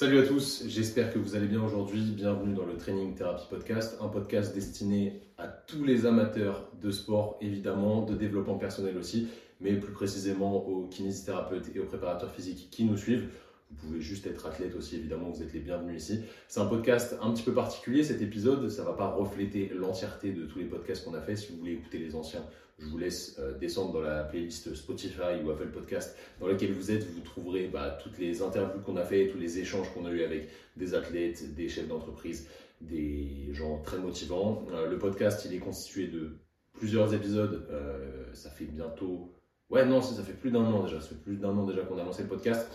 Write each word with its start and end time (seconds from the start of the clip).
Salut 0.00 0.20
à 0.20 0.22
tous, 0.22 0.62
j'espère 0.68 1.12
que 1.12 1.18
vous 1.18 1.34
allez 1.34 1.48
bien 1.48 1.60
aujourd'hui. 1.60 2.12
Bienvenue 2.12 2.54
dans 2.54 2.64
le 2.64 2.76
Training 2.76 3.16
Therapy 3.16 3.42
Podcast, 3.50 3.98
un 4.00 4.06
podcast 4.06 4.54
destiné 4.54 5.22
à 5.38 5.48
tous 5.48 5.82
les 5.82 6.06
amateurs 6.06 6.70
de 6.80 6.92
sport, 6.92 7.36
évidemment, 7.40 8.02
de 8.02 8.14
développement 8.14 8.58
personnel 8.58 8.96
aussi, 8.96 9.26
mais 9.60 9.72
plus 9.72 9.90
précisément 9.90 10.64
aux 10.68 10.86
kinésithérapeutes 10.86 11.74
et 11.74 11.80
aux 11.80 11.86
préparateurs 11.86 12.30
physiques 12.30 12.68
qui 12.70 12.84
nous 12.84 12.96
suivent. 12.96 13.28
Vous 13.72 13.88
pouvez 13.88 14.00
juste 14.00 14.24
être 14.28 14.46
athlète 14.46 14.76
aussi, 14.76 14.94
évidemment, 14.94 15.30
vous 15.30 15.42
êtes 15.42 15.52
les 15.52 15.58
bienvenus 15.58 16.00
ici. 16.00 16.20
C'est 16.46 16.60
un 16.60 16.66
podcast 16.66 17.16
un 17.20 17.32
petit 17.32 17.42
peu 17.42 17.52
particulier 17.52 18.04
cet 18.04 18.22
épisode, 18.22 18.68
ça 18.68 18.82
ne 18.82 18.86
va 18.86 18.92
pas 18.92 19.08
refléter 19.08 19.68
l'entièreté 19.74 20.30
de 20.30 20.44
tous 20.44 20.60
les 20.60 20.66
podcasts 20.66 21.04
qu'on 21.04 21.14
a 21.14 21.20
fait. 21.20 21.34
Si 21.34 21.50
vous 21.50 21.58
voulez 21.58 21.72
écouter 21.72 21.98
les 21.98 22.14
anciens, 22.14 22.44
je 22.78 22.86
vous 22.86 22.98
laisse 22.98 23.36
euh, 23.38 23.58
descendre 23.58 23.92
dans 23.92 24.00
la 24.00 24.22
playlist 24.22 24.74
Spotify 24.74 25.42
ou 25.44 25.50
Apple 25.50 25.68
Podcast 25.68 26.16
dans 26.40 26.46
laquelle 26.46 26.72
vous 26.72 26.90
êtes. 26.90 27.04
Vous 27.10 27.20
trouverez 27.20 27.66
bah, 27.66 27.98
toutes 28.02 28.18
les 28.18 28.40
interviews 28.40 28.80
qu'on 28.80 28.96
a 28.96 29.04
fait, 29.04 29.28
tous 29.28 29.38
les 29.38 29.58
échanges 29.58 29.92
qu'on 29.92 30.06
a 30.06 30.10
eu 30.10 30.22
avec 30.22 30.48
des 30.76 30.94
athlètes, 30.94 31.54
des 31.54 31.68
chefs 31.68 31.88
d'entreprise, 31.88 32.48
des 32.80 33.48
gens 33.52 33.82
très 33.82 33.98
motivants. 33.98 34.64
Euh, 34.72 34.88
le 34.88 34.98
podcast, 34.98 35.44
il 35.44 35.54
est 35.54 35.58
constitué 35.58 36.06
de 36.06 36.36
plusieurs 36.72 37.12
épisodes. 37.14 37.66
Euh, 37.70 38.32
ça 38.32 38.50
fait 38.50 38.66
bientôt... 38.66 39.34
Ouais, 39.70 39.84
non, 39.84 40.00
ça 40.00 40.22
fait 40.22 40.32
plus 40.32 40.50
d'un 40.50 40.64
an 40.64 40.84
déjà. 40.84 41.00
Ça 41.00 41.08
fait 41.08 41.22
plus 41.22 41.36
d'un 41.36 41.50
an 41.50 41.66
déjà 41.66 41.82
qu'on 41.82 41.98
a 41.98 42.04
lancé 42.04 42.22
le 42.22 42.28
podcast. 42.28 42.70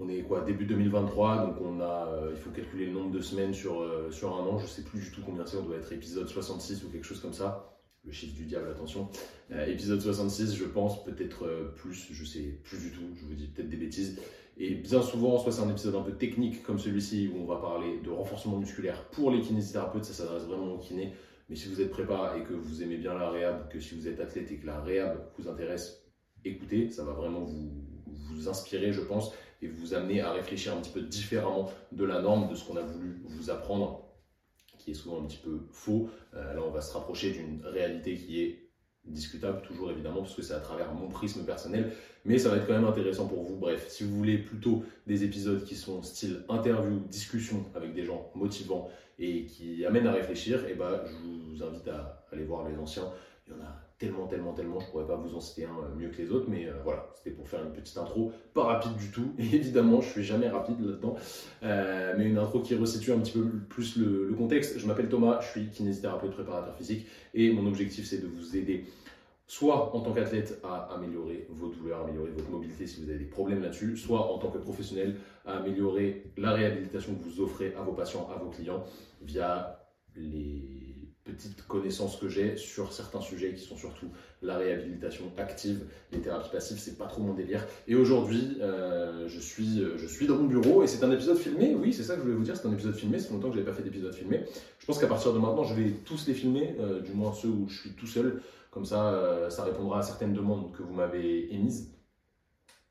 On 0.00 0.08
est 0.08 0.22
quoi 0.22 0.42
début 0.42 0.64
2023, 0.64 1.46
donc 1.46 1.56
on 1.60 1.80
a, 1.80 2.28
il 2.30 2.36
faut 2.36 2.50
calculer 2.50 2.86
le 2.86 2.92
nombre 2.92 3.10
de 3.10 3.20
semaines 3.20 3.52
sur, 3.52 3.84
sur 4.12 4.36
un 4.36 4.46
an. 4.46 4.56
Je 4.56 4.66
sais 4.66 4.82
plus 4.82 5.00
du 5.00 5.10
tout 5.10 5.22
combien 5.26 5.44
c'est. 5.44 5.56
On 5.56 5.64
doit 5.64 5.74
être 5.74 5.92
épisode 5.92 6.28
66 6.28 6.84
ou 6.84 6.90
quelque 6.90 7.04
chose 7.04 7.18
comme 7.18 7.32
ça 7.32 7.77
le 8.04 8.12
chiffre 8.12 8.34
du 8.34 8.44
diable, 8.44 8.68
attention. 8.70 9.08
Euh, 9.50 9.66
épisode 9.66 10.00
66, 10.00 10.54
je 10.56 10.64
pense, 10.64 11.04
peut-être 11.04 11.44
euh, 11.44 11.74
plus, 11.76 12.08
je 12.10 12.24
sais 12.24 12.58
plus 12.64 12.78
du 12.78 12.90
tout, 12.90 13.02
je 13.14 13.24
vous 13.24 13.34
dis 13.34 13.48
peut-être 13.48 13.68
des 13.68 13.76
bêtises. 13.76 14.18
Et 14.56 14.74
bien 14.74 15.02
souvent, 15.02 15.38
soit 15.38 15.52
c'est 15.52 15.62
un 15.62 15.70
épisode 15.70 15.94
un 15.94 16.02
peu 16.02 16.12
technique 16.12 16.62
comme 16.62 16.78
celui-ci 16.78 17.30
où 17.32 17.42
on 17.42 17.44
va 17.44 17.56
parler 17.56 18.00
de 18.02 18.10
renforcement 18.10 18.56
musculaire 18.56 19.04
pour 19.10 19.30
les 19.30 19.40
kinésithérapeutes, 19.40 20.04
ça 20.04 20.12
s'adresse 20.12 20.44
vraiment 20.44 20.74
aux 20.74 20.78
kinés. 20.78 21.12
Mais 21.48 21.56
si 21.56 21.68
vous 21.68 21.80
êtes 21.80 21.90
prépa 21.90 22.34
et 22.38 22.42
que 22.42 22.52
vous 22.52 22.82
aimez 22.82 22.96
bien 22.96 23.14
la 23.14 23.30
réhab, 23.30 23.68
que 23.68 23.80
si 23.80 23.94
vous 23.94 24.08
êtes 24.08 24.20
athlète 24.20 24.50
et 24.50 24.56
que 24.56 24.66
la 24.66 24.80
réhab 24.80 25.30
vous 25.38 25.48
intéresse, 25.48 26.04
écoutez, 26.44 26.90
ça 26.90 27.04
va 27.04 27.12
vraiment 27.12 27.40
vous, 27.40 27.70
vous 28.06 28.48
inspirer, 28.48 28.92
je 28.92 29.00
pense, 29.00 29.32
et 29.62 29.68
vous 29.68 29.94
amener 29.94 30.20
à 30.20 30.32
réfléchir 30.32 30.74
un 30.74 30.80
petit 30.80 30.90
peu 30.90 31.02
différemment 31.02 31.70
de 31.92 32.04
la 32.04 32.20
norme, 32.20 32.48
de 32.48 32.54
ce 32.54 32.64
qu'on 32.64 32.76
a 32.76 32.82
voulu 32.82 33.22
vous 33.24 33.50
apprendre 33.50 34.07
est 34.90 34.94
souvent 34.94 35.22
un 35.22 35.26
petit 35.26 35.38
peu 35.38 35.60
faux. 35.70 36.08
Euh, 36.34 36.54
là, 36.54 36.60
on 36.66 36.70
va 36.70 36.80
se 36.80 36.92
rapprocher 36.92 37.32
d'une 37.32 37.60
réalité 37.64 38.16
qui 38.16 38.42
est 38.42 38.68
discutable, 39.04 39.62
toujours 39.62 39.90
évidemment, 39.90 40.20
parce 40.20 40.34
que 40.34 40.42
c'est 40.42 40.54
à 40.54 40.60
travers 40.60 40.92
mon 40.92 41.08
prisme 41.08 41.44
personnel, 41.44 41.92
mais 42.24 42.38
ça 42.38 42.50
va 42.50 42.56
être 42.56 42.66
quand 42.66 42.74
même 42.74 42.84
intéressant 42.84 43.26
pour 43.26 43.42
vous. 43.42 43.56
Bref, 43.56 43.88
si 43.88 44.04
vous 44.04 44.14
voulez 44.16 44.38
plutôt 44.38 44.84
des 45.06 45.24
épisodes 45.24 45.64
qui 45.64 45.76
sont 45.76 46.02
style 46.02 46.44
interview, 46.48 47.00
discussion 47.08 47.64
avec 47.74 47.94
des 47.94 48.04
gens 48.04 48.30
motivants 48.34 48.90
et 49.18 49.46
qui 49.46 49.84
amènent 49.86 50.06
à 50.06 50.12
réfléchir, 50.12 50.64
eh 50.68 50.74
ben, 50.74 51.00
je 51.06 51.14
vous 51.14 51.62
invite 51.62 51.88
à 51.88 52.26
aller 52.32 52.44
voir 52.44 52.68
les 52.68 52.76
anciens. 52.76 53.10
Il 53.46 53.54
y 53.54 53.56
en 53.56 53.60
a 53.60 53.87
tellement, 53.98 54.26
tellement, 54.26 54.52
tellement, 54.52 54.78
je 54.78 54.86
pourrais 54.86 55.06
pas 55.06 55.16
vous 55.16 55.34
en 55.34 55.40
citer 55.40 55.64
un 55.64 55.70
euh, 55.70 55.94
mieux 55.96 56.08
que 56.08 56.22
les 56.22 56.30
autres, 56.30 56.46
mais 56.48 56.66
euh, 56.66 56.72
voilà, 56.84 57.08
c'était 57.16 57.34
pour 57.34 57.48
faire 57.48 57.64
une 57.64 57.72
petite 57.72 57.96
intro, 57.98 58.32
pas 58.54 58.64
rapide 58.64 58.94
du 58.96 59.10
tout, 59.10 59.32
et 59.38 59.42
évidemment, 59.54 60.00
je 60.00 60.08
suis 60.08 60.24
jamais 60.24 60.48
rapide 60.48 60.80
là-dedans, 60.80 61.16
euh, 61.64 62.14
mais 62.16 62.26
une 62.26 62.38
intro 62.38 62.60
qui 62.60 62.74
resitue 62.76 63.12
un 63.12 63.18
petit 63.18 63.32
peu 63.32 63.44
plus 63.68 63.96
le, 63.96 64.34
contexte. 64.38 64.78
Je 64.78 64.86
m'appelle 64.86 65.08
Thomas, 65.08 65.40
je 65.40 65.48
suis 65.48 65.68
kinésithérapeute 65.68 66.30
préparateur 66.30 66.76
physique, 66.76 67.06
et 67.34 67.52
mon 67.52 67.66
objectif, 67.66 68.06
c'est 68.06 68.22
de 68.22 68.28
vous 68.28 68.56
aider 68.56 68.84
soit 69.50 69.96
en 69.96 70.00
tant 70.00 70.12
qu'athlète 70.12 70.60
à 70.62 70.92
améliorer 70.94 71.46
vos 71.48 71.68
douleurs, 71.68 72.02
améliorer 72.02 72.30
votre 72.30 72.50
mobilité 72.50 72.86
si 72.86 73.02
vous 73.02 73.08
avez 73.08 73.18
des 73.18 73.24
problèmes 73.24 73.62
là-dessus, 73.62 73.96
soit 73.96 74.30
en 74.30 74.38
tant 74.38 74.50
que 74.50 74.58
professionnel 74.58 75.16
à 75.46 75.56
améliorer 75.56 76.30
la 76.36 76.52
réhabilitation 76.52 77.14
que 77.14 77.24
vous 77.24 77.40
offrez 77.40 77.74
à 77.74 77.80
vos 77.80 77.92
patients, 77.92 78.28
à 78.30 78.38
vos 78.38 78.50
clients 78.50 78.84
via 79.22 79.88
les 80.14 80.87
petites 81.32 81.66
connaissances 81.66 82.16
que 82.16 82.28
j'ai 82.28 82.56
sur 82.56 82.92
certains 82.92 83.20
sujets 83.20 83.52
qui 83.52 83.62
sont 83.62 83.76
surtout 83.76 84.08
la 84.42 84.56
réhabilitation 84.56 85.24
active, 85.36 85.84
les 86.12 86.20
thérapies 86.20 86.50
passives, 86.50 86.78
c'est 86.78 86.96
pas 86.96 87.06
trop 87.06 87.22
mon 87.22 87.34
délire. 87.34 87.66
Et 87.86 87.94
aujourd'hui, 87.94 88.58
euh, 88.60 89.28
je, 89.28 89.40
suis, 89.40 89.82
je 89.96 90.06
suis 90.06 90.26
dans 90.26 90.36
mon 90.36 90.46
bureau 90.46 90.82
et 90.82 90.86
c'est 90.86 91.04
un 91.04 91.10
épisode 91.10 91.38
filmé. 91.38 91.74
Oui, 91.74 91.92
c'est 91.92 92.02
ça 92.02 92.14
que 92.14 92.20
je 92.20 92.24
voulais 92.24 92.36
vous 92.36 92.44
dire, 92.44 92.56
c'est 92.56 92.66
un 92.66 92.72
épisode 92.72 92.94
filmé. 92.94 93.18
C'est 93.18 93.30
longtemps 93.30 93.48
que 93.48 93.54
je 93.54 93.60
n'avais 93.60 93.70
pas 93.70 93.76
fait 93.76 93.82
d'épisode 93.82 94.14
filmé. 94.14 94.44
Je 94.78 94.86
pense 94.86 94.98
qu'à 94.98 95.06
partir 95.06 95.32
de 95.32 95.38
maintenant, 95.38 95.64
je 95.64 95.74
vais 95.74 95.90
tous 96.04 96.26
les 96.26 96.34
filmer, 96.34 96.76
euh, 96.80 97.00
du 97.00 97.12
moins 97.12 97.32
ceux 97.32 97.48
où 97.48 97.68
je 97.68 97.80
suis 97.80 97.90
tout 97.90 98.06
seul. 98.06 98.42
Comme 98.70 98.84
ça, 98.84 99.12
euh, 99.12 99.50
ça 99.50 99.64
répondra 99.64 99.98
à 99.98 100.02
certaines 100.02 100.32
demandes 100.32 100.72
que 100.72 100.82
vous 100.82 100.94
m'avez 100.94 101.52
émises. 101.52 101.92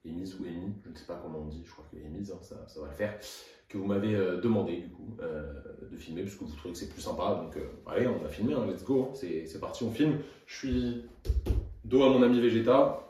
Émises 0.05 0.35
ou 0.39 0.45
émis, 0.45 0.73
je 0.85 0.89
ne 0.89 0.95
sais 0.95 1.05
pas 1.05 1.19
comment 1.21 1.39
on 1.39 1.47
dit, 1.47 1.63
je 1.65 1.71
crois 1.71 1.85
que 1.91 1.97
émises, 1.97 2.31
hein, 2.31 2.39
ça, 2.41 2.65
ça 2.67 2.79
va 2.79 2.87
le 2.87 2.93
faire 2.93 3.19
que 3.69 3.77
vous 3.77 3.85
m'avez 3.85 4.15
euh, 4.15 4.39
demandé 4.39 4.77
du 4.77 4.89
coup 4.89 5.17
euh, 5.21 5.43
de 5.91 5.97
filmer 5.97 6.21
puisque 6.23 6.41
vous 6.41 6.55
trouvez 6.55 6.73
que 6.73 6.79
c'est 6.79 6.89
plus 6.89 7.01
sympa. 7.01 7.41
Donc 7.43 7.57
euh, 7.57 7.65
allez, 7.85 8.07
on 8.07 8.17
va 8.17 8.29
filmer, 8.29 8.53
hein, 8.53 8.65
let's 8.67 8.83
go, 8.83 9.09
hein. 9.09 9.13
c'est 9.13 9.59
parti, 9.59 9.83
on 9.83 9.91
filme. 9.91 10.19
Je 10.45 10.55
suis 10.55 11.05
dos 11.83 12.03
à 12.03 12.09
mon 12.09 12.23
ami 12.23 12.39
Vegeta. 12.39 13.03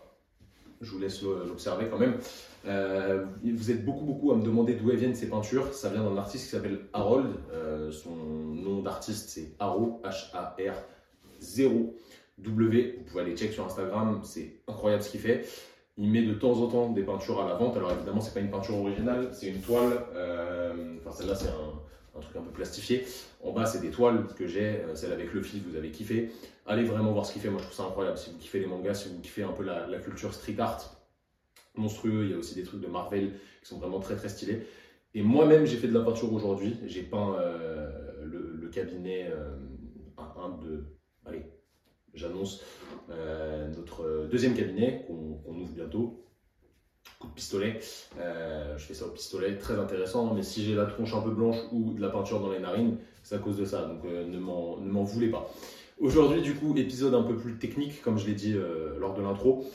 Je 0.79 0.91
vous 0.91 0.99
laisse 0.99 1.23
l'observer 1.23 1.87
quand 1.89 1.97
même. 1.97 2.17
vous 2.63 3.71
êtes 3.71 3.83
beaucoup 3.83 4.05
beaucoup 4.05 4.31
à 4.31 4.35
me 4.35 4.43
demander 4.43 4.75
d'où 4.75 4.89
viennent 4.91 5.15
ces 5.15 5.27
peintures. 5.27 5.73
Ça 5.73 5.89
vient 5.89 6.03
d'un 6.03 6.17
artiste 6.17 6.45
qui 6.45 6.51
s'appelle 6.51 6.81
Harold. 6.93 7.33
son 7.91 8.15
nom 8.15 8.83
d'artiste 8.83 9.29
c'est 9.29 9.55
Haro, 9.57 10.01
H-A-R 10.03 10.75
0 11.39 11.95
W. 12.37 12.95
Vous 12.99 13.03
pouvez 13.05 13.23
aller 13.23 13.35
check 13.35 13.53
sur 13.53 13.65
Instagram, 13.65 14.21
c'est 14.23 14.61
incroyable 14.67 15.01
ce 15.01 15.09
qu'il 15.09 15.19
fait. 15.19 15.47
Il 15.99 16.11
met 16.11 16.21
de 16.21 16.33
temps 16.33 16.61
en 16.61 16.67
temps 16.67 16.91
des 16.91 17.01
peintures 17.01 17.41
à 17.41 17.47
la 17.47 17.55
vente. 17.55 17.75
Alors 17.75 17.91
évidemment, 17.91 18.21
c'est 18.21 18.33
pas 18.33 18.39
une 18.39 18.51
peinture 18.51 18.75
originale, 18.75 19.29
c'est 19.33 19.47
une 19.47 19.61
toile. 19.61 20.05
Euh, 20.13 20.95
enfin, 20.99 21.11
celle-là, 21.11 21.33
c'est 21.33 21.47
un, 21.47 22.21
truc 22.21 22.35
un 22.35 22.41
peu 22.41 22.51
plastifié. 22.51 23.05
En 23.43 23.51
bas, 23.51 23.65
c'est 23.65 23.81
des 23.81 23.89
toiles 23.89 24.25
que 24.35 24.47
j'ai. 24.47 24.81
Euh, 24.81 24.95
celle 24.95 25.11
avec 25.11 25.33
le 25.33 25.41
fil, 25.41 25.61
vous 25.67 25.75
avez 25.75 25.89
kiffé. 25.89 26.31
Allez 26.67 26.83
vraiment 26.83 27.13
voir 27.13 27.25
ce 27.25 27.33
qu'il 27.33 27.41
fait. 27.41 27.49
Moi, 27.49 27.59
je 27.59 27.65
trouve 27.65 27.77
ça 27.77 27.83
incroyable. 27.83 28.17
Si 28.17 28.29
vous 28.29 28.37
kiffez 28.37 28.59
les 28.59 28.67
mangas, 28.67 28.93
si 28.93 29.09
vous 29.09 29.19
kiffez 29.19 29.43
un 29.43 29.53
peu 29.53 29.63
la, 29.63 29.87
culture 29.99 30.33
street 30.33 30.55
art, 30.59 30.95
monstrueux. 31.75 32.25
Il 32.25 32.31
y 32.31 32.33
a 32.35 32.37
aussi 32.37 32.53
des 32.53 32.63
trucs 32.63 32.81
de 32.81 32.87
Marvel 32.87 33.33
qui 33.63 33.69
sont 33.69 33.79
vraiment 33.79 33.99
très 33.99 34.15
très 34.15 34.29
stylés. 34.29 34.67
Et 35.15 35.23
moi-même, 35.23 35.65
j'ai 35.65 35.77
fait 35.77 35.87
de 35.87 35.97
la 35.97 36.03
peinture 36.03 36.31
aujourd'hui. 36.31 36.77
J'ai 36.85 37.01
peint 37.01 37.35
euh, 37.39 38.23
le, 38.23 38.69
cabinet, 38.69 39.31
un, 40.17 40.49
de, 40.61 40.83
allez, 40.83 40.96
j'annonce 42.17 42.63
euh, 43.09 43.67
notre 43.75 44.27
deuxième 44.29 44.53
cabinet 44.53 45.05
qu'on 45.07 45.53
ouvre 45.53 45.71
bientôt. 45.73 46.23
Coup 47.19 47.27
de 47.27 47.33
pistolet, 47.33 47.79
euh, 48.19 48.77
je 48.77 48.85
fais 48.85 48.93
ça 48.93 49.05
au 49.05 49.09
pistolet, 49.09 49.57
très 49.57 49.79
intéressant, 49.79 50.33
mais 50.35 50.43
si 50.43 50.63
j'ai 50.63 50.75
la 50.75 50.85
tronche 50.85 51.13
un 51.15 51.21
peu 51.21 51.31
blanche 51.31 51.55
ou 51.71 51.93
de 51.93 52.01
la 52.01 52.09
peinture 52.09 52.41
dans 52.41 52.51
les 52.51 52.59
narines, 52.59 52.97
c'est 53.23 53.35
à 53.35 53.39
cause 53.39 53.57
de 53.57 53.65
ça, 53.65 53.85
donc 53.85 54.05
euh, 54.05 54.27
ne 54.27 54.37
m'en 54.37 55.03
voulez 55.03 55.29
pas. 55.29 55.49
Aujourd'hui, 55.99 56.41
du 56.41 56.53
coup, 56.53 56.75
épisode 56.77 57.15
un 57.15 57.23
peu 57.23 57.35
plus 57.35 57.57
technique, 57.57 58.01
comme 58.03 58.19
je 58.19 58.27
l'ai 58.27 58.35
dit 58.35 58.55
lors 58.99 59.15
de 59.15 59.21
l'intro, 59.23 59.65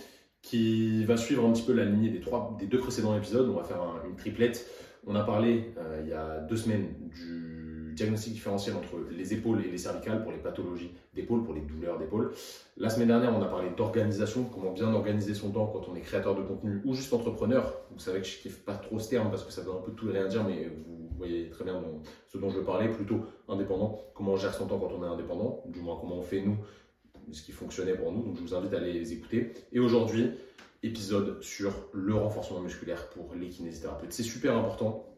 qui 0.41 1.05
va 1.05 1.17
suivre 1.17 1.45
un 1.45 1.53
petit 1.53 1.63
peu 1.63 1.73
la 1.73 1.85
lignée 1.85 2.11
des, 2.11 2.21
trois, 2.21 2.57
des 2.61 2.67
deux 2.67 2.79
précédents 2.79 3.17
épisodes. 3.17 3.49
On 3.49 3.57
va 3.57 3.65
faire 3.65 3.83
une 4.09 4.15
triplette. 4.15 4.71
On 5.05 5.17
a 5.17 5.25
parlé 5.25 5.73
il 6.01 6.09
y 6.09 6.13
a 6.13 6.39
deux 6.39 6.57
semaines 6.57 6.95
du 7.09 7.62
diagnostic 7.95 8.33
différentiel 8.33 8.77
entre 8.77 8.97
les 9.11 9.35
épaules 9.35 9.65
et 9.65 9.71
les 9.71 9.79
cervicales 9.79 10.23
pour 10.23 10.33
les 10.33 10.39
pathologies 10.39 10.93
d'épaule, 11.15 11.45
pour 11.45 11.55
les 11.55 11.61
douleurs 11.61 11.99
d'épaule. 11.99 12.33
La 12.77 12.91
semaine 12.91 13.09
dernière, 13.09 13.35
on 13.37 13.43
a 13.43 13.47
parlé 13.47 13.69
d'organisation, 13.77 14.45
comment 14.45 14.73
bien 14.73 14.93
organiser 14.93 15.35
son 15.35 15.51
temps 15.51 15.67
quand 15.67 15.89
on 15.89 15.95
est 15.95 16.01
créateur 16.01 16.35
de 16.35 16.43
contenu 16.43 16.81
ou 16.85 16.95
juste 16.95 17.13
entrepreneur. 17.13 17.81
Vous 17.91 17.99
savez 17.99 18.21
que 18.21 18.27
je 18.27 18.39
kiffe 18.39 18.61
pas 18.65 18.75
trop 18.75 18.99
ce 18.99 19.11
terme 19.11 19.31
parce 19.31 19.45
que 19.45 19.53
ça 19.53 19.63
veut 19.63 19.73
un 19.73 19.81
peu 19.81 19.93
tout 19.93 20.09
et 20.09 20.13
rien 20.13 20.29
dire, 20.29 20.45
mais 20.45 20.69
vous 20.69 21.17
voyez 21.17 21.49
très 21.51 21.65
bien 21.65 21.81
ce 22.29 22.39
dont 22.39 22.51
je 22.51 22.61
parler, 22.61 22.89
plutôt 22.89 23.21
indépendant. 23.49 23.99
Comment 24.15 24.33
on 24.33 24.37
gère 24.37 24.55
son 24.55 24.67
temps 24.67 24.79
quand 24.79 24.93
on 24.93 25.05
est 25.05 25.07
indépendant, 25.07 25.63
du 25.67 25.81
moins 25.81 25.97
comment 26.01 26.17
on 26.17 26.23
fait 26.23 26.41
nous, 26.41 26.57
ce 27.31 27.43
qui 27.43 27.53
fonctionnait 27.53 27.95
pour 27.95 28.13
nous. 28.13 28.23
Donc 28.23 28.37
je 28.37 28.43
vous 28.43 28.55
invite 28.55 28.75
à 28.75 28.81
les 28.81 29.13
écouter. 29.13 29.53
Et 29.73 29.79
aujourd'hui, 29.79 30.31
épisode 30.83 31.43
sur 31.43 31.73
le 31.93 32.15
renforcement 32.15 32.61
musculaire 32.61 33.09
pour 33.11 33.35
les 33.35 33.49
kinésithérapeutes. 33.49 34.13
C'est 34.13 34.23
super 34.23 34.57
important. 34.57 35.09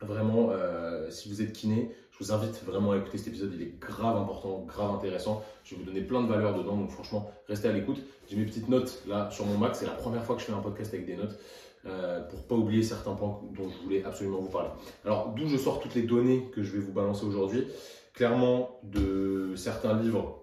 Vraiment, 0.00 0.50
euh, 0.50 1.10
si 1.10 1.28
vous 1.28 1.42
êtes 1.42 1.52
kiné, 1.52 1.90
je 2.12 2.24
vous 2.24 2.32
invite 2.32 2.62
vraiment 2.64 2.92
à 2.92 2.98
écouter 2.98 3.18
cet 3.18 3.28
épisode, 3.28 3.52
il 3.54 3.62
est 3.62 3.78
grave 3.80 4.16
important, 4.16 4.64
grave 4.66 4.94
intéressant. 4.94 5.42
Je 5.64 5.74
vais 5.74 5.80
vous 5.82 5.86
donner 5.86 6.02
plein 6.02 6.22
de 6.22 6.28
valeurs 6.28 6.56
dedans, 6.56 6.76
donc 6.76 6.90
franchement, 6.90 7.30
restez 7.48 7.68
à 7.68 7.72
l'écoute. 7.72 7.98
J'ai 8.28 8.36
mes 8.36 8.44
petites 8.44 8.68
notes 8.68 9.02
là 9.06 9.30
sur 9.30 9.46
mon 9.46 9.58
Mac, 9.58 9.74
c'est 9.74 9.86
la 9.86 9.92
première 9.92 10.24
fois 10.24 10.36
que 10.36 10.42
je 10.42 10.46
fais 10.46 10.52
un 10.52 10.60
podcast 10.60 10.92
avec 10.94 11.06
des 11.06 11.16
notes. 11.16 11.38
Euh, 11.84 12.20
pour 12.28 12.46
pas 12.46 12.54
oublier 12.54 12.84
certains 12.84 13.14
points 13.14 13.40
dont 13.56 13.68
je 13.68 13.76
voulais 13.82 14.04
absolument 14.04 14.38
vous 14.38 14.50
parler. 14.50 14.68
Alors, 15.04 15.30
d'où 15.30 15.48
je 15.48 15.56
sors 15.56 15.80
toutes 15.80 15.96
les 15.96 16.04
données 16.04 16.48
que 16.54 16.62
je 16.62 16.70
vais 16.70 16.78
vous 16.78 16.92
balancer 16.92 17.24
aujourd'hui? 17.24 17.66
Clairement, 18.14 18.78
de 18.84 19.54
certains 19.56 20.00
livres 20.00 20.42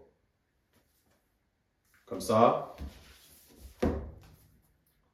comme 2.06 2.20
ça, 2.20 2.76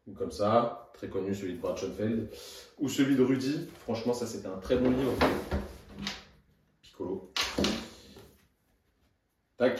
ou 0.07 0.13
comme 0.13 0.31
ça, 0.31 0.89
très 0.93 1.09
connu 1.09 1.35
celui 1.35 1.53
de 1.53 1.59
Brad 1.59 1.77
Schoenfeld, 1.77 2.29
ou 2.79 2.89
celui 2.89 3.15
de 3.15 3.23
Rudy. 3.23 3.67
Franchement, 3.81 4.13
ça 4.13 4.25
c'était 4.25 4.47
un 4.47 4.57
très 4.57 4.77
bon 4.77 4.89
livre. 4.89 5.11
Tac, 9.57 9.79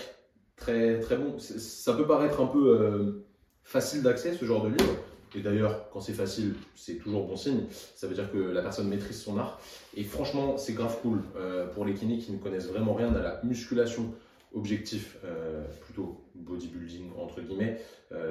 très 0.55 0.99
très 0.99 1.17
bon. 1.17 1.37
Ça 1.39 1.93
peut 1.93 2.07
paraître 2.07 2.41
un 2.41 2.47
peu 2.47 2.79
euh, 2.79 3.25
facile 3.63 4.01
d'accès 4.01 4.33
ce 4.33 4.45
genre 4.45 4.63
de 4.63 4.69
livre. 4.69 4.95
Et 5.35 5.41
d'ailleurs, 5.41 5.89
quand 5.89 5.99
c'est 5.99 6.13
facile, 6.13 6.55
c'est 6.75 6.95
toujours 6.95 7.27
bon 7.27 7.35
signe. 7.35 7.65
Ça 7.95 8.07
veut 8.07 8.15
dire 8.15 8.31
que 8.31 8.37
la 8.37 8.61
personne 8.61 8.87
maîtrise 8.87 9.21
son 9.21 9.37
art. 9.37 9.59
Et 9.95 10.03
franchement, 10.03 10.57
c'est 10.57 10.73
grave 10.73 10.97
cool 11.01 11.21
euh, 11.35 11.67
pour 11.67 11.83
les 11.83 11.93
kinés 11.93 12.19
qui 12.19 12.31
ne 12.31 12.37
connaissent 12.37 12.67
vraiment 12.67 12.93
rien 12.93 13.13
à 13.13 13.21
la 13.21 13.41
musculation 13.43 14.13
objectif, 14.53 15.17
euh, 15.25 15.65
plutôt 15.81 16.23
bodybuilding 16.35 17.11
entre 17.19 17.41
guillemets, 17.41 17.81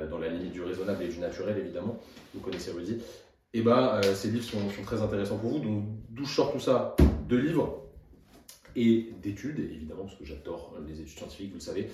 dans 0.09 0.17
la 0.17 0.31
limite 0.31 0.53
du 0.53 0.63
raisonnable 0.63 1.03
et 1.03 1.09
du 1.09 1.19
naturel 1.19 1.59
évidemment. 1.59 1.99
Vous 2.33 2.41
connaissez 2.41 2.71
Rudy. 2.71 3.03
Et 3.53 3.61
bah, 3.61 4.01
ces 4.15 4.29
livres 4.29 4.45
sont, 4.45 4.59
très 4.85 5.03
intéressants 5.03 5.37
pour 5.37 5.51
vous. 5.51 5.59
Donc, 5.59 5.85
d'où 6.09 6.25
je 6.25 6.35
sors 6.35 6.53
tout 6.53 6.61
ça? 6.61 6.97
De 7.29 7.37
livres 7.37 7.84
et 8.77 9.13
d'études, 9.23 9.59
évidemment, 9.59 10.05
parce 10.05 10.17
que 10.17 10.25
j'adore 10.25 10.75
les 10.87 11.01
études 11.01 11.19
scientifiques, 11.19 11.51
vous 11.51 11.57
le 11.57 11.61
savez. 11.61 11.89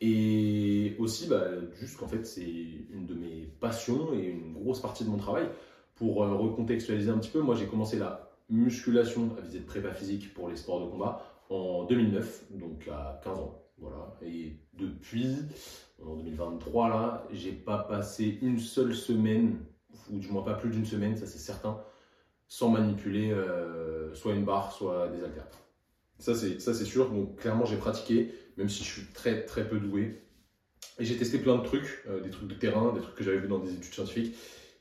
Et 0.00 0.94
aussi, 0.98 1.26
bah, 1.26 1.44
juste 1.78 1.96
qu'en 1.96 2.08
fait, 2.08 2.26
c'est 2.26 2.42
une 2.42 3.06
de 3.06 3.14
mes 3.14 3.48
passions 3.60 4.12
et 4.12 4.26
une 4.26 4.52
grosse 4.52 4.80
partie 4.80 5.04
de 5.04 5.08
mon 5.08 5.16
travail. 5.16 5.48
Pour 5.94 6.22
euh, 6.22 6.34
recontextualiser 6.34 7.10
un 7.10 7.18
petit 7.18 7.30
peu, 7.30 7.40
moi 7.40 7.54
j'ai 7.54 7.66
commencé 7.66 7.98
la 7.98 8.30
musculation 8.50 9.34
à 9.38 9.40
visée 9.40 9.60
de 9.60 9.64
prépa 9.64 9.92
physique 9.92 10.34
pour 10.34 10.48
les 10.48 10.56
sports 10.56 10.84
de 10.84 10.90
combat 10.90 11.22
en 11.48 11.84
2009, 11.84 12.44
donc 12.50 12.86
à 12.88 13.18
15 13.24 13.38
ans. 13.38 13.62
Voilà. 13.78 14.14
Et 14.22 14.56
depuis, 14.74 15.36
en 16.04 16.16
2023, 16.16 16.88
là, 16.88 17.26
j'ai 17.32 17.52
pas 17.52 17.78
passé 17.78 18.38
une 18.42 18.58
seule 18.58 18.94
semaine, 18.94 19.58
ou 20.12 20.18
du 20.18 20.28
moins 20.28 20.42
pas 20.42 20.54
plus 20.54 20.70
d'une 20.70 20.84
semaine, 20.84 21.16
ça 21.16 21.26
c'est 21.26 21.38
certain, 21.38 21.80
sans 22.46 22.68
manipuler 22.68 23.32
euh, 23.32 24.14
soit 24.14 24.34
une 24.34 24.44
barre, 24.44 24.72
soit 24.72 25.08
des 25.08 25.24
haltères. 25.24 25.48
Ça 26.18 26.34
c'est 26.34 26.84
sûr. 26.84 27.10
Donc 27.10 27.36
clairement 27.40 27.64
j'ai 27.64 27.76
pratiqué 27.76 28.32
même 28.56 28.68
si 28.68 28.84
je 28.84 28.90
suis 28.90 29.02
très 29.12 29.44
très 29.44 29.68
peu 29.68 29.78
doué. 29.78 30.22
Et 30.98 31.04
j'ai 31.04 31.16
testé 31.16 31.38
plein 31.38 31.56
de 31.56 31.62
trucs, 31.62 32.02
euh, 32.08 32.20
des 32.20 32.30
trucs 32.30 32.48
de 32.48 32.54
terrain, 32.54 32.92
des 32.94 33.00
trucs 33.00 33.14
que 33.14 33.24
j'avais 33.24 33.38
vu 33.38 33.48
dans 33.48 33.58
des 33.58 33.72
études 33.72 33.92
scientifiques. 33.92 34.34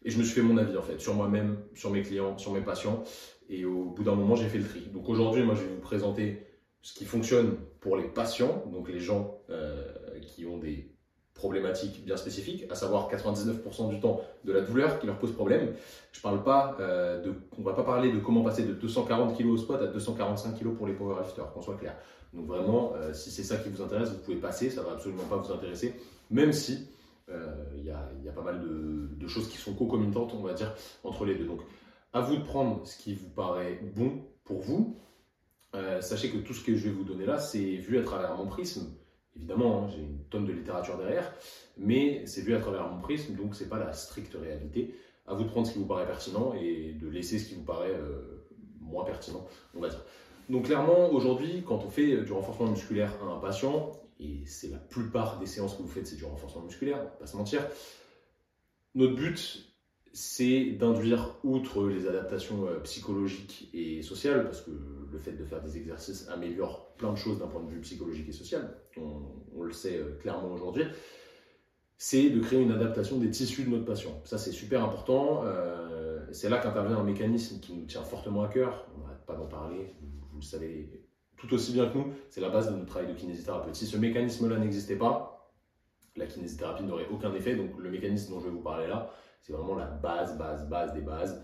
Et 0.04 0.12
je 0.12 0.18
me 0.18 0.24
suis 0.24 0.34
fait 0.34 0.42
mon 0.42 0.58
avis 0.58 0.78
en 0.78 0.82
fait, 0.82 1.00
sur 1.00 1.14
moi-même, 1.14 1.58
sur 1.74 1.90
mes 1.90 2.04
clients, 2.04 2.38
sur 2.38 2.54
mes 2.54 2.62
patients. 2.62 3.04
Et 3.50 3.66
au 3.66 3.86
bout 3.86 4.04
d'un 4.04 4.16
moment, 4.16 4.36
j'ai 4.36 4.48
fait 4.48 4.58
le 4.58 4.66
tri. 4.66 4.82
Donc 4.94 5.10
aujourd'hui, 5.10 5.44
moi, 5.44 5.56
je 5.56 5.62
vais 5.62 5.68
vous 5.68 5.82
présenter 5.82 6.46
ce 6.82 6.94
qui 6.94 7.06
fonctionne 7.06 7.58
pour 7.80 7.98
les 7.98 8.08
patients, 8.08 8.64
donc 8.72 8.90
les 8.90 9.00
gens 9.00 9.42
euh, 9.50 10.20
qui 10.22 10.46
ont 10.46 10.58
des 10.58 10.95
problématiques 11.36 12.04
bien 12.04 12.18
spécifiques, 12.18 12.66
à 12.72 12.76
savoir 12.76 13.12
99% 13.12 13.90
du 13.90 14.00
temps 14.00 14.22
de 14.46 14.54
la 14.54 14.62
douleur 14.62 15.00
qui 15.00 15.06
leur 15.06 15.20
pose 15.20 15.34
problème. 15.34 15.74
Je 16.14 16.22
parle 16.22 16.42
pas 16.44 16.78
euh, 16.80 17.22
de, 17.22 17.34
on 17.58 17.62
va 17.62 17.74
pas 17.74 17.84
parler 17.84 18.12
de 18.12 18.20
comment 18.20 18.42
passer 18.42 18.64
de 18.64 18.74
240 18.74 19.38
kg 19.38 19.48
au 19.48 19.58
squat 19.58 19.82
à 19.82 19.88
245 19.88 20.58
kg 20.58 20.74
pour 20.74 20.88
les 20.88 20.94
powerlifters, 20.94 21.52
qu'on 21.52 21.62
soit 21.62 21.76
clair. 21.76 21.96
Donc 22.34 22.48
vraiment, 22.48 22.94
euh, 22.96 23.14
si 23.14 23.32
c'est 23.32 23.44
ça 23.44 23.58
qui 23.58 23.70
vous 23.70 23.82
intéresse, 23.82 24.10
vous 24.10 24.20
pouvez 24.20 24.38
passer, 24.38 24.70
ça 24.70 24.82
va 24.82 24.94
absolument 24.94 25.26
pas 25.26 25.36
vous 25.36 25.52
intéresser, 25.52 25.94
même 26.32 26.54
si 26.54 26.88
euh, 27.30 27.54
il 27.78 27.84
y, 27.84 27.92
a, 27.92 28.32
pas 28.34 28.42
mal 28.42 28.62
de, 28.62 29.28
choses 29.28 29.50
qui 29.50 29.58
sont 29.58 29.74
concomitantes, 29.74 30.34
on 30.34 30.42
va 30.42 30.54
dire, 30.54 30.74
entre 31.04 31.26
les 31.26 31.36
deux. 31.36 31.46
Donc 31.46 31.62
à 32.14 32.22
vous 32.22 32.38
de 32.38 32.44
prendre 32.44 32.88
ce 32.88 32.98
qui 32.98 33.14
vous 33.14 33.30
paraît 33.30 33.82
bon 33.96 34.22
pour 34.46 34.62
vous. 34.62 34.96
sachez 36.00 36.30
que 36.30 36.38
tout 36.38 36.54
ce 36.54 36.64
que 36.64 36.76
je 36.78 36.86
vais 36.86 36.92
vous 36.92 37.04
donner 37.04 37.26
là, 37.26 37.40
c'est 37.40 37.60
vu 37.60 37.98
à 37.98 38.04
travers 38.04 38.38
mon 38.38 38.46
prisme 38.48 38.88
Évidemment, 39.36 39.84
hein, 39.84 39.90
j'ai 39.90 40.02
une 40.02 40.20
tonne 40.30 40.46
de 40.46 40.54
littérature 40.54 40.98
derrière, 40.98 41.34
mais 41.78 42.26
c'est 42.26 42.42
vu 42.42 42.56
à 42.56 42.60
travers 42.60 42.88
mon 42.90 43.02
prisme, 43.02 43.36
donc 43.36 43.56
c'est 43.56 43.70
pas 43.70 43.80
la 43.80 43.94
stricte 43.94 44.36
réalité. 44.36 44.96
À 45.28 45.34
vous 45.34 45.44
de 45.44 45.50
prendre 45.50 45.68
ce 45.68 45.74
qui 45.74 45.80
vous 45.80 45.86
paraît 45.86 46.06
pertinent 46.06 46.54
et 46.54 46.94
de 46.94 47.08
laisser 47.08 47.40
ce 47.40 47.50
qui 47.50 47.56
vous 47.56 47.64
paraît 47.64 47.94
euh, 47.94 48.46
moins 48.80 49.04
pertinent, 49.04 49.46
on 49.76 49.80
va 49.80 49.90
dire. 49.90 50.04
Donc 50.50 50.66
clairement, 50.66 51.10
aujourd'hui, 51.10 51.64
quand 51.68 51.84
on 51.84 51.90
fait 51.90 52.22
du 52.22 52.32
renforcement 52.32 52.70
musculaire 52.70 53.12
à 53.24 53.26
un 53.26 53.40
patient, 53.40 53.92
et 54.20 54.46
c'est 54.46 54.70
la 54.70 54.78
plupart 54.78 55.40
des 55.40 55.48
séances 55.48 55.76
que 55.76 55.82
vous 55.82 55.90
faites, 55.90 56.08
c'est 56.08 56.16
du 56.16 56.26
renforcement 56.26 56.62
musculaire, 56.62 56.98
on 57.00 57.04
va 57.04 57.10
pas 57.10 57.26
se 57.26 57.36
mentir, 57.36 57.68
notre 58.94 59.16
but, 59.16 59.75
c'est 60.16 60.72
d'induire, 60.72 61.36
outre 61.44 61.90
les 61.90 62.08
adaptations 62.08 62.68
euh, 62.68 62.80
psychologiques 62.80 63.70
et 63.74 64.02
sociales, 64.02 64.46
parce 64.46 64.62
que 64.62 64.72
le 65.12 65.20
fait 65.20 65.34
de 65.34 65.44
faire 65.44 65.62
des 65.62 65.76
exercices 65.76 66.30
améliore 66.30 66.96
plein 66.96 67.12
de 67.12 67.18
choses 67.18 67.40
d'un 67.40 67.48
point 67.48 67.62
de 67.62 67.70
vue 67.70 67.82
psychologique 67.82 68.30
et 68.30 68.32
social, 68.32 68.78
on, 68.96 69.62
le 69.62 69.74
sait 69.74 69.98
euh, 69.98 70.18
clairement 70.22 70.54
aujourd'hui, 70.54 70.86
c'est 71.98 72.30
de 72.30 72.40
créer 72.40 72.62
une 72.62 72.72
adaptation 72.72 73.18
des 73.18 73.30
tissus 73.30 73.66
de 73.66 73.70
notre 73.72 73.84
patient. 73.84 74.22
Ça, 74.24 74.38
c'est 74.38 74.54
super 74.54 74.86
important. 74.86 75.42
Euh, 75.44 76.26
c'est 76.32 76.48
là 76.48 76.60
qu'intervient 76.60 76.98
un 76.98 77.04
mécanisme 77.04 77.60
qui 77.60 77.74
nous 77.74 77.86
tient 77.86 78.04
fortement 78.04 78.44
à 78.44 78.48
cœur. 78.48 78.88
On 78.96 79.02
n'arrête 79.02 79.26
pas 79.26 79.36
d'en 79.36 79.48
parler, 79.48 79.96
vous, 80.32 80.38
le 80.38 80.46
savez 80.46 81.04
tout 81.36 81.54
aussi 81.54 81.74
bien 81.74 81.90
que 81.90 81.98
nous. 81.98 82.14
C'est 82.30 82.40
la 82.40 82.50
base 82.50 82.72
de 82.72 82.76
notre 82.78 82.86
travail 82.86 83.10
de 83.10 83.20
kinésithérapeute. 83.20 83.76
Si 83.76 83.86
ce 83.86 83.98
mécanisme-là 83.98 84.60
n'existait 84.60 84.96
pas, 84.96 85.52
la 86.16 86.26
kinésithérapie 86.26 86.84
n'aurait 86.84 87.08
aucun 87.12 87.34
effet. 87.34 87.58
Donc, 87.58 87.72
le 87.78 87.92
mécanisme 87.92 88.32
dont 88.34 88.40
je 88.40 88.46
vais 88.46 88.52
vous 88.52 88.62
parler 88.62 88.88
là, 88.88 89.12
c'est 89.46 89.54
vraiment 89.54 89.76
la 89.76 89.86
base, 89.86 90.38
base, 90.38 90.68
base 90.68 90.94
des 90.94 91.02
bases. 91.02 91.44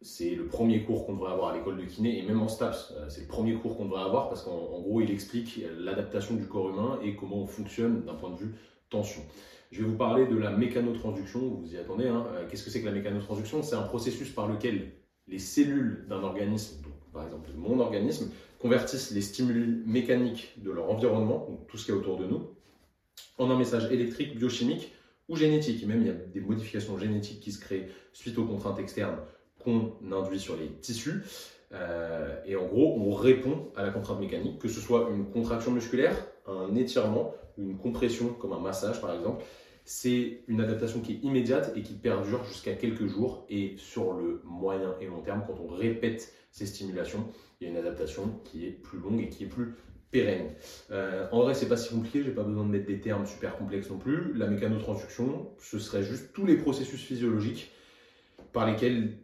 C'est 0.00 0.34
le 0.34 0.46
premier 0.46 0.84
cours 0.84 1.06
qu'on 1.06 1.14
devrait 1.14 1.32
avoir 1.32 1.50
à 1.50 1.56
l'école 1.56 1.76
de 1.76 1.84
kiné 1.84 2.18
et 2.18 2.22
même 2.22 2.40
en 2.40 2.48
STAPS. 2.48 2.94
Euh, 2.96 3.08
c'est 3.08 3.22
le 3.22 3.26
premier 3.26 3.54
cours 3.54 3.76
qu'on 3.76 3.84
devrait 3.84 4.02
avoir 4.02 4.28
parce 4.28 4.42
qu'en 4.42 4.80
gros, 4.80 5.00
il 5.02 5.10
explique 5.10 5.60
l'adaptation 5.78 6.34
du 6.34 6.46
corps 6.46 6.70
humain 6.70 6.98
et 7.02 7.14
comment 7.14 7.36
on 7.36 7.46
fonctionne 7.46 8.04
d'un 8.04 8.14
point 8.14 8.30
de 8.30 8.36
vue 8.36 8.54
tension. 8.88 9.20
Je 9.70 9.82
vais 9.82 9.88
vous 9.88 9.96
parler 9.96 10.26
de 10.26 10.36
la 10.36 10.50
mécanotransduction, 10.50 11.40
vous 11.40 11.74
y 11.74 11.76
attendez. 11.76 12.08
Hein. 12.08 12.24
Euh, 12.34 12.46
qu'est-ce 12.48 12.64
que 12.64 12.70
c'est 12.70 12.80
que 12.80 12.86
la 12.86 12.92
mécanotransduction? 12.92 13.62
C'est 13.62 13.76
un 13.76 13.82
processus 13.82 14.30
par 14.30 14.48
lequel 14.48 14.92
les 15.28 15.38
cellules 15.38 16.06
d'un 16.08 16.22
organisme, 16.22 16.82
par 17.12 17.24
exemple 17.24 17.50
mon 17.54 17.80
organisme, 17.80 18.30
convertissent 18.60 19.10
les 19.10 19.20
stimuli 19.20 19.82
mécaniques 19.84 20.54
de 20.62 20.70
leur 20.70 20.90
environnement, 20.90 21.46
donc 21.48 21.66
tout 21.66 21.76
ce 21.76 21.84
qui 21.84 21.90
est 21.90 21.94
autour 21.94 22.16
de 22.16 22.26
nous, 22.26 22.48
en 23.38 23.50
un 23.50 23.58
message 23.58 23.92
électrique, 23.92 24.38
biochimique 24.38 24.92
ou 25.28 25.36
génétique. 25.36 25.86
même, 25.86 26.02
il 26.02 26.06
y 26.06 26.10
a 26.10 26.14
des 26.14 26.40
modifications 26.40 26.98
génétiques 26.98 27.40
qui 27.40 27.52
se 27.52 27.60
créent 27.60 27.88
suite 28.12 28.38
aux 28.38 28.44
contraintes 28.44 28.78
externes 28.78 29.18
qu'on 29.62 29.92
induit 30.12 30.38
sur 30.38 30.56
les 30.56 30.68
tissus. 30.68 31.22
Euh, 31.72 32.40
et 32.46 32.56
en 32.56 32.66
gros, 32.66 32.96
on 32.98 33.12
répond 33.12 33.72
à 33.74 33.82
la 33.82 33.90
contrainte 33.90 34.20
mécanique, 34.20 34.60
que 34.60 34.68
ce 34.68 34.80
soit 34.80 35.08
une 35.10 35.30
contraction 35.30 35.72
musculaire, 35.72 36.16
un 36.46 36.74
étirement, 36.76 37.34
une 37.58 37.76
compression 37.76 38.28
comme 38.28 38.52
un 38.52 38.60
massage 38.60 39.00
par 39.00 39.14
exemple. 39.14 39.44
C'est 39.84 40.40
une 40.48 40.60
adaptation 40.60 41.00
qui 41.00 41.12
est 41.12 41.18
immédiate 41.22 41.72
et 41.76 41.82
qui 41.82 41.94
perdure 41.94 42.44
jusqu'à 42.44 42.74
quelques 42.74 43.06
jours. 43.06 43.46
Et 43.48 43.74
sur 43.78 44.14
le 44.14 44.40
moyen 44.44 44.96
et 45.00 45.06
long 45.06 45.20
terme, 45.20 45.44
quand 45.46 45.58
on 45.60 45.68
répète 45.68 46.32
ces 46.50 46.66
stimulations, 46.66 47.28
il 47.60 47.64
y 47.64 47.66
a 47.68 47.70
une 47.70 47.78
adaptation 47.78 48.40
qui 48.44 48.66
est 48.66 48.70
plus 48.70 48.98
longue 48.98 49.20
et 49.20 49.28
qui 49.28 49.44
est 49.44 49.48
plus 49.48 49.74
pérenne. 50.10 50.50
Euh, 50.90 51.28
en 51.32 51.42
vrai, 51.42 51.54
c'est 51.54 51.68
pas 51.68 51.76
si 51.76 51.90
compliqué, 51.90 52.22
j'ai 52.22 52.30
pas 52.30 52.42
besoin 52.42 52.64
de 52.64 52.70
mettre 52.70 52.86
des 52.86 53.00
termes 53.00 53.26
super 53.26 53.56
complexes 53.56 53.90
non 53.90 53.98
plus. 53.98 54.32
La 54.34 54.46
mécanotransduction, 54.46 55.50
ce 55.60 55.78
serait 55.78 56.02
juste 56.02 56.32
tous 56.32 56.46
les 56.46 56.56
processus 56.56 57.00
physiologiques 57.00 57.72
par 58.52 58.66
lesquels 58.66 59.18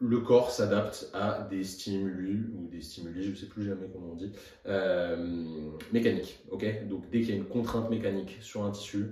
le 0.00 0.18
corps 0.18 0.50
s'adapte 0.50 1.10
à 1.14 1.46
des 1.48 1.62
stimuli 1.62 2.40
ou 2.54 2.66
des 2.68 2.80
stimuli, 2.80 3.22
je 3.22 3.36
sais 3.36 3.46
plus 3.46 3.64
jamais 3.64 3.86
comment 3.92 4.12
on 4.12 4.16
dit, 4.16 4.32
euh, 4.66 5.70
mécaniques. 5.92 6.40
Donc 6.88 7.08
dès 7.10 7.20
qu'il 7.20 7.30
y 7.30 7.32
a 7.32 7.36
une 7.36 7.46
contrainte 7.46 7.88
mécanique 7.88 8.38
sur 8.40 8.64
un 8.64 8.72
tissu, 8.72 9.06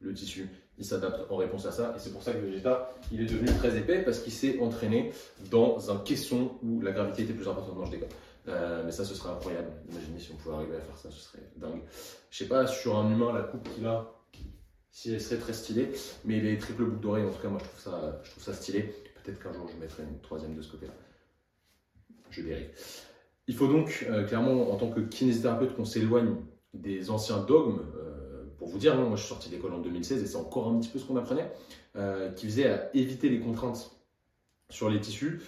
le 0.00 0.14
tissu 0.14 0.48
il 0.80 0.84
s'adapte 0.86 1.30
en 1.30 1.36
réponse 1.36 1.66
à 1.66 1.72
ça. 1.72 1.92
Et 1.94 1.98
c'est 1.98 2.10
pour 2.10 2.22
ça 2.22 2.32
que 2.32 2.38
Vegeta, 2.38 2.94
il 3.12 3.20
est 3.20 3.26
devenu 3.26 3.46
très 3.58 3.76
épais 3.76 4.02
parce 4.02 4.20
qu'il 4.20 4.32
s'est 4.32 4.58
entraîné 4.60 5.12
dans 5.50 5.90
un 5.90 5.98
caisson 5.98 6.52
où 6.62 6.80
la 6.80 6.92
gravité 6.92 7.22
était 7.22 7.34
plus 7.34 7.46
importante. 7.46 7.76
Non, 7.76 7.84
je 7.84 7.90
déconne. 7.92 8.08
Euh, 8.50 8.82
mais 8.84 8.92
ça, 8.92 9.04
ce 9.04 9.14
serait 9.14 9.30
incroyable. 9.30 9.70
Imaginez 9.90 10.18
si 10.18 10.32
on 10.32 10.36
pouvait 10.36 10.56
arriver 10.56 10.76
à 10.76 10.80
faire 10.80 10.96
ça, 10.96 11.10
ce 11.10 11.20
serait 11.20 11.42
dingue. 11.56 11.82
Je 12.30 12.38
sais 12.38 12.48
pas, 12.48 12.66
sur 12.66 12.98
un 12.98 13.10
humain, 13.10 13.32
la 13.32 13.42
coupe 13.42 13.68
qu'il 13.74 13.86
a, 13.86 14.12
si 14.90 15.12
elle 15.12 15.20
serait 15.20 15.38
très 15.38 15.52
stylée, 15.52 15.90
mais 16.24 16.40
les 16.40 16.58
triples 16.58 16.84
boucles 16.84 17.00
d'oreilles, 17.00 17.24
en 17.24 17.30
tout 17.30 17.40
cas, 17.40 17.48
moi, 17.48 17.60
je 17.62 17.68
trouve 17.68 17.80
ça, 17.80 18.20
je 18.24 18.30
trouve 18.30 18.42
ça 18.42 18.54
stylé. 18.54 18.94
Peut-être 19.22 19.42
qu'un 19.42 19.52
jour, 19.52 19.68
je 19.72 19.78
mettrai 19.80 20.02
une 20.02 20.20
troisième 20.20 20.56
de 20.56 20.62
ce 20.62 20.72
côté-là. 20.72 20.92
Je 22.30 22.42
dérive. 22.42 22.70
Il 23.46 23.54
faut 23.54 23.66
donc, 23.66 24.06
euh, 24.08 24.24
clairement, 24.24 24.70
en 24.70 24.76
tant 24.76 24.90
que 24.90 25.00
kinésithérapeute, 25.00 25.74
qu'on 25.74 25.84
s'éloigne 25.84 26.36
des 26.74 27.10
anciens 27.10 27.38
dogmes. 27.38 27.80
Euh, 27.96 28.44
pour 28.58 28.68
vous 28.68 28.78
dire, 28.78 28.94
moi, 28.96 29.16
je 29.16 29.22
suis 29.22 29.28
sorti 29.28 29.48
d'école 29.48 29.72
en 29.72 29.78
2016 29.78 30.22
et 30.22 30.26
c'est 30.26 30.36
encore 30.36 30.68
un 30.68 30.78
petit 30.78 30.90
peu 30.90 30.98
ce 30.98 31.06
qu'on 31.06 31.16
apprenait, 31.16 31.50
qui 32.36 32.46
visait 32.46 32.68
à 32.68 32.94
éviter 32.94 33.30
les 33.30 33.40
contraintes 33.40 33.96
sur 34.68 34.90
les 34.90 35.00
tissus 35.00 35.40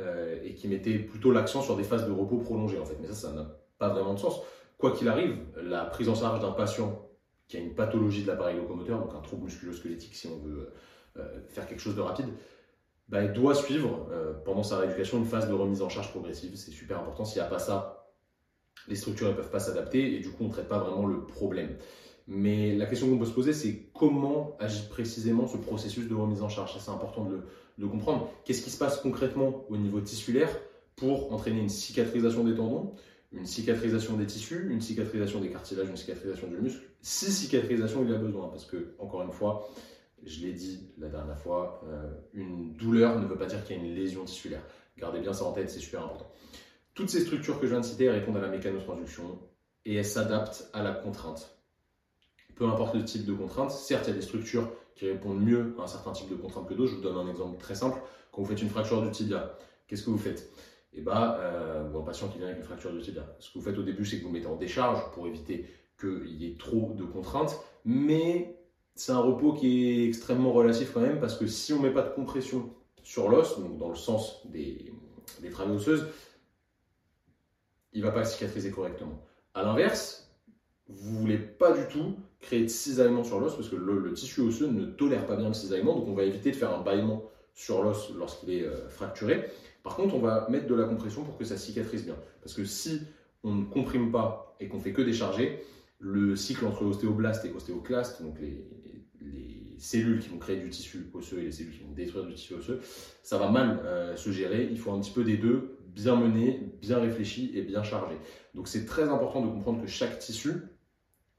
euh, 0.00 0.38
et 0.42 0.54
qui 0.54 0.68
mettait 0.68 0.98
plutôt 0.98 1.30
l'accent 1.30 1.62
sur 1.62 1.76
des 1.76 1.84
phases 1.84 2.06
de 2.06 2.12
repos 2.12 2.38
prolongées 2.38 2.78
en 2.78 2.84
fait. 2.84 2.96
Mais 3.00 3.08
ça, 3.08 3.14
ça 3.14 3.32
n'a 3.32 3.46
pas 3.78 3.90
vraiment 3.90 4.14
de 4.14 4.18
sens. 4.18 4.40
Quoi 4.78 4.92
qu'il 4.92 5.08
arrive, 5.08 5.36
la 5.62 5.84
prise 5.84 6.08
en 6.08 6.14
charge 6.14 6.40
d'un 6.40 6.52
patient 6.52 7.06
qui 7.48 7.56
a 7.56 7.60
une 7.60 7.74
pathologie 7.74 8.22
de 8.22 8.28
l'appareil 8.28 8.56
locomoteur, 8.56 9.00
donc 9.00 9.14
un 9.14 9.20
trouble 9.20 9.44
musculo-squelettique 9.44 10.14
si 10.14 10.28
on 10.28 10.38
veut 10.38 10.72
euh, 11.18 11.40
faire 11.48 11.66
quelque 11.66 11.80
chose 11.80 11.96
de 11.96 12.00
rapide, 12.00 12.26
bah, 13.08 13.26
doit 13.26 13.54
suivre 13.54 14.08
euh, 14.12 14.32
pendant 14.44 14.62
sa 14.62 14.78
rééducation 14.78 15.18
une 15.18 15.24
phase 15.24 15.48
de 15.48 15.52
remise 15.52 15.82
en 15.82 15.88
charge 15.88 16.10
progressive. 16.10 16.52
C'est 16.54 16.70
super 16.70 17.00
important. 17.00 17.24
S'il 17.24 17.42
n'y 17.42 17.46
a 17.46 17.50
pas 17.50 17.58
ça, 17.58 18.06
les 18.88 18.94
structures 18.94 19.28
ne 19.28 19.32
peuvent 19.32 19.50
pas 19.50 19.58
s'adapter 19.58 20.14
et 20.14 20.20
du 20.20 20.30
coup 20.30 20.44
on 20.44 20.48
ne 20.48 20.52
traite 20.52 20.68
pas 20.68 20.78
vraiment 20.78 21.06
le 21.06 21.26
problème. 21.26 21.76
Mais 22.28 22.76
la 22.76 22.86
question 22.86 23.10
qu'on 23.10 23.18
peut 23.18 23.26
se 23.26 23.32
poser, 23.32 23.52
c'est 23.52 23.90
comment 23.92 24.56
agit 24.60 24.86
précisément 24.88 25.48
ce 25.48 25.56
processus 25.56 26.08
de 26.08 26.14
remise 26.14 26.42
en 26.42 26.48
charge? 26.48 26.78
c'est 26.78 26.90
important 26.90 27.24
de 27.24 27.32
le, 27.32 27.42
de 27.80 27.86
comprendre 27.86 28.30
qu'est-ce 28.44 28.62
qui 28.62 28.70
se 28.70 28.78
passe 28.78 29.00
concrètement 29.00 29.64
au 29.70 29.76
niveau 29.78 30.00
tissulaire 30.00 30.54
pour 30.96 31.32
entraîner 31.32 31.60
une 31.60 31.70
cicatrisation 31.70 32.44
des 32.44 32.54
tendons, 32.54 32.94
une 33.32 33.46
cicatrisation 33.46 34.16
des 34.18 34.26
tissus, 34.26 34.68
une 34.70 34.82
cicatrisation 34.82 35.40
des 35.40 35.48
cartilages, 35.48 35.88
une 35.88 35.96
cicatrisation 35.96 36.46
du 36.48 36.56
muscle, 36.56 36.82
si 37.00 37.32
cicatrisation 37.32 38.04
il 38.06 38.12
a 38.12 38.18
besoin, 38.18 38.48
parce 38.48 38.66
que, 38.66 38.94
encore 38.98 39.22
une 39.22 39.32
fois, 39.32 39.66
je 40.24 40.40
l'ai 40.40 40.52
dit 40.52 40.90
la 40.98 41.08
dernière 41.08 41.38
fois, 41.38 41.82
euh, 41.88 42.12
une 42.34 42.74
douleur 42.74 43.18
ne 43.18 43.26
veut 43.26 43.38
pas 43.38 43.46
dire 43.46 43.64
qu'il 43.64 43.76
y 43.76 43.80
a 43.80 43.82
une 43.82 43.94
lésion 43.94 44.24
tissulaire. 44.24 44.62
Gardez 44.98 45.20
bien 45.20 45.32
ça 45.32 45.44
en 45.44 45.52
tête, 45.52 45.70
c'est 45.70 45.80
super 45.80 46.02
important. 46.04 46.30
Toutes 46.92 47.08
ces 47.08 47.20
structures 47.20 47.58
que 47.58 47.66
je 47.66 47.72
viens 47.72 47.80
de 47.80 47.86
citer 47.86 48.10
répondent 48.10 48.36
à 48.36 48.42
la 48.42 48.48
mécanotransduction 48.48 49.38
et 49.86 49.94
elles 49.94 50.04
s'adaptent 50.04 50.68
à 50.74 50.82
la 50.82 50.92
contrainte. 50.92 51.56
Peu 52.56 52.66
importe 52.66 52.94
le 52.94 53.04
type 53.04 53.24
de 53.24 53.32
contrainte, 53.32 53.70
certes, 53.70 54.04
il 54.06 54.10
y 54.10 54.12
a 54.12 54.16
des 54.16 54.22
structures 54.22 54.70
qui 55.00 55.08
répondent 55.08 55.40
mieux 55.40 55.74
à 55.78 55.84
un 55.84 55.86
certain 55.86 56.12
type 56.12 56.28
de 56.28 56.34
contrainte 56.34 56.68
que 56.68 56.74
d'autres. 56.74 56.90
Je 56.90 56.96
vous 56.96 57.02
donne 57.02 57.16
un 57.16 57.30
exemple 57.30 57.58
très 57.58 57.74
simple. 57.74 57.98
Quand 58.30 58.42
vous 58.42 58.48
faites 58.48 58.60
une 58.60 58.68
fracture 58.68 59.00
du 59.00 59.10
tibia, 59.10 59.56
qu'est-ce 59.88 60.04
que 60.04 60.10
vous 60.10 60.18
faites? 60.18 60.52
Et 60.92 60.98
eh 60.98 61.00
bah, 61.00 61.38
ben, 61.38 61.44
euh, 61.44 61.98
un 61.98 62.02
patient 62.02 62.28
qui 62.28 62.36
vient 62.36 62.48
avec 62.48 62.58
une 62.58 62.64
fracture 62.64 62.92
du 62.92 63.00
tibia, 63.00 63.24
ce 63.38 63.50
que 63.50 63.58
vous 63.58 63.64
faites 63.64 63.78
au 63.78 63.82
début, 63.82 64.04
c'est 64.04 64.18
que 64.18 64.24
vous 64.24 64.30
mettez 64.30 64.46
en 64.46 64.56
décharge 64.56 65.10
pour 65.12 65.26
éviter 65.26 65.64
qu'il 65.98 66.34
y 66.34 66.46
ait 66.46 66.58
trop 66.58 66.92
de 66.98 67.04
contraintes, 67.04 67.58
mais 67.86 68.58
c'est 68.94 69.12
un 69.12 69.20
repos 69.20 69.54
qui 69.54 69.88
est 69.88 70.06
extrêmement 70.06 70.52
relatif 70.52 70.92
quand 70.92 71.00
même, 71.00 71.18
parce 71.18 71.36
que 71.36 71.46
si 71.46 71.72
on 71.72 71.78
ne 71.78 71.88
met 71.88 71.94
pas 71.94 72.02
de 72.02 72.12
compression 72.12 72.74
sur 73.02 73.30
l'os, 73.30 73.58
donc 73.58 73.78
dans 73.78 73.88
le 73.88 73.94
sens 73.94 74.46
des, 74.48 74.92
des 75.40 75.54
osseuses, 75.54 76.08
il 77.94 78.02
ne 78.02 78.06
va 78.06 78.12
pas 78.12 78.24
cicatriser 78.24 78.70
correctement. 78.70 79.24
A 79.54 79.62
l'inverse, 79.62 80.30
vous 80.88 81.12
ne 81.14 81.18
voulez 81.20 81.38
pas 81.38 81.72
du 81.72 81.88
tout 81.88 82.16
créer 82.40 82.62
de 82.62 82.68
cisaillement 82.68 83.24
sur 83.24 83.38
l'os 83.38 83.54
parce 83.54 83.68
que 83.68 83.76
le, 83.76 84.12
tissu 84.12 84.40
osseux 84.40 84.68
ne 84.68 84.86
tolère 84.86 85.26
pas 85.26 85.36
bien 85.36 85.48
le 85.48 85.54
cisaillement, 85.54 85.94
donc 85.94 86.08
on 86.08 86.14
va 86.14 86.24
éviter 86.24 86.50
de 86.50 86.56
faire 86.56 86.74
un 86.74 86.82
bâillement 86.82 87.22
sur 87.54 87.82
l'os 87.82 88.12
lorsqu'il 88.16 88.50
est 88.50 88.64
euh, 88.64 88.88
fracturé. 88.88 89.50
Par 89.82 89.96
contre, 89.96 90.14
on 90.14 90.20
va 90.20 90.46
mettre 90.50 90.66
de 90.66 90.74
la 90.74 90.84
compression 90.84 91.22
pour 91.24 91.36
que 91.36 91.44
ça 91.44 91.56
cicatrise 91.56 92.04
bien. 92.04 92.16
Parce 92.42 92.54
que 92.54 92.64
si 92.64 93.00
on 93.42 93.54
ne 93.54 93.64
comprime 93.64 94.10
pas 94.10 94.56
et 94.60 94.68
qu'on 94.68 94.80
fait 94.80 94.92
que 94.92 95.02
décharger, 95.02 95.62
le 95.98 96.36
cycle 96.36 96.64
entre 96.64 96.84
ostéoblaste 96.84 97.44
et 97.44 97.52
ostéoclaste, 97.52 98.22
donc 98.22 98.38
les, 98.40 98.64
cellules 99.78 100.20
qui 100.20 100.28
vont 100.28 100.36
créer 100.36 100.58
du 100.58 100.68
tissu 100.68 101.10
osseux 101.14 101.38
et 101.38 101.44
les 101.44 101.52
cellules 101.52 101.72
qui 101.72 101.82
vont 101.82 101.92
détruire 101.92 102.26
du 102.26 102.34
tissu 102.34 102.52
osseux, 102.52 102.80
ça 103.22 103.38
va 103.38 103.48
mal 103.48 103.80
euh, 103.84 104.14
se 104.14 104.30
gérer. 104.30 104.68
Il 104.70 104.78
faut 104.78 104.92
un 104.92 105.00
petit 105.00 105.10
peu 105.10 105.24
des 105.24 105.38
deux, 105.38 105.78
bien 105.94 106.16
mené, 106.16 106.60
bien 106.82 106.98
réfléchi 106.98 107.50
et 107.54 107.62
bien 107.62 107.82
chargé. 107.82 108.16
Donc 108.54 108.68
c'est 108.68 108.84
très 108.84 109.04
important 109.08 109.40
de 109.40 109.50
comprendre 109.50 109.80
que 109.80 109.86
chaque 109.86 110.18
tissu 110.18 110.52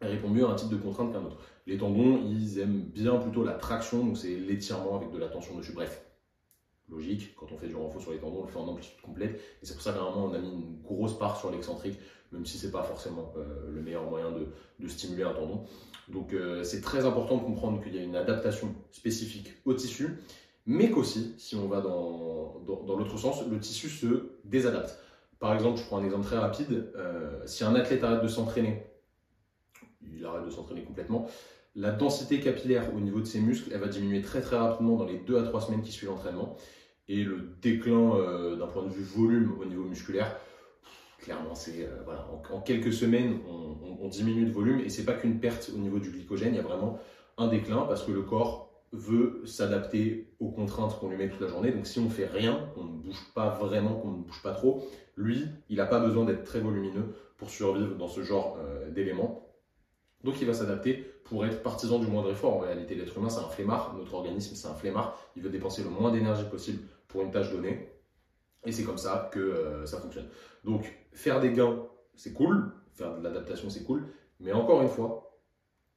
répond 0.08 0.30
mieux 0.30 0.46
à 0.46 0.50
un 0.50 0.56
type 0.56 0.70
de 0.70 0.78
contrainte 0.78 1.14
qu'un 1.14 1.24
autre. 1.24 1.38
Les 1.68 1.78
tendons, 1.78 2.22
ils 2.26 2.60
aiment 2.60 2.82
bien 2.82 3.18
plutôt 3.18 3.44
la 3.44 3.54
traction, 3.54 4.04
donc 4.04 4.18
c'est 4.18 4.36
l'étirement 4.36 4.96
avec 4.96 5.12
de 5.12 5.18
la 5.18 5.28
tension 5.28 5.56
dessus. 5.56 5.74
Bref, 5.74 6.04
logique, 6.90 7.36
quand 7.36 7.52
on 7.52 7.58
fait 7.58 7.68
du 7.68 7.76
renfort 7.76 8.02
sur 8.02 8.12
les 8.12 8.18
tendons, 8.18 8.42
on 8.42 8.46
le 8.46 8.52
fait 8.52 8.60
en 8.60 8.68
amplitude 8.68 9.00
complète. 9.02 9.40
Et 9.62 9.66
c'est 9.66 9.74
pour 9.74 9.84
ça 9.84 9.94
qu'à 9.94 10.04
on 10.04 10.34
a 10.34 10.40
mis 10.40 10.50
une 10.50 10.82
grosse 10.84 11.18
part 11.18 11.38
sur 11.38 11.52
l'excentrique, 11.52 11.98
même 12.32 12.46
si 12.46 12.58
c'est 12.58 12.72
pas 12.72 12.84
forcément 12.84 13.34
euh, 13.38 13.72
le 13.72 13.82
meilleur 13.82 14.04
moyen 14.04 14.32
de, 14.32 14.88
stimuler 14.88 15.24
un 15.24 15.34
tendon. 15.34 15.64
Donc 16.10 16.34
euh, 16.34 16.64
c'est 16.64 16.82
très 16.82 17.06
important 17.06 17.38
de 17.38 17.44
comprendre 17.44 17.82
qu'il 17.82 17.96
y 17.96 18.00
a 18.00 18.04
une 18.04 18.16
adaptation 18.16 18.74
spécifique 18.92 19.54
au 19.66 19.74
tissu, 19.74 20.18
mais 20.66 20.92
qu'aussi, 20.92 21.36
si 21.38 21.56
on 21.56 21.68
va 21.68 21.82
dans, 21.82 22.60
dans, 22.66 22.96
l'autre 22.96 23.18
sens, 23.18 23.44
le 23.48 23.60
tissu 23.60 23.90
se 23.90 24.32
désadapte. 24.44 24.98
Par 25.40 25.54
exemple, 25.54 25.80
je 25.80 25.86
prends 25.86 25.98
un 25.98 26.06
exemple 26.06 26.26
très 26.26 26.38
rapide, 26.38 26.92
euh, 26.96 27.42
si 27.46 27.64
un 27.64 27.74
athlète 27.76 28.04
arrête 28.04 28.22
de 28.22 28.28
s'entraîner 28.28 28.84
il 30.22 30.26
arrête 30.26 30.46
de 30.46 30.50
s'entraîner 30.50 30.84
complètement. 30.84 31.28
La 31.76 31.92
densité 31.92 32.40
capillaire 32.40 32.94
au 32.96 33.00
niveau 33.00 33.20
de 33.20 33.26
ses 33.26 33.40
muscles, 33.40 33.72
elle 33.74 33.80
va 33.80 33.88
diminuer 33.88 34.22
très 34.22 34.42
très 34.42 34.58
rapidement 34.58 34.98
dans 34.98 35.06
les 35.06 35.18
2 35.18 35.38
à 35.38 35.44
3 35.44 35.62
semaines 35.62 35.82
qui 35.82 35.92
suivent 35.92 36.10
l'entraînement. 36.10 36.56
Et 37.08 37.24
le 37.24 37.56
déclin 37.62 38.16
euh, 38.16 38.56
d'un 38.56 38.68
point 38.68 38.84
de 38.84 38.90
vue 38.90 39.04
volume 39.04 39.54
au 39.60 39.66
niveau 39.66 39.84
musculaire, 39.84 40.38
clairement, 41.20 41.56
c'est 41.56 41.86
euh, 41.86 42.54
en, 42.54 42.62
quelques 42.62 42.94
semaines, 42.94 43.40
on, 43.48 44.08
diminue 44.08 44.46
de 44.46 44.52
volume 44.52 44.82
et 44.82 44.90
c'est 44.90 45.06
pas 45.06 45.14
qu'une 45.14 45.40
perte 45.40 45.72
au 45.74 45.78
niveau 45.78 45.98
du 45.98 46.10
glycogène, 46.10 46.54
il 46.54 46.58
y 46.58 46.60
a 46.60 46.64
vraiment 46.64 47.00
un 47.38 47.48
déclin 47.48 47.86
parce 47.88 48.04
que 48.04 48.12
le 48.12 48.24
corps 48.24 48.70
veut 48.92 49.42
s'adapter 49.46 50.34
aux 50.42 50.50
contraintes 50.50 51.00
qu'on 51.00 51.08
lui 51.08 51.16
met 51.16 51.30
toute 51.30 51.40
la 51.40 51.48
journée. 51.48 51.72
Donc 51.72 51.88
si 51.88 52.00
on 52.00 52.10
fait 52.10 52.26
rien, 52.26 52.68
on 52.76 52.84
ne 52.84 52.90
bouge 52.90 53.32
pas 53.34 53.52
vraiment, 53.52 53.94
qu'on 53.96 54.12
ne 54.12 54.18
bouge 54.18 54.42
pas 54.44 54.52
trop, 54.52 54.84
lui, 55.16 55.46
il 55.70 55.78
n'a 55.78 55.86
pas 55.86 56.00
besoin 56.00 56.26
d'être 56.26 56.44
très 56.44 56.60
volumineux 56.60 57.14
pour 57.38 57.50
survivre 57.50 57.96
dans 57.96 58.10
ce 58.10 58.22
genre 58.22 58.58
euh, 58.60 58.90
d'éléments. 58.92 59.48
Donc 60.24 60.40
il 60.42 60.48
va 60.48 60.54
s'adapter 60.54 60.96
pour 61.24 61.46
être 61.46 61.64
partisan 61.64 62.00
du 62.00 62.08
moindre 62.08 62.32
effort. 62.32 62.56
En 62.56 62.60
réalité, 62.60 62.96
l'être 62.96 63.18
humain, 63.18 63.30
c'est 63.30 63.40
un 63.40 63.50
flemmard. 63.50 63.96
Notre 63.98 64.14
organisme, 64.14 64.56
c'est 64.56 64.68
un 64.68 64.74
flemmard. 64.74 65.18
Il 65.36 65.44
veut 65.44 65.50
dépenser 65.50 65.84
le 65.84 65.90
moins 65.90 66.12
d'énergie 66.12 66.44
possible 66.50 66.84
pour 67.08 67.22
une 67.22 67.32
tâche 67.32 67.52
donnée. 67.52 67.90
Et 68.66 68.72
c'est 68.72 68.84
comme 68.84 68.98
ça 68.98 69.30
que 69.32 69.40
euh, 69.40 69.86
ça 69.86 70.00
fonctionne. 70.00 70.28
Donc 70.64 70.86
faire 71.14 71.40
des 71.40 71.52
gains, 71.52 71.86
c'est 72.16 72.34
cool. 72.34 72.72
Faire 72.94 73.18
de 73.18 73.24
l'adaptation, 73.24 73.70
c'est 73.70 73.84
cool. 73.84 74.06
Mais 74.40 74.52
encore 74.52 74.82
une 74.82 74.90
fois, 74.90 75.40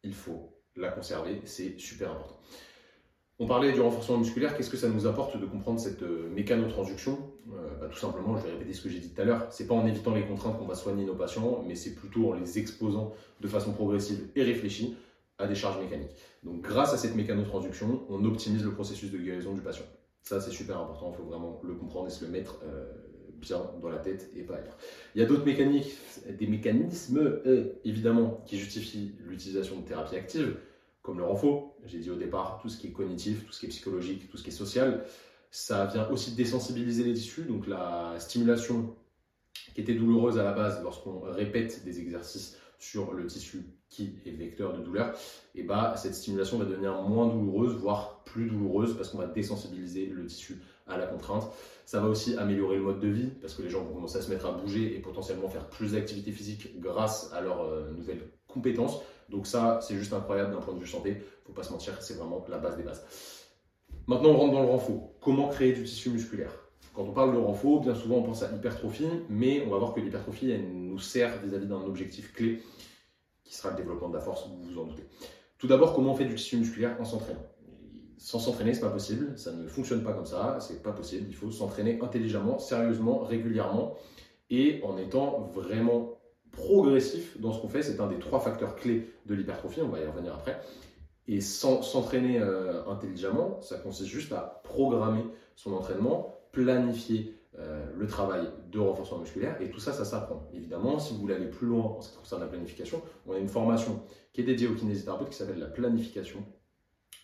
il 0.02 0.14
faut 0.14 0.54
la 0.76 0.90
conserver. 0.90 1.40
C'est 1.44 1.78
super 1.78 2.12
important. 2.12 2.40
On 3.40 3.46
parlait 3.46 3.72
du 3.72 3.80
renforcement 3.80 4.18
musculaire, 4.18 4.56
qu'est-ce 4.56 4.70
que 4.70 4.76
ça 4.76 4.88
nous 4.88 5.08
apporte 5.08 5.40
de 5.40 5.44
comprendre 5.44 5.80
cette 5.80 6.02
euh, 6.02 6.30
mécanotransduction 6.30 7.18
euh, 7.52 7.80
bah, 7.80 7.88
Tout 7.90 7.98
simplement, 7.98 8.36
je 8.36 8.44
vais 8.44 8.52
répéter 8.52 8.72
ce 8.72 8.80
que 8.80 8.88
j'ai 8.88 9.00
dit 9.00 9.10
tout 9.10 9.20
à 9.20 9.24
l'heure, 9.24 9.48
c'est 9.50 9.66
pas 9.66 9.74
en 9.74 9.84
évitant 9.86 10.14
les 10.14 10.24
contraintes 10.24 10.56
qu'on 10.56 10.66
va 10.66 10.76
soigner 10.76 11.04
nos 11.04 11.16
patients, 11.16 11.64
mais 11.66 11.74
c'est 11.74 11.96
plutôt 11.96 12.30
en 12.30 12.34
les 12.34 12.60
exposant 12.60 13.12
de 13.40 13.48
façon 13.48 13.72
progressive 13.72 14.28
et 14.36 14.44
réfléchie 14.44 14.96
à 15.38 15.48
des 15.48 15.56
charges 15.56 15.80
mécaniques. 15.80 16.14
Donc 16.44 16.62
grâce 16.62 16.94
à 16.94 16.96
cette 16.96 17.16
mécanotransduction, 17.16 18.04
on 18.08 18.24
optimise 18.24 18.62
le 18.62 18.70
processus 18.70 19.10
de 19.10 19.18
guérison 19.18 19.52
du 19.52 19.62
patient. 19.62 19.84
Ça 20.22 20.40
c'est 20.40 20.52
super 20.52 20.78
important, 20.78 21.10
il 21.12 21.16
faut 21.16 21.28
vraiment 21.28 21.60
le 21.64 21.74
comprendre 21.74 22.06
et 22.06 22.10
se 22.10 22.24
le 22.24 22.30
mettre 22.30 22.60
euh, 22.62 22.84
bien 23.32 23.60
dans 23.82 23.88
la 23.88 23.98
tête 23.98 24.30
et 24.36 24.42
pas 24.42 24.54
ailleurs. 24.54 24.76
Il 25.16 25.20
y 25.20 25.24
a 25.24 25.26
d'autres 25.26 25.44
mécaniques, 25.44 25.92
des 26.38 26.46
mécanismes 26.46 27.40
évidemment 27.84 28.44
qui 28.46 28.58
justifient 28.58 29.10
l'utilisation 29.26 29.80
de 29.80 29.82
thérapie 29.84 30.14
active 30.14 30.56
comme 31.04 31.18
le 31.18 31.24
renfort, 31.24 31.76
j'ai 31.84 31.98
dit 31.98 32.10
au 32.10 32.16
départ, 32.16 32.58
tout 32.62 32.70
ce 32.70 32.78
qui 32.78 32.88
est 32.88 32.92
cognitif, 32.92 33.44
tout 33.46 33.52
ce 33.52 33.60
qui 33.60 33.66
est 33.66 33.68
psychologique, 33.68 34.30
tout 34.30 34.38
ce 34.38 34.42
qui 34.42 34.48
est 34.48 34.52
social, 34.52 35.04
ça 35.50 35.84
vient 35.84 36.08
aussi 36.08 36.32
désensibiliser 36.32 37.04
les 37.04 37.12
tissus. 37.12 37.42
Donc 37.42 37.66
la 37.66 38.14
stimulation 38.18 38.96
qui 39.74 39.82
était 39.82 39.94
douloureuse 39.94 40.38
à 40.38 40.42
la 40.42 40.52
base 40.52 40.82
lorsqu'on 40.82 41.20
répète 41.20 41.84
des 41.84 42.00
exercices 42.00 42.56
sur 42.78 43.12
le 43.12 43.26
tissu 43.26 43.66
qui 43.90 44.14
est 44.24 44.30
vecteur 44.30 44.76
de 44.76 44.82
douleur, 44.82 45.14
et 45.54 45.60
eh 45.60 45.62
bah, 45.62 45.94
cette 45.96 46.14
stimulation 46.14 46.58
va 46.58 46.64
devenir 46.64 46.94
moins 47.02 47.28
douloureuse, 47.28 47.74
voire 47.74 48.24
plus 48.24 48.46
douloureuse, 48.46 48.96
parce 48.96 49.10
qu'on 49.10 49.18
va 49.18 49.26
désensibiliser 49.26 50.06
le 50.06 50.24
tissu 50.24 50.60
à 50.86 50.96
la 50.96 51.06
contrainte. 51.06 51.44
Ça 51.84 52.00
va 52.00 52.08
aussi 52.08 52.34
améliorer 52.36 52.76
le 52.76 52.82
mode 52.82 53.00
de 53.00 53.08
vie, 53.08 53.28
parce 53.42 53.54
que 53.54 53.62
les 53.62 53.68
gens 53.68 53.84
vont 53.84 53.94
commencer 53.94 54.16
à 54.16 54.22
se 54.22 54.30
mettre 54.30 54.46
à 54.46 54.52
bouger 54.52 54.96
et 54.96 55.00
potentiellement 55.00 55.48
faire 55.48 55.68
plus 55.68 55.92
d'activité 55.92 56.32
physique 56.32 56.80
grâce 56.80 57.30
à 57.34 57.42
leurs 57.42 57.62
euh, 57.62 57.90
nouvelles 57.92 58.26
compétences. 58.48 59.00
Donc 59.28 59.46
ça, 59.46 59.80
c'est 59.82 59.96
juste 59.96 60.12
incroyable 60.12 60.52
d'un 60.52 60.60
point 60.60 60.74
de 60.74 60.80
vue 60.80 60.86
santé. 60.86 61.22
Faut 61.46 61.52
pas 61.52 61.62
se 61.62 61.72
mentir, 61.72 62.00
c'est 62.02 62.14
vraiment 62.14 62.44
la 62.48 62.58
base 62.58 62.76
des 62.76 62.82
bases. 62.82 63.04
Maintenant, 64.06 64.30
on 64.30 64.36
rentre 64.36 64.52
dans 64.52 64.62
le 64.62 64.68
renfort. 64.68 65.10
Comment 65.20 65.48
créer 65.48 65.72
du 65.72 65.84
tissu 65.84 66.10
musculaire? 66.10 66.52
Quand 66.94 67.02
on 67.02 67.12
parle 67.12 67.32
de 67.32 67.38
renfort, 67.38 67.80
bien 67.80 67.94
souvent 67.94 68.16
on 68.18 68.22
pense 68.22 68.42
à 68.42 68.52
l'hypertrophie, 68.52 69.08
mais 69.28 69.64
on 69.66 69.70
va 69.70 69.78
voir 69.78 69.94
que 69.94 70.00
l'hypertrophie, 70.00 70.50
elle 70.50 70.70
nous 70.72 70.98
sert 71.00 71.40
vis-à-vis 71.42 71.66
d'un 71.66 71.82
objectif 71.82 72.32
clé 72.32 72.62
qui 73.42 73.54
sera 73.54 73.70
le 73.70 73.76
développement 73.76 74.08
de 74.08 74.14
la 74.14 74.20
force, 74.20 74.46
vous 74.48 74.62
vous 74.62 74.78
en 74.78 74.84
doutez. 74.84 75.04
Tout 75.58 75.66
d'abord, 75.66 75.94
comment 75.94 76.12
on 76.12 76.14
fait 76.14 76.24
du 76.24 76.36
tissu 76.36 76.56
musculaire 76.56 76.96
en 77.00 77.04
s'entraînant? 77.04 77.44
Sans 78.16 78.38
s'entraîner, 78.38 78.74
c'est 78.74 78.80
pas 78.80 78.90
possible, 78.90 79.36
ça 79.36 79.52
ne 79.52 79.66
fonctionne 79.66 80.04
pas 80.04 80.12
comme 80.12 80.24
ça, 80.24 80.58
c'est 80.60 80.82
pas 80.82 80.92
possible. 80.92 81.26
Il 81.28 81.34
faut 81.34 81.50
s'entraîner 81.50 81.98
intelligemment, 82.00 82.58
sérieusement, 82.58 83.18
régulièrement 83.18 83.96
et 84.50 84.80
en 84.84 84.96
étant 84.96 85.50
vraiment 85.52 86.13
progressif 86.54 87.38
dans 87.40 87.52
ce 87.52 87.60
qu'on 87.60 87.68
fait. 87.68 87.82
C'est 87.82 88.00
un 88.00 88.06
des 88.06 88.18
trois 88.18 88.40
facteurs 88.40 88.76
clés 88.76 89.10
de 89.26 89.34
l'hypertrophie, 89.34 89.80
on 89.82 89.88
va 89.88 90.00
y 90.00 90.06
revenir 90.06 90.34
après. 90.34 90.60
Et 91.26 91.40
s'entraîner 91.40 92.38
euh, 92.40 92.86
intelligemment, 92.86 93.60
ça 93.62 93.78
consiste 93.78 94.10
juste 94.10 94.32
à 94.32 94.60
programmer 94.64 95.24
son 95.56 95.72
entraînement, 95.72 96.38
planifier 96.52 97.34
euh, 97.58 97.84
le 97.96 98.06
travail 98.06 98.48
de 98.70 98.78
renforcement 98.78 99.18
musculaire, 99.18 99.60
et 99.62 99.70
tout 99.70 99.80
ça, 99.80 99.92
ça 99.92 100.04
s'apprend. 100.04 100.48
Évidemment, 100.52 100.98
si 100.98 101.14
vous 101.14 101.20
voulez 101.20 101.34
aller 101.34 101.48
plus 101.48 101.66
loin 101.66 101.84
en 101.84 102.00
ce 102.00 102.10
qui 102.10 102.18
concerne 102.18 102.42
la 102.42 102.48
planification, 102.48 103.00
on 103.26 103.32
a 103.32 103.38
une 103.38 103.48
formation 103.48 104.02
qui 104.32 104.42
est 104.42 104.44
dédiée 104.44 104.68
aux 104.68 104.74
kinésithérapeutes 104.74 105.30
qui 105.30 105.36
s'appelle 105.36 105.60
la 105.60 105.66
planification 105.66 106.44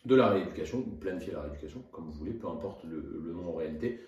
de 0.07 0.15
la 0.15 0.29
rééducation, 0.29 0.79
ou 0.79 0.97
planifier 0.97 1.35
la 1.35 1.43
rééducation, 1.43 1.83
comme 1.93 2.07
vous 2.07 2.13
voulez, 2.13 2.33
peu 2.33 2.49
importe 2.49 2.85
le 2.85 3.33
nom 3.35 3.51
en 3.51 3.57
réalité. 3.57 4.01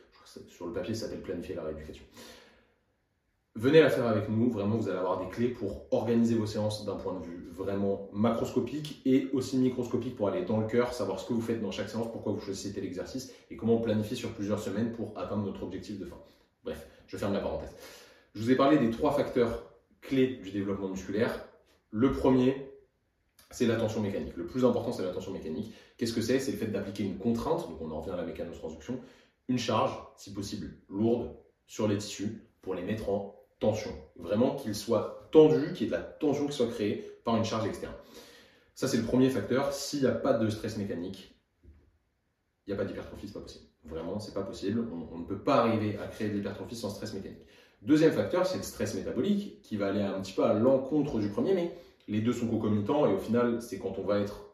sur 0.48 0.66
le 0.66 0.72
papier, 0.72 0.94
ça 0.94 1.06
s'appelle 1.06 1.20
planifier 1.20 1.54
la 1.54 1.64
rééducation. 1.64 2.04
Venez 3.54 3.82
la 3.82 3.90
faire 3.90 4.06
avec 4.06 4.30
nous, 4.30 4.50
vraiment 4.50 4.76
vous 4.76 4.88
allez 4.88 4.98
avoir 4.98 5.22
des 5.22 5.28
clés 5.28 5.48
pour 5.48 5.86
organiser 5.90 6.34
vos 6.34 6.46
séances 6.46 6.86
d'un 6.86 6.96
point 6.96 7.20
de 7.20 7.24
vue 7.24 7.50
vraiment 7.52 8.08
macroscopique 8.12 9.02
et 9.04 9.28
aussi 9.34 9.58
microscopique 9.58 10.16
pour 10.16 10.28
aller 10.28 10.42
dans 10.42 10.58
le 10.58 10.66
cœur, 10.66 10.94
savoir 10.94 11.20
ce 11.20 11.28
que 11.28 11.34
vous 11.34 11.42
faites 11.42 11.60
dans 11.60 11.70
chaque 11.70 11.90
séance, 11.90 12.10
pourquoi 12.10 12.32
vous 12.32 12.40
choisissez 12.40 12.72
tel 12.72 12.84
exercice 12.84 13.30
et 13.50 13.56
comment 13.56 13.74
on 13.74 13.80
planifie 13.80 14.16
sur 14.16 14.32
plusieurs 14.32 14.58
semaines 14.58 14.92
pour 14.92 15.12
atteindre 15.18 15.44
notre 15.44 15.62
objectif 15.64 15.98
de 15.98 16.06
fin. 16.06 16.16
Bref, 16.64 16.88
je 17.06 17.16
ferme 17.18 17.34
la 17.34 17.40
parenthèse. 17.40 17.74
Je 18.34 18.40
vous 18.40 18.50
ai 18.50 18.56
parlé 18.56 18.78
des 18.78 18.90
trois 18.90 19.12
facteurs 19.12 19.70
clés 20.00 20.38
du 20.42 20.50
développement 20.50 20.88
musculaire. 20.88 21.44
Le 21.90 22.10
premier, 22.10 22.70
c'est 23.50 23.66
l'attention 23.66 24.00
mécanique. 24.00 24.34
Le 24.34 24.46
plus 24.46 24.64
important, 24.64 24.92
c'est 24.92 25.04
l'attention 25.04 25.30
mécanique. 25.30 25.74
Qu'est-ce 25.98 26.14
que 26.14 26.22
c'est? 26.22 26.40
C'est 26.40 26.52
le 26.52 26.56
fait 26.56 26.68
d'appliquer 26.68 27.04
une 27.04 27.18
contrainte, 27.18 27.68
donc 27.68 27.82
on 27.82 27.90
en 27.90 28.00
revient 28.00 28.12
à 28.12 28.16
la 28.16 28.24
mécanotransduction, 28.24 28.98
une 29.48 29.58
charge, 29.58 29.92
si 30.16 30.32
possible 30.32 30.78
lourde, 30.88 31.36
sur 31.66 31.86
les 31.86 31.98
tissus 31.98 32.48
pour 32.62 32.74
les 32.74 32.82
mettre 32.82 33.10
en 33.10 33.41
tension. 33.62 33.92
Vraiment 34.16 34.56
qu'il 34.56 34.74
soit 34.74 35.28
tendu, 35.30 35.72
qu'il 35.72 35.82
y 35.82 35.84
ait 35.84 35.92
de 35.92 35.96
la 35.96 36.02
tension 36.02 36.46
qui 36.48 36.52
soit 36.52 36.66
créée 36.66 37.18
par 37.24 37.36
une 37.36 37.44
charge 37.44 37.66
externe. 37.66 37.94
Ça, 38.74 38.88
c'est 38.88 38.96
le 38.96 39.04
premier 39.04 39.30
facteur. 39.30 39.72
S'il 39.72 40.00
n'y 40.00 40.06
a 40.06 40.12
pas 40.12 40.32
de 40.32 40.50
stress 40.50 40.76
mécanique, 40.76 41.34
il 42.66 42.70
n'y 42.70 42.74
a 42.74 42.76
pas 42.76 42.84
d'hypertrophie, 42.84 43.28
c'est 43.28 43.34
pas 43.34 43.40
possible. 43.40 43.64
Vraiment, 43.84 44.18
c'est 44.18 44.34
pas 44.34 44.42
possible. 44.42 44.84
On, 45.12 45.18
ne 45.18 45.24
peut 45.24 45.38
pas 45.38 45.56
arriver 45.56 45.96
à 45.98 46.08
créer 46.08 46.28
de 46.28 46.34
l'hypertrophie 46.34 46.74
sans 46.74 46.90
stress 46.90 47.14
mécanique. 47.14 47.42
Deuxième 47.82 48.12
facteur, 48.12 48.46
c'est 48.46 48.56
le 48.56 48.62
stress 48.64 48.94
métabolique 48.94 49.62
qui 49.62 49.76
va 49.76 49.88
aller 49.88 50.02
un 50.02 50.20
petit 50.20 50.32
peu 50.32 50.44
à 50.44 50.54
l'encontre 50.54 51.20
du 51.20 51.28
premier, 51.28 51.54
mais 51.54 51.72
les 52.08 52.20
deux 52.20 52.32
sont 52.32 52.48
concomitants 52.48 53.06
et 53.06 53.12
au 53.12 53.18
final, 53.18 53.62
c'est 53.62 53.78
quand 53.78 53.98
on 53.98 54.04
va 54.04 54.18
être 54.18 54.44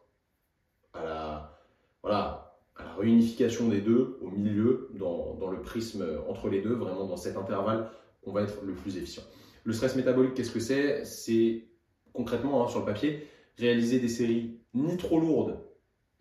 à 0.93 1.03
la, 1.03 1.59
voilà, 2.03 2.59
à 2.75 2.83
la 2.83 2.93
réunification 2.93 3.67
des 3.67 3.81
deux, 3.81 4.19
au 4.21 4.29
milieu, 4.29 4.89
dans, 4.93 5.35
dans, 5.39 5.49
le 5.49 5.61
prisme 5.61 6.03
entre 6.27 6.49
les 6.49 6.61
deux, 6.61 6.73
vraiment 6.73 7.05
dans 7.05 7.17
cet 7.17 7.37
intervalle, 7.37 7.89
on 8.29 8.33
va 8.33 8.43
être 8.43 8.61
le 8.63 8.73
plus 8.73 8.97
efficient. 8.97 9.23
Le 9.63 9.73
stress 9.73 9.95
métabolique, 9.95 10.33
qu'est-ce 10.35 10.51
que 10.51 10.59
c'est? 10.59 11.03
C'est 11.05 11.65
concrètement, 12.13 12.63
hein, 12.63 12.67
sur 12.69 12.79
le 12.79 12.85
papier, 12.85 13.27
réaliser 13.57 13.99
des 13.99 14.07
séries 14.07 14.59
ni 14.73 14.97
trop 14.97 15.19
lourdes, 15.19 15.59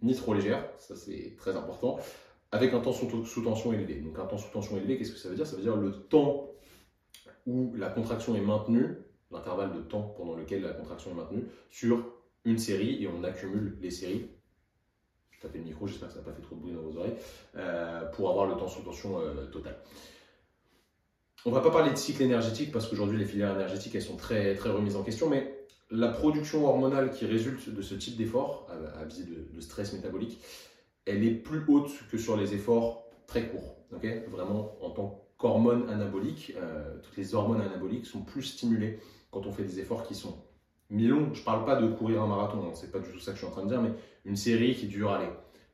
ni 0.02 0.14
trop 0.14 0.34
légères, 0.34 0.68
ça 0.78 0.96
c'est 0.96 1.34
très 1.36 1.56
important, 1.56 1.98
avec 2.50 2.72
un 2.72 2.80
temps 2.80 2.92
sous 2.92 3.42
tension 3.42 3.72
élevé. 3.72 3.96
Donc 3.96 4.18
un 4.18 4.26
temps 4.26 4.38
sous 4.38 4.50
tension 4.50 4.76
élevé, 4.76 4.96
qu'est-ce 4.96 5.12
que 5.12 5.18
ça 5.18 5.28
veut 5.28 5.36
dire? 5.36 5.46
Ça 5.46 5.56
veut 5.56 5.62
dire 5.62 5.76
le 5.76 5.92
temps 5.92 6.50
où 7.46 7.74
la 7.76 7.88
contraction 7.88 8.34
est 8.34 8.40
maintenue, 8.40 8.96
l'intervalle 9.30 9.72
de 9.72 9.80
temps 9.80 10.14
pendant 10.16 10.34
lequel 10.34 10.62
la 10.62 10.72
contraction 10.72 11.10
est 11.10 11.14
maintenue, 11.14 11.44
sur 11.70 12.12
une 12.44 12.58
série, 12.58 13.02
et 13.02 13.08
on 13.08 13.22
accumule 13.24 13.76
les 13.80 13.90
séries. 13.90 14.30
Je 15.30 15.40
tapais 15.40 15.58
le 15.58 15.64
micro, 15.64 15.86
j'espère 15.86 16.08
que 16.08 16.14
ça 16.14 16.20
n'a 16.20 16.26
pas 16.26 16.32
fait 16.32 16.42
trop 16.42 16.56
de 16.56 16.60
bruit 16.60 16.72
dans 16.72 16.82
vos 16.82 16.96
oreilles, 16.96 17.14
euh, 17.56 18.04
pour 18.06 18.30
avoir 18.30 18.46
le 18.46 18.56
temps 18.56 18.68
sous 18.68 18.82
tension 18.82 19.20
euh, 19.20 19.46
total. 19.46 19.76
On 21.44 21.50
ne 21.50 21.54
va 21.54 21.60
pas 21.60 21.70
parler 21.70 21.90
de 21.90 21.96
cycle 21.96 22.22
énergétique 22.22 22.72
parce 22.72 22.88
qu'aujourd'hui 22.88 23.18
les 23.18 23.24
filières 23.24 23.54
énergétiques 23.54 23.94
elles 23.94 24.02
sont 24.02 24.16
très, 24.16 24.54
très 24.54 24.70
remises 24.70 24.96
en 24.96 25.02
question, 25.02 25.28
mais 25.28 25.58
la 25.90 26.08
production 26.08 26.66
hormonale 26.66 27.12
qui 27.12 27.26
résulte 27.26 27.70
de 27.70 27.82
ce 27.82 27.94
type 27.94 28.16
d'effort, 28.16 28.66
à, 28.98 29.04
visée 29.04 29.24
de, 29.24 29.60
stress 29.60 29.92
métabolique, 29.92 30.40
elle 31.06 31.24
est 31.24 31.30
plus 31.30 31.62
haute 31.68 31.90
que 32.10 32.18
sur 32.18 32.36
les 32.36 32.54
efforts 32.54 33.04
très 33.26 33.48
courts. 33.48 33.76
Vraiment, 33.90 34.76
en 34.82 34.90
tant 34.90 35.24
qu'hormone 35.38 35.88
anabolique, 35.88 36.52
euh, 36.56 36.98
toutes 37.02 37.16
les 37.16 37.34
hormones 37.34 37.62
anaboliques 37.62 38.04
sont 38.04 38.20
plus 38.20 38.42
stimulées 38.42 38.98
quand 39.30 39.46
on 39.46 39.52
fait 39.52 39.62
des 39.62 39.80
efforts 39.80 40.06
qui 40.06 40.14
sont 40.14 40.36
mi-longs. 40.90 41.32
Je 41.32 41.40
ne 41.40 41.44
parle 41.44 41.64
pas 41.64 41.80
de 41.80 41.86
courir 41.86 42.22
un 42.22 42.26
marathon, 42.26 42.66
hein, 42.66 42.72
c'est 42.74 42.92
pas 42.92 42.98
du 42.98 43.10
tout 43.10 43.20
ça 43.20 43.32
que 43.32 43.38
je 43.38 43.44
suis 43.44 43.46
en 43.46 43.52
train 43.52 43.64
de 43.64 43.68
dire, 43.68 43.80
mais 43.80 43.92
une 44.24 44.36
série 44.36 44.74
qui 44.74 44.86
dure 44.86 45.12
allez, 45.12 45.30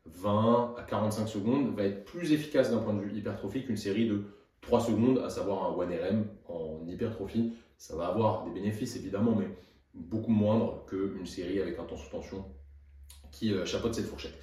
20 0.06 0.74
à 0.78 0.82
45 0.82 1.26
secondes 1.26 1.74
va 1.74 1.84
être 1.84 2.04
plus 2.04 2.32
efficace 2.32 2.70
d'un 2.70 2.78
point 2.78 2.94
de 2.94 3.00
vue 3.00 3.16
hypertrophique 3.16 3.66
qu'une 3.66 3.76
série 3.76 4.06
de 4.06 4.24
3 4.66 4.80
secondes, 4.80 5.18
à 5.18 5.30
savoir 5.30 5.64
un 5.64 5.84
1RM 5.84 6.24
en 6.48 6.86
hypertrophie. 6.86 7.52
Ça 7.76 7.96
va 7.96 8.06
avoir 8.06 8.44
des 8.44 8.50
bénéfices 8.50 8.96
évidemment, 8.96 9.34
mais 9.34 9.48
beaucoup 9.94 10.30
moindre 10.30 10.84
qu'une 10.86 11.26
série 11.26 11.60
avec 11.60 11.78
un 11.78 11.84
temps 11.84 11.96
sous 11.96 12.10
tension 12.10 12.44
qui 13.30 13.52
euh, 13.52 13.64
chapeaute 13.64 13.94
cette 13.94 14.06
fourchette. 14.06 14.34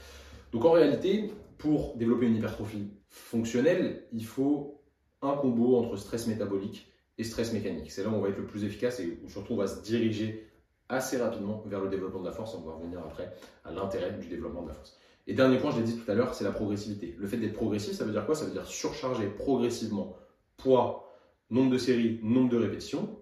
Donc 0.51 0.66
en 0.66 0.72
réalité, 0.72 1.32
pour 1.58 1.96
développer 1.96 2.28
une 2.28 2.36
hypertrophie 2.36 2.92
fonctionnelle, 3.10 4.04
il 4.12 4.25
faut 4.25 4.82
un 5.22 5.34
combo 5.34 5.78
entre 5.78 5.96
stress 5.98 6.28
métabolique 6.28 6.92
et 7.18 7.24
stress 7.24 7.54
mécanique. 7.54 7.92
C'est 7.92 8.04
là 8.04 8.10
où 8.10 8.13
on 8.13 8.22
va 8.22 8.30
être 8.30 8.38
le 8.38 8.46
plus 8.46 8.63
efficace 8.63 9.00
et 9.00 9.20
où 9.24 9.30
surtout 9.30 9.54
on 9.54 9.58
va 9.58 9.68
se 9.68 9.82
diriger 9.82 10.48
assez 10.90 11.18
rapidement 11.18 11.63
vers 11.66 11.82
le 11.82 11.90
développement 11.90 12.20
de 12.20 12.25
la 12.25 12.32
force. 12.32 12.54
On 12.56 12.62
va 12.62 12.74
revenir 12.74 13.00
après 13.00 13.32
à 13.63 13.72
l'intérêt 13.72 14.12
du 14.13 14.28
développement 14.28 14.63
de 14.63 14.70
la 14.70 14.74
force. 14.74 14.98
Et 15.28 15.34
dernier 15.34 15.58
point, 15.58 15.72
je 15.72 15.78
l'ai 15.78 15.84
dit 15.84 15.98
tout 15.98 16.10
à 16.10 16.16
l'heure, 16.16 16.34
c'est 16.34 16.44
la 16.44 16.51
progressivité. 16.51 17.16
Le 17.18 17.28
fait 17.28 17.38
d'être 17.38 17.54
progressif, 17.54 17.94
ça 17.94 18.06
veut 18.06 18.12
dire 18.12 18.25
quoi? 18.25 18.36
Ça 18.36 18.46
veut 18.46 18.51
dire 18.51 18.66
surcharger 18.66 19.28
progressivement 19.28 20.16
poids, 20.58 21.12
nombre 21.50 21.72
de 21.72 21.78
séries, 21.78 22.20
nombre 22.24 22.50
de 22.50 22.58
répétitions, 22.58 23.18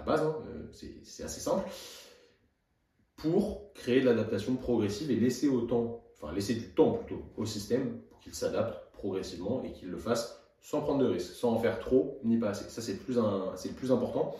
la 0.00 0.02
base, 0.02 0.22
hein, 0.22 0.36
euh, 0.48 0.68
c'est 1.02 1.22
assez 1.22 1.40
simple, 1.40 1.68
pour 3.16 3.72
créer 3.74 4.00
de 4.00 4.06
l'adaptation 4.06 4.56
progressive 4.56 5.10
et 5.10 5.16
laisser 5.16 5.48
autant, 5.48 6.02
enfin 6.16 6.32
laisser 6.32 6.54
du 6.54 6.68
temps 6.70 6.92
plutôt 6.92 7.22
au 7.36 7.44
système 7.44 8.00
pour 8.08 8.18
qu'il 8.20 8.34
s'adapte 8.34 8.92
progressivement 8.94 9.62
et 9.62 9.72
qu'il 9.72 9.90
le 9.90 9.98
fasse 9.98 10.40
sans 10.62 10.80
prendre 10.80 11.00
de 11.00 11.06
risques, 11.06 11.34
sans 11.34 11.52
en 11.52 11.58
faire 11.58 11.78
trop 11.80 12.18
ni 12.24 12.38
pas 12.38 12.50
assez. 12.50 12.68
Ça, 12.70 12.80
c'est 12.80 12.92
le, 12.92 12.98
plus 12.98 13.16
le 13.16 13.74
plus 13.74 13.92
important. 13.92 14.34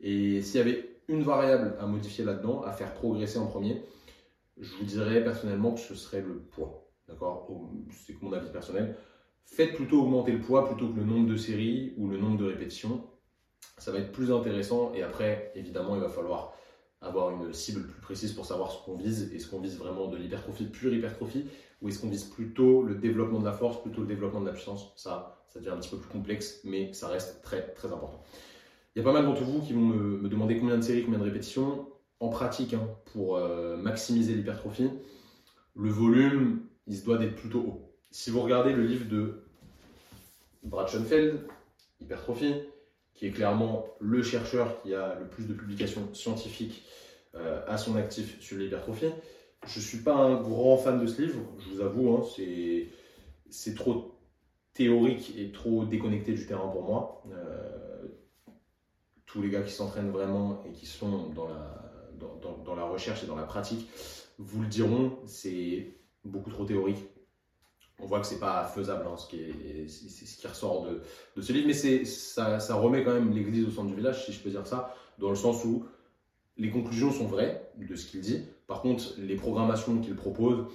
Et 0.00 0.42
s'il 0.42 0.58
y 0.58 0.60
avait 0.60 1.00
une 1.08 1.22
variable 1.22 1.74
à 1.80 1.86
modifier 1.86 2.24
là-dedans, 2.24 2.62
à 2.62 2.72
faire 2.72 2.92
progresser 2.94 3.38
en 3.38 3.46
premier, 3.46 3.82
je 4.60 4.74
vous 4.76 4.84
dirais 4.84 5.22
personnellement 5.22 5.72
que 5.72 5.80
ce 5.80 5.94
serait 5.94 6.20
le 6.20 6.38
poids. 6.38 6.90
D'accord? 7.08 7.50
C'est 7.90 8.20
mon 8.22 8.32
avis 8.32 8.50
personnel. 8.50 8.96
Faites 9.44 9.74
plutôt 9.74 10.02
augmenter 10.02 10.32
le 10.32 10.40
poids 10.40 10.66
plutôt 10.66 10.92
que 10.92 10.98
le 10.98 11.04
nombre 11.04 11.28
de 11.28 11.36
séries 11.36 11.94
ou 11.96 12.08
le 12.08 12.18
nombre 12.18 12.36
de 12.36 12.44
répétitions 12.44 13.02
ça 13.78 13.92
va 13.92 13.98
être 13.98 14.12
plus 14.12 14.30
intéressant. 14.32 14.92
Et 14.94 15.02
après, 15.02 15.52
évidemment, 15.54 15.94
il 15.96 16.02
va 16.02 16.08
falloir 16.08 16.54
avoir 17.00 17.30
une 17.30 17.52
cible 17.52 17.86
plus 17.86 18.00
précise 18.00 18.32
pour 18.32 18.44
savoir 18.44 18.72
ce 18.72 18.84
qu'on 18.84 18.96
vise. 18.96 19.32
Est-ce 19.32 19.48
qu'on 19.48 19.60
vise 19.60 19.78
vraiment 19.78 20.08
de 20.08 20.16
l'hypertrophie, 20.16 20.66
pure 20.66 20.92
hypertrophie, 20.92 21.46
ou 21.80 21.88
est-ce 21.88 22.00
qu'on 22.00 22.08
vise 22.08 22.24
plutôt 22.24 22.82
le 22.82 22.96
développement 22.96 23.38
de 23.38 23.44
la 23.44 23.52
force, 23.52 23.80
plutôt 23.80 24.00
le 24.00 24.08
développement 24.08 24.40
de 24.40 24.46
la 24.46 24.52
puissance? 24.52 24.92
Ça, 24.96 25.44
ça 25.48 25.60
devient 25.60 25.70
un 25.70 25.78
petit 25.78 25.90
peu 25.90 25.98
plus 25.98 26.10
complexe, 26.10 26.60
mais 26.64 26.92
ça 26.92 27.08
reste 27.08 27.42
très, 27.42 27.72
très 27.74 27.92
important. 27.92 28.20
Il 28.94 28.98
y 28.98 29.02
a 29.02 29.04
pas 29.04 29.12
mal 29.12 29.24
d'entre 29.24 29.44
vous 29.44 29.60
qui 29.60 29.72
vont 29.72 29.80
me, 29.80 30.28
demander 30.28 30.58
combien 30.58 30.76
de 30.76 30.82
séries, 30.82 31.04
combien 31.04 31.20
de 31.20 31.24
répétitions. 31.24 31.88
En 32.20 32.28
pratique, 32.28 32.74
hein, 32.74 32.88
pour 33.12 33.36
euh, 33.36 33.76
maximiser 33.76 34.34
l'hypertrophie, 34.34 34.90
le 35.76 35.88
volume, 35.88 36.66
il 36.86 36.96
se 36.96 37.04
doit 37.04 37.18
d'être 37.18 37.36
plutôt 37.36 37.60
haut. 37.60 37.94
Si 38.10 38.30
vous 38.30 38.40
regardez 38.40 38.72
le 38.72 38.84
livre 38.84 39.08
de 39.08 39.44
Brad 40.64 40.88
Schoenfeld, 40.88 41.46
Hypertrophie, 42.00 42.54
qui 43.14 43.26
est 43.26 43.30
clairement 43.30 43.86
le 44.00 44.22
chercheur 44.22 44.80
qui 44.82 44.94
a 44.94 45.18
le 45.18 45.26
plus 45.28 45.46
de 45.46 45.54
publications 45.54 46.12
scientifiques 46.14 46.84
euh, 47.34 47.62
à 47.66 47.76
son 47.76 47.96
actif 47.96 48.40
sur 48.40 48.56
l'hypertrophie. 48.56 49.10
Je 49.66 49.78
ne 49.78 49.84
suis 49.84 49.98
pas 49.98 50.14
un 50.14 50.40
grand 50.40 50.76
fan 50.76 51.00
de 51.00 51.06
ce 51.06 51.22
livre, 51.22 51.40
je 51.58 51.70
vous 51.70 51.80
avoue, 51.80 52.14
hein, 52.14 52.24
c'est 53.50 53.74
trop 53.74 54.14
théorique 54.72 55.34
et 55.36 55.50
trop 55.50 55.84
déconnecté 55.84 56.32
du 56.32 56.46
terrain 56.46 56.68
pour 56.68 56.84
moi. 56.84 57.24
Euh, 57.32 58.06
tous 59.26 59.42
les 59.42 59.50
gars 59.50 59.62
qui 59.62 59.72
s'entraînent 59.72 60.10
vraiment 60.10 60.62
et 60.64 60.72
qui 60.72 60.86
sont 60.86 61.30
dans 61.30 61.48
la, 61.48 61.87
dans, 62.18 62.74
la 62.74 62.84
recherche 62.84 63.22
et 63.24 63.26
dans 63.26 63.36
la 63.36 63.44
pratique 63.44 63.88
vous 64.38 64.62
le 64.62 64.68
diront, 64.68 65.18
c'est 65.26 65.94
beaucoup 66.24 66.50
trop 66.50 66.64
théorique 66.64 66.98
on 68.00 68.06
voit 68.06 68.20
que 68.20 68.26
c'est 68.26 68.38
pas 68.38 68.64
faisable, 68.64 69.04
hein, 69.06 69.16
ce, 69.16 69.28
qui 69.28 69.40
est, 69.40 69.88
ce 69.88 70.38
qui 70.38 70.46
ressort 70.46 70.86
de, 70.86 71.02
de 71.36 71.42
ce 71.42 71.52
livre, 71.52 71.66
mais 71.66 71.72
c'est, 71.72 72.04
ça, 72.04 72.60
ça, 72.60 72.76
remet 72.76 73.02
quand 73.02 73.12
même 73.12 73.32
l'église 73.32 73.66
au 73.66 73.70
centre 73.70 73.88
du 73.88 73.96
village, 73.96 74.24
si 74.24 74.32
je 74.32 74.40
peux 74.40 74.50
dire 74.50 74.66
ça, 74.66 74.94
dans 75.18 75.30
le 75.30 75.36
sens 75.36 75.64
où 75.64 75.84
les 76.56 76.70
conclusions 76.70 77.10
sont 77.10 77.26
vraies 77.26 77.70
de 77.76 77.96
ce 77.96 78.06
qu'il 78.06 78.20
dit. 78.20 78.44
Par 78.66 78.82
contre, 78.82 79.14
les 79.18 79.36
programmations 79.36 80.00
qu'il 80.00 80.14
propose, 80.14 80.66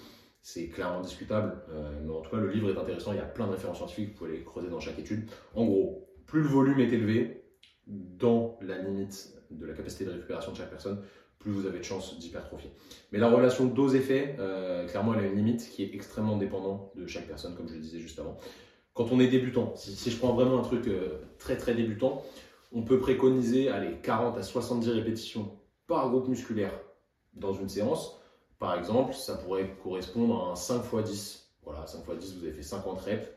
c'est 0.41 0.67
clairement 0.67 1.01
discutable. 1.01 1.61
Euh, 1.69 1.99
mais 2.03 2.11
en 2.11 2.21
tout 2.21 2.31
cas, 2.31 2.37
le 2.37 2.51
livre 2.51 2.69
est 2.69 2.77
intéressant. 2.77 3.13
Il 3.13 3.17
y 3.17 3.21
a 3.21 3.25
plein 3.25 3.47
de 3.47 3.51
références 3.51 3.77
scientifiques, 3.77 4.09
vous 4.09 4.15
pouvez 4.15 4.31
les 4.37 4.43
creuser 4.43 4.69
dans 4.69 4.79
chaque 4.79 4.99
étude. 4.99 5.29
En 5.55 5.65
gros, 5.65 6.09
plus 6.25 6.41
le 6.41 6.47
volume 6.47 6.79
est 6.79 6.91
élevé, 6.91 7.43
dans 7.87 8.57
la 8.61 8.77
limite 8.77 9.33
de 9.51 9.65
la 9.65 9.73
capacité 9.73 10.05
de 10.05 10.11
récupération 10.11 10.51
de 10.51 10.57
chaque 10.57 10.69
personne, 10.69 11.01
plus 11.43 11.51
vous 11.51 11.67
avez 11.67 11.79
de 11.79 11.83
chances 11.83 12.17
d'hypertrophie. 12.17 12.69
Mais 13.11 13.19
la 13.19 13.29
relation 13.29 13.65
dose-effet, 13.65 14.35
euh, 14.39 14.87
clairement, 14.87 15.13
elle 15.13 15.25
a 15.25 15.27
une 15.27 15.35
limite 15.35 15.69
qui 15.69 15.83
est 15.83 15.93
extrêmement 15.93 16.37
dépendante 16.37 16.91
de 16.95 17.05
chaque 17.05 17.27
personne, 17.27 17.55
comme 17.55 17.67
je 17.67 17.75
le 17.75 17.81
disais 17.81 17.99
juste 17.99 18.17
avant. 18.19 18.37
Quand 18.93 19.11
on 19.11 19.19
est 19.19 19.27
débutant, 19.27 19.73
si, 19.75 20.09
je 20.09 20.17
prends 20.17 20.33
vraiment 20.33 20.59
un 20.59 20.63
truc 20.63 20.87
euh, 20.87 21.19
très 21.37 21.57
très 21.57 21.75
débutant, 21.75 22.23
on 22.71 22.83
peut 22.83 22.99
préconiser 22.99 23.69
allez, 23.69 23.97
40 24.01 24.37
à 24.37 24.43
70 24.43 24.89
répétitions 24.89 25.51
par 25.87 26.09
groupe 26.09 26.27
musculaire 26.27 26.73
dans 27.33 27.53
une 27.53 27.69
séance. 27.69 28.19
Par 28.57 28.77
exemple, 28.77 29.13
ça 29.13 29.35
pourrait 29.35 29.75
correspondre 29.83 30.47
à 30.47 30.51
un 30.51 30.55
5 30.55 30.83
x 30.93 31.09
10. 31.09 31.49
Voilà, 31.63 31.85
5 31.85 32.03
x 32.07 32.17
10, 32.17 32.37
vous 32.37 32.45
avez 32.45 32.53
fait 32.53 32.63
50 32.63 32.99
reps 33.01 33.27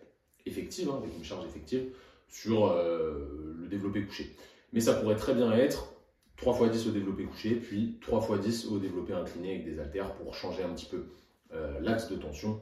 effectives, 0.47 0.89
hein, 0.91 0.99
avec 1.03 1.15
une 1.17 1.25
charge 1.25 1.45
effective, 1.45 1.91
sur 2.29 2.67
euh, 2.67 3.55
le 3.59 3.67
développé 3.67 4.05
couché. 4.05 4.37
Mais 4.73 4.81
ça 4.81 4.95
pourrait 4.95 5.17
très 5.17 5.35
bien 5.35 5.51
être 5.53 5.96
3 6.37 6.67
x 6.67 6.73
10 6.73 6.89
au 6.89 6.91
développé 6.93 7.25
couché, 7.25 7.57
puis 7.57 7.99
3 8.01 8.37
x 8.37 8.41
10 8.41 8.67
au 8.67 8.79
développé 8.79 9.13
incliné 9.13 9.55
avec 9.55 9.65
des 9.65 9.79
haltères 9.79 10.15
pour 10.15 10.35
changer 10.35 10.63
un 10.63 10.71
petit 10.71 10.87
peu 10.87 11.07
euh, 11.53 11.81
l'axe 11.81 12.11
de 12.11 12.17
tension. 12.17 12.61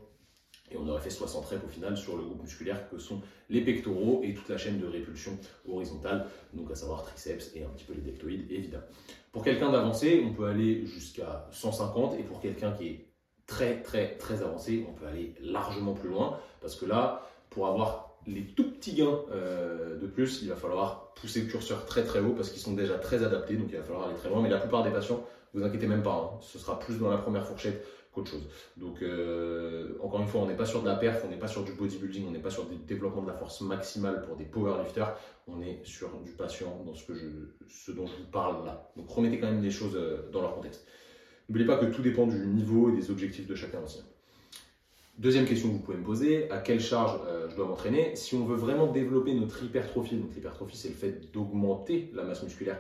Et 0.70 0.76
on 0.76 0.88
aurait 0.88 1.00
fait 1.00 1.10
60 1.10 1.44
reps 1.46 1.64
au 1.64 1.68
final 1.68 1.96
sur 1.96 2.16
le 2.16 2.24
groupe 2.24 2.42
musculaire 2.42 2.88
que 2.88 2.98
sont 2.98 3.20
les 3.50 3.60
pectoraux 3.60 4.22
et 4.24 4.32
toute 4.32 4.48
la 4.48 4.56
chaîne 4.56 4.80
de 4.80 4.87
répulsion 4.87 5.38
horizontale, 5.68 6.26
donc 6.54 6.70
à 6.70 6.74
savoir 6.74 7.02
triceps 7.04 7.54
et 7.54 7.64
un 7.64 7.68
petit 7.68 7.84
peu 7.84 7.92
les 7.92 8.00
deltoïdes 8.00 8.50
évidemment. 8.50 8.84
Pour 9.30 9.44
quelqu'un 9.44 9.70
d'avancé, 9.70 10.24
on 10.26 10.32
peut 10.32 10.46
aller 10.46 10.87
jusqu'à 10.87 11.48
150 11.50 12.18
et 12.18 12.22
pour 12.22 12.40
quelqu'un 12.40 12.72
qui 12.72 12.87
est 12.87 13.08
très 13.46 13.82
très 13.82 14.16
très 14.16 14.42
avancé, 14.42 14.87
on 14.88 14.94
peut 14.94 15.06
aller 15.06 15.34
largement 15.40 15.92
plus 15.92 16.08
loin 16.08 16.38
parce 16.60 16.76
que 16.76 16.87
là, 16.87 17.28
pour 17.50 17.66
avoir 17.66 18.03
les 18.26 18.42
tout 18.42 18.70
petits 18.70 18.94
gains 18.94 19.18
euh, 19.32 19.98
de 19.98 20.06
plus, 20.06 20.42
il 20.42 20.48
va 20.48 20.56
falloir 20.56 21.12
pousser 21.14 21.42
le 21.42 21.46
curseur 21.48 21.84
très 21.87 22.04
très 22.04 22.20
haut 22.20 22.32
parce 22.32 22.50
qu'ils 22.50 22.60
sont 22.60 22.74
déjà 22.74 22.98
très 22.98 23.22
adaptés, 23.22 23.56
donc 23.56 23.68
il 23.70 23.76
va 23.76 23.82
falloir 23.82 24.06
aller 24.06 24.16
très 24.16 24.28
loin. 24.28 24.42
Mais 24.42 24.48
la 24.48 24.58
plupart 24.58 24.82
des 24.82 24.90
patients, 24.90 25.24
vous 25.52 25.62
inquiétez 25.62 25.87
même 25.87 26.02
pas, 26.02 26.32
hein, 26.34 26.38
ce 26.40 26.58
sera 26.58 26.78
plus 26.78 26.98
dans 26.98 27.10
la 27.10 27.18
première 27.18 27.46
fourchette 27.46 27.87
qu'autre 28.12 28.30
chose. 28.30 28.46
Donc 28.76 29.02
euh, 29.02 29.98
encore 30.00 30.20
une 30.20 30.28
fois, 30.28 30.42
on 30.42 30.46
n'est 30.46 30.56
pas 30.56 30.66
sur 30.66 30.82
de 30.82 30.88
la 30.88 30.96
perf, 30.96 31.22
on 31.26 31.30
n'est 31.30 31.38
pas 31.38 31.48
sur 31.48 31.64
du 31.64 31.72
bodybuilding, 31.72 32.26
on 32.28 32.30
n'est 32.30 32.38
pas 32.38 32.50
sur 32.50 32.66
du 32.66 32.76
développement 32.76 33.22
de 33.22 33.28
la 33.28 33.34
force 33.34 33.60
maximale 33.60 34.22
pour 34.22 34.37
des 34.37 34.44
powerlifters, 34.44 35.16
on 35.46 35.60
est 35.60 35.80
sur 35.84 36.20
du 36.20 36.32
patient 36.32 36.82
dans 36.87 36.94
ce, 36.94 37.92
dont 37.92 38.06
je 38.06 38.16
vous 38.16 38.30
parle 38.30 38.64
là. 38.64 38.90
Donc 38.96 39.08
remettez 39.10 39.38
quand 39.38 39.50
même 39.50 39.62
les 39.62 39.70
choses 39.70 39.96
euh, 39.96 40.30
dans 40.32 40.40
leur 40.40 40.54
contexte. 40.54 40.87
N'oubliez 41.48 41.66
pas 41.66 41.76
que 41.76 41.87
tout 41.87 42.02
dépend 42.02 42.26
du 42.26 42.46
niveau 42.46 42.90
et 42.90 42.96
des 42.96 43.10
objectifs 43.10 43.46
de 43.46 43.54
chacun 43.54 43.80
aussi. 43.84 44.02
Deuxième 45.16 45.46
question 45.46 45.68
que 45.68 45.74
vous 45.74 45.81
pouvez 45.81 45.96
me 45.96 46.03
poser, 46.03 46.50
à 46.50 46.59
quelle 46.59 46.81
charge 46.81 47.20
euh, 47.29 47.48
je 47.48 47.55
dois 47.55 47.66
m'entraîner 47.66 48.16
Si 48.16 48.35
on 48.35 48.44
veut 48.44 48.57
vraiment 48.57 48.88
développer 48.88 49.33
notre 49.33 49.62
hypertrophie, 49.62 50.16
donc 50.16 50.35
l'hypertrophie 50.35 50.77
c'est 50.77 50.88
le 50.88 50.94
fait 50.94 51.33
d'augmenter 51.33 52.11
la 52.14 52.24
masse 52.24 52.42
musculaire 52.42 52.79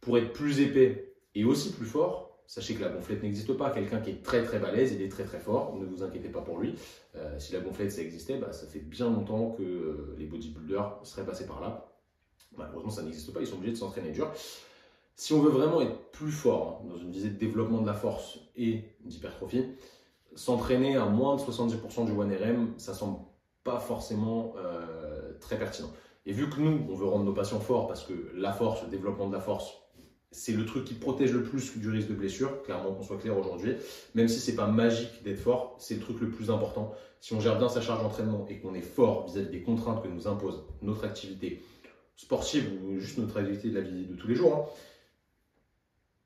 pour 0.00 0.16
être 0.16 0.32
plus 0.32 0.60
épais 0.60 1.14
et 1.34 1.44
aussi 1.44 1.72
plus 1.72 1.84
fort, 1.84 2.38
sachez 2.46 2.74
que 2.74 2.80
la 2.80 2.88
gonflette 2.88 3.22
n'existe 3.22 3.52
pas. 3.52 3.70
Quelqu'un 3.70 4.00
qui 4.00 4.10
est 4.10 4.22
très 4.22 4.42
très 4.42 4.58
balèze, 4.58 4.94
il 4.94 5.02
est 5.02 5.10
très 5.10 5.24
très 5.24 5.40
fort, 5.40 5.76
ne 5.76 5.84
vous 5.84 6.02
inquiétez 6.02 6.30
pas 6.30 6.40
pour 6.40 6.58
lui. 6.58 6.74
Euh, 7.16 7.38
si 7.38 7.52
la 7.52 7.60
gonflette 7.60 7.92
ça 7.92 8.00
existait, 8.00 8.38
bah, 8.38 8.52
ça 8.52 8.66
fait 8.66 8.80
bien 8.80 9.10
longtemps 9.10 9.50
que 9.50 9.62
euh, 9.62 10.16
les 10.16 10.24
bodybuilders 10.24 11.00
seraient 11.02 11.26
passés 11.26 11.46
par 11.46 11.60
là. 11.60 11.92
Malheureusement 12.56 12.90
ça 12.90 13.02
n'existe 13.02 13.30
pas, 13.30 13.40
ils 13.40 13.46
sont 13.46 13.56
obligés 13.56 13.72
de 13.72 13.78
s'entraîner 13.78 14.12
dur. 14.12 14.32
Si 15.16 15.34
on 15.34 15.40
veut 15.40 15.50
vraiment 15.50 15.82
être 15.82 16.10
plus 16.12 16.32
fort 16.32 16.80
hein, 16.82 16.88
dans 16.88 16.96
une 16.96 17.10
visée 17.10 17.28
de 17.28 17.38
développement 17.38 17.82
de 17.82 17.86
la 17.86 17.94
force 17.94 18.38
et 18.56 18.84
d'hypertrophie, 19.04 19.66
s'entraîner 20.34 20.96
à 20.96 21.06
moins 21.06 21.36
de 21.36 21.40
70% 21.40 22.06
du 22.06 22.12
1RM, 22.12 22.78
ça 22.78 22.94
semble 22.94 23.18
pas 23.64 23.78
forcément 23.78 24.54
euh, 24.56 25.32
très 25.40 25.58
pertinent. 25.58 25.90
Et 26.26 26.32
vu 26.32 26.48
que 26.48 26.60
nous, 26.60 26.86
on 26.88 26.94
veut 26.94 27.06
rendre 27.06 27.24
nos 27.24 27.32
patients 27.32 27.60
forts 27.60 27.88
parce 27.88 28.04
que 28.04 28.30
la 28.34 28.52
force, 28.52 28.82
le 28.82 28.88
développement 28.88 29.28
de 29.28 29.32
la 29.32 29.40
force, 29.40 29.72
c'est 30.30 30.52
le 30.52 30.64
truc 30.64 30.84
qui 30.84 30.94
protège 30.94 31.32
le 31.32 31.42
plus 31.42 31.76
du 31.78 31.90
risque 31.90 32.08
de 32.08 32.14
blessure, 32.14 32.62
clairement 32.62 32.94
qu'on 32.94 33.02
soit 33.02 33.18
clair 33.18 33.36
aujourd'hui. 33.36 33.74
Même 34.14 34.28
si 34.28 34.40
c'est 34.40 34.54
pas 34.54 34.66
magique 34.66 35.22
d'être 35.24 35.38
fort, 35.38 35.76
c'est 35.78 35.94
le 35.94 36.00
truc 36.00 36.20
le 36.20 36.30
plus 36.30 36.50
important. 36.50 36.94
Si 37.20 37.34
on 37.34 37.40
gère 37.40 37.58
bien 37.58 37.68
sa 37.68 37.80
charge 37.80 38.02
d'entraînement 38.02 38.46
et 38.48 38.58
qu'on 38.58 38.74
est 38.74 38.80
fort 38.80 39.26
vis-à-vis 39.26 39.50
des 39.50 39.62
contraintes 39.62 40.02
que 40.02 40.08
nous 40.08 40.26
impose 40.26 40.64
notre 40.80 41.04
activité 41.04 41.62
sportive 42.16 42.70
ou 42.82 42.98
juste 42.98 43.18
notre 43.18 43.38
activité 43.38 43.68
de 43.68 43.74
la 43.74 43.82
vie 43.82 44.06
de 44.06 44.14
tous 44.14 44.26
les 44.26 44.34
jours, 44.34 44.56
hein, 44.56 44.64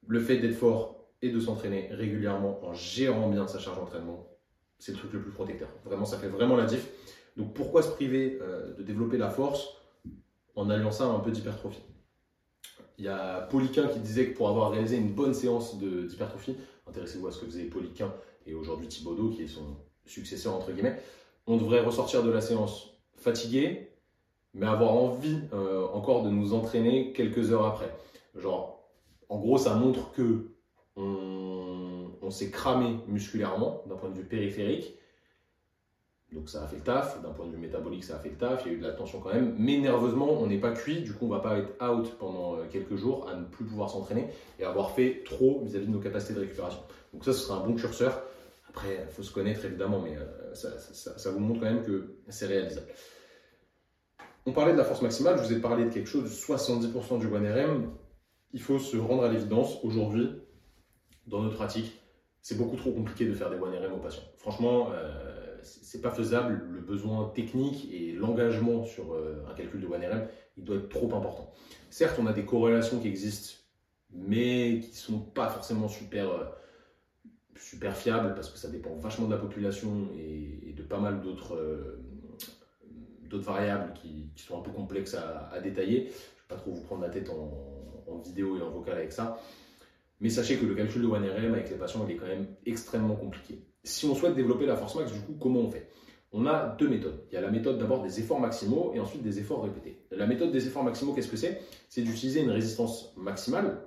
le 0.06 0.20
fait 0.20 0.38
d'être 0.38 0.56
fort 0.56 0.95
et 1.22 1.30
de 1.30 1.40
s'entraîner 1.40 1.88
régulièrement 1.90 2.64
en 2.64 2.74
gérant 2.74 3.28
bien 3.28 3.46
sa 3.46 3.58
charge 3.58 3.78
d'entraînement, 3.78 4.26
c'est 4.78 4.92
le 4.92 4.98
truc 4.98 5.12
le 5.12 5.22
plus 5.22 5.32
protecteur. 5.32 5.68
Vraiment, 5.84 6.04
ça 6.04 6.18
fait 6.18 6.28
vraiment 6.28 6.56
la 6.56 6.66
diff. 6.66 6.86
Donc 7.36 7.54
pourquoi 7.54 7.82
se 7.82 7.90
priver 7.90 8.38
euh, 8.40 8.74
de 8.74 8.82
développer 8.82 9.18
la 9.18 9.30
force 9.30 9.68
en 10.54 10.70
alliant 10.70 10.92
ça 10.92 11.04
à 11.04 11.08
un 11.08 11.20
peu 11.20 11.30
d'hypertrophie? 11.30 11.82
Il 12.98 13.04
y 13.04 13.08
a 13.08 13.42
Poliquin 13.50 13.88
qui 13.88 13.98
disait 13.98 14.30
que 14.30 14.36
pour 14.36 14.48
avoir 14.48 14.70
réalisé 14.70 14.96
une 14.96 15.12
bonne 15.12 15.34
séance 15.34 15.78
d'hypertrophie, 15.78 16.56
intéressez-vous 16.86 17.26
à 17.26 17.32
ce 17.32 17.40
que 17.40 17.46
faisait 17.46 17.64
Poliquin 17.64 18.12
et 18.46 18.54
aujourd'hui 18.54 18.88
Thibaudot 18.88 19.30
qui 19.30 19.42
est 19.42 19.48
son 19.48 19.76
successeur 20.06 20.54
entre 20.54 20.72
guillemets, 20.72 20.98
on 21.46 21.56
devrait 21.56 21.80
ressortir 21.80 22.22
de 22.22 22.30
la 22.30 22.40
séance 22.40 22.94
fatigué, 23.16 23.90
mais 24.54 24.66
avoir 24.66 24.94
envie 24.94 25.40
euh, 25.52 25.86
encore 25.92 26.22
de 26.22 26.30
nous 26.30 26.54
entraîner 26.54 27.12
quelques 27.12 27.52
heures 27.52 27.66
après. 27.66 27.94
Genre, 28.34 28.88
en 29.28 29.38
gros, 29.38 29.58
ça 29.58 29.74
montre 29.74 30.12
que 30.12 30.55
on, 30.96 32.30
s'est 32.30 32.50
cramé 32.50 32.98
musculairement 33.06 33.84
d'un 33.86 33.94
point 33.94 34.08
de 34.10 34.16
vue 34.16 34.24
périphérique. 34.24 34.98
Donc 36.32 36.48
ça 36.48 36.64
a 36.64 36.66
fait 36.66 36.76
le 36.76 36.82
taf, 36.82 37.22
d'un 37.22 37.30
point 37.30 37.46
de 37.46 37.52
vue 37.52 37.58
métabolique 37.58 38.02
ça 38.02 38.16
a 38.16 38.18
fait 38.18 38.30
le 38.30 38.36
taf, 38.36 38.62
il 38.66 38.72
y 38.72 38.74
a 38.74 38.78
eu 38.78 38.80
de 38.80 38.86
la 38.86 38.92
tension 38.92 39.20
quand 39.20 39.32
même, 39.32 39.54
mais 39.58 39.78
nerveusement 39.78 40.28
on 40.32 40.48
n'est 40.48 40.58
pas 40.58 40.72
cuit, 40.72 41.02
du 41.02 41.12
coup 41.12 41.26
on 41.26 41.28
va 41.28 41.38
pas 41.38 41.56
être 41.56 41.80
out 41.80 42.12
pendant 42.18 42.56
euh, 42.56 42.64
quelques 42.68 42.96
jours 42.96 43.28
à 43.28 43.36
ne 43.36 43.44
plus 43.44 43.64
pouvoir 43.64 43.90
s'entraîner 43.90 44.26
et 44.58 44.64
avoir 44.64 44.90
fait 44.90 45.22
trop 45.24 45.62
vis-à-vis 45.64 45.86
de 45.86 45.92
nos 45.92 46.00
capacités 46.00 46.34
de 46.34 46.40
récupération. 46.40 46.80
Donc 47.12 47.24
ça 47.24 47.32
ce 47.32 47.38
sera 47.38 47.60
un 47.60 47.66
bon 47.66 47.74
curseur. 47.76 48.24
Après 48.68 49.04
il 49.08 49.12
faut 49.14 49.22
se 49.22 49.32
connaître 49.32 49.64
évidemment, 49.64 50.00
mais 50.00 50.16
euh, 50.16 50.52
ça, 50.54 51.30
vous 51.30 51.38
montre 51.38 51.60
quand 51.60 51.72
même 51.72 51.84
que 51.84 52.16
c'est 52.28 52.46
réalisable. 52.46 52.88
On 54.46 54.52
parlait 54.52 54.72
de 54.72 54.78
la 54.78 54.84
force 54.84 55.02
maximale, 55.02 55.38
je 55.38 55.44
vous 55.44 55.52
ai 55.52 55.60
parlé 55.60 55.84
de 55.84 55.90
quelque 55.90 56.08
chose 56.08 56.24
de 56.24 56.28
70% 56.28 57.20
du 57.20 57.28
1RM. 57.28 57.84
Il 58.52 58.60
faut 58.60 58.78
se 58.78 58.96
rendre 58.96 59.24
à 59.24 59.28
l'évidence, 59.28 59.78
aujourd'hui, 59.84 60.30
dans 61.26 61.42
notre 61.42 61.56
pratique, 61.56 62.00
c'est 62.42 62.56
beaucoup 62.56 62.76
trop 62.76 62.92
compliqué 62.92 63.26
de 63.26 63.34
faire 63.34 63.50
des 63.50 63.56
1RM 63.56 63.92
aux 63.92 63.98
patients. 63.98 64.22
Franchement, 64.36 64.90
euh, 64.92 65.36
c'est 65.66 66.00
pas 66.00 66.10
faisable. 66.10 66.64
Le 66.70 66.80
besoin 66.80 67.30
technique 67.34 67.88
et 67.92 68.12
l'engagement 68.12 68.84
sur 68.84 69.14
euh, 69.14 69.44
un 69.50 69.54
calcul 69.54 69.80
de 69.80 69.86
1RM, 69.86 70.26
il 70.56 70.64
doit 70.64 70.76
être 70.76 70.88
trop 70.88 71.12
important. 71.14 71.52
Certes, 71.90 72.18
on 72.20 72.26
a 72.26 72.32
des 72.32 72.44
corrélations 72.44 73.00
qui 73.00 73.08
existent, 73.08 73.58
mais 74.12 74.80
qui 74.80 74.96
sont 74.96 75.18
pas 75.18 75.48
forcément 75.48 75.88
super, 75.88 76.30
euh, 76.30 76.44
super 77.56 77.96
fiables 77.96 78.34
parce 78.34 78.50
que 78.50 78.58
ça 78.58 78.68
dépend 78.68 78.94
vachement 78.96 79.26
de 79.26 79.32
la 79.32 79.40
population 79.40 80.08
et, 80.16 80.72
de 80.76 80.82
pas 80.82 80.98
mal 80.98 81.22
d'autres 81.22 81.56
euh, 81.56 82.04
d'autres 83.22 83.46
variables 83.46 83.94
qui, 83.94 84.30
sont 84.36 84.58
un 84.58 84.62
peu 84.62 84.70
complexes 84.70 85.14
à, 85.14 85.58
détailler. 85.60 86.00
Je 86.00 86.04
ne 86.04 86.10
vais 86.10 86.48
pas 86.48 86.56
trop 86.56 86.70
vous 86.70 86.82
prendre 86.82 87.02
la 87.02 87.08
tête 87.08 87.30
en 87.30 88.18
vidéo 88.18 88.56
et 88.56 88.62
en 88.62 88.70
vocal 88.70 88.94
avec 88.94 89.10
ça. 89.10 89.40
Mais 90.20 90.30
sachez 90.30 90.56
que 90.56 90.64
le 90.64 90.74
calcul 90.74 91.02
de 91.02 91.08
1RM 91.08 91.52
avec 91.52 91.70
les 91.70 91.76
patients, 91.76 92.04
il 92.08 92.14
est 92.14 92.16
quand 92.16 92.26
même 92.26 92.46
extrêmement 92.64 93.16
compliqué. 93.16 93.60
Si 93.84 94.06
on 94.06 94.14
souhaite 94.14 94.34
développer 94.34 94.66
la 94.66 94.76
force 94.76 94.94
max, 94.94 95.12
du 95.12 95.20
coup, 95.20 95.36
comment 95.40 95.60
on 95.60 95.70
fait? 95.70 95.88
On 96.32 96.46
a 96.46 96.74
deux 96.78 96.88
méthodes. 96.88 97.24
Il 97.30 97.34
y 97.34 97.38
a 97.38 97.40
la 97.40 97.50
méthode 97.50 97.78
d'abord 97.78 98.02
des 98.02 98.18
efforts 98.18 98.40
maximaux 98.40 98.92
et 98.94 99.00
ensuite 99.00 99.22
des 99.22 99.38
efforts 99.38 99.62
répétés. 99.62 100.02
La 100.10 100.26
méthode 100.26 100.50
des 100.52 100.66
efforts 100.66 100.84
maximaux, 100.84 101.12
qu'est-ce 101.12 101.30
que 101.30 101.36
c'est? 101.36 101.62
C'est 101.88 102.02
d'utiliser 102.02 102.42
une 102.42 102.50
résistance 102.50 103.12
maximale, 103.16 103.86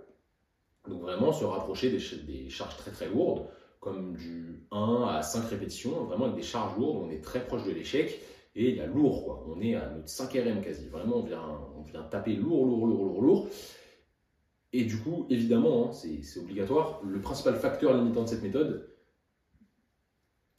donc 0.87 1.01
vraiment 1.01 1.31
se 1.31 1.45
rapprocher 1.45 1.89
des, 1.91 2.49
charges 2.49 2.77
très 2.77 2.91
très 2.91 3.07
lourdes, 3.07 3.47
comme 3.79 4.15
du 4.15 4.65
1 4.71 5.07
à 5.09 5.21
5 5.21 5.45
répétitions, 5.45 6.03
vraiment 6.05 6.25
avec 6.25 6.37
des 6.37 6.43
charges 6.43 6.77
lourdes, 6.77 6.97
on 7.05 7.09
est 7.09 7.23
très 7.23 7.45
proche 7.45 7.65
de 7.65 7.71
l'échec, 7.71 8.19
et 8.55 8.69
il 8.69 8.75
y 8.77 8.81
a 8.81 8.87
lourd, 8.87 9.25
quoi. 9.25 9.45
on 9.47 9.61
est 9.61 9.75
à 9.75 9.89
notre 9.89 10.09
5 10.09 10.31
RM 10.31 10.61
quasi, 10.61 10.87
vraiment 10.87 11.17
on 11.17 11.23
vient, 11.23 11.43
on 11.77 11.83
vient 11.83 12.03
taper 12.03 12.35
lourd, 12.35 12.65
lourd, 12.65 12.87
lourd, 12.87 13.05
lourd, 13.05 13.21
lourd, 13.21 13.47
et 14.71 14.85
du 14.85 14.97
coup, 14.97 15.25
évidemment, 15.29 15.89
hein, 15.89 15.91
c'est 15.91 16.39
obligatoire. 16.39 17.01
Le 17.03 17.21
principal 17.21 17.55
facteur 17.55 17.95
limitant 17.95 18.23
de 18.23 18.29
cette 18.29 18.43
méthode, 18.43 18.89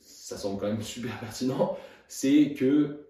ça 0.01 0.37
semble 0.37 0.61
quand 0.61 0.66
même 0.66 0.83
super 0.96 1.18
pertinent, 1.20 1.77
c'est 2.09 2.55
que 2.55 3.07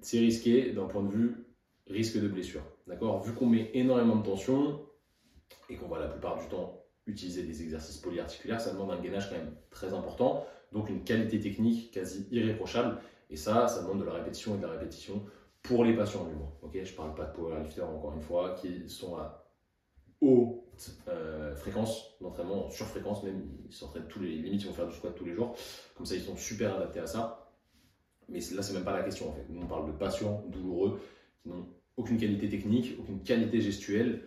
c'est 0.00 0.18
risqué 0.18 0.72
d'un 0.72 0.86
point 0.86 1.02
de 1.02 1.10
vue 1.10 1.46
risque 1.86 2.18
de 2.18 2.28
blessure. 2.28 2.62
D'accord? 2.86 3.22
Vu 3.22 3.34
qu'on 3.34 3.46
met 3.46 3.70
énormément 3.74 4.16
de 4.16 4.24
tension 4.24 4.80
et 5.68 5.76
qu'on 5.76 5.88
va 5.88 6.00
la 6.00 6.08
plupart 6.08 6.38
du 6.38 6.48
temps 6.48 6.82
utiliser 7.06 7.42
des 7.42 7.62
exercices 7.62 7.98
polyarticulaires, 7.98 8.60
ça 8.60 8.72
demande 8.72 8.90
un 8.90 9.00
gainage 9.00 9.28
quand 9.28 9.36
même 9.36 9.54
très 9.70 9.92
important, 9.92 10.46
donc 10.72 10.88
une 10.88 11.04
qualité 11.04 11.40
technique 11.40 11.90
quasi 11.90 12.26
irréprochable. 12.30 12.98
Et 13.28 13.36
ça, 13.36 13.68
ça 13.68 13.82
demande 13.82 14.00
de 14.00 14.04
la 14.04 14.12
répétition 14.12 14.54
et 14.54 14.58
de 14.58 14.62
la 14.62 14.72
répétition 14.72 15.24
pour 15.62 15.84
les 15.84 15.94
patients 15.94 16.24
du 16.24 16.34
moins. 16.34 16.52
Ok, 16.62 16.78
je 16.82 16.94
parle 16.94 17.14
pas 17.14 17.24
de 17.24 17.32
powerlifters 17.32 17.88
encore 17.88 18.14
une 18.14 18.22
fois 18.22 18.54
qui 18.54 18.88
sont 18.88 19.16
à 19.16 19.41
haute 20.22 20.96
euh, 21.08 21.54
fréquence 21.54 22.16
d'entraînement, 22.20 22.70
sur 22.70 22.86
fréquence 22.86 23.22
même, 23.22 23.42
ils 23.68 23.74
s'entraînent 23.74 24.06
tous 24.08 24.20
les 24.20 24.30
limites, 24.30 24.62
ils 24.62 24.68
vont 24.68 24.72
faire 24.72 24.86
du 24.86 24.94
squat 24.94 25.14
tous 25.14 25.24
les 25.24 25.34
jours, 25.34 25.54
comme 25.96 26.06
ça 26.06 26.14
ils 26.14 26.22
sont 26.22 26.36
super 26.36 26.76
adaptés 26.76 27.00
à 27.00 27.06
ça. 27.06 27.50
Mais 28.28 28.38
là, 28.54 28.62
c'est 28.62 28.72
même 28.72 28.84
pas 28.84 28.96
la 28.96 29.02
question 29.02 29.28
en 29.28 29.32
fait. 29.32 29.44
Nous, 29.50 29.60
on 29.60 29.66
parle 29.66 29.86
de 29.86 29.92
patients 29.92 30.44
douloureux 30.48 31.00
qui 31.42 31.48
n'ont 31.50 31.66
aucune 31.96 32.18
qualité 32.18 32.48
technique, 32.48 32.96
aucune 32.98 33.22
qualité 33.22 33.60
gestuelle. 33.60 34.22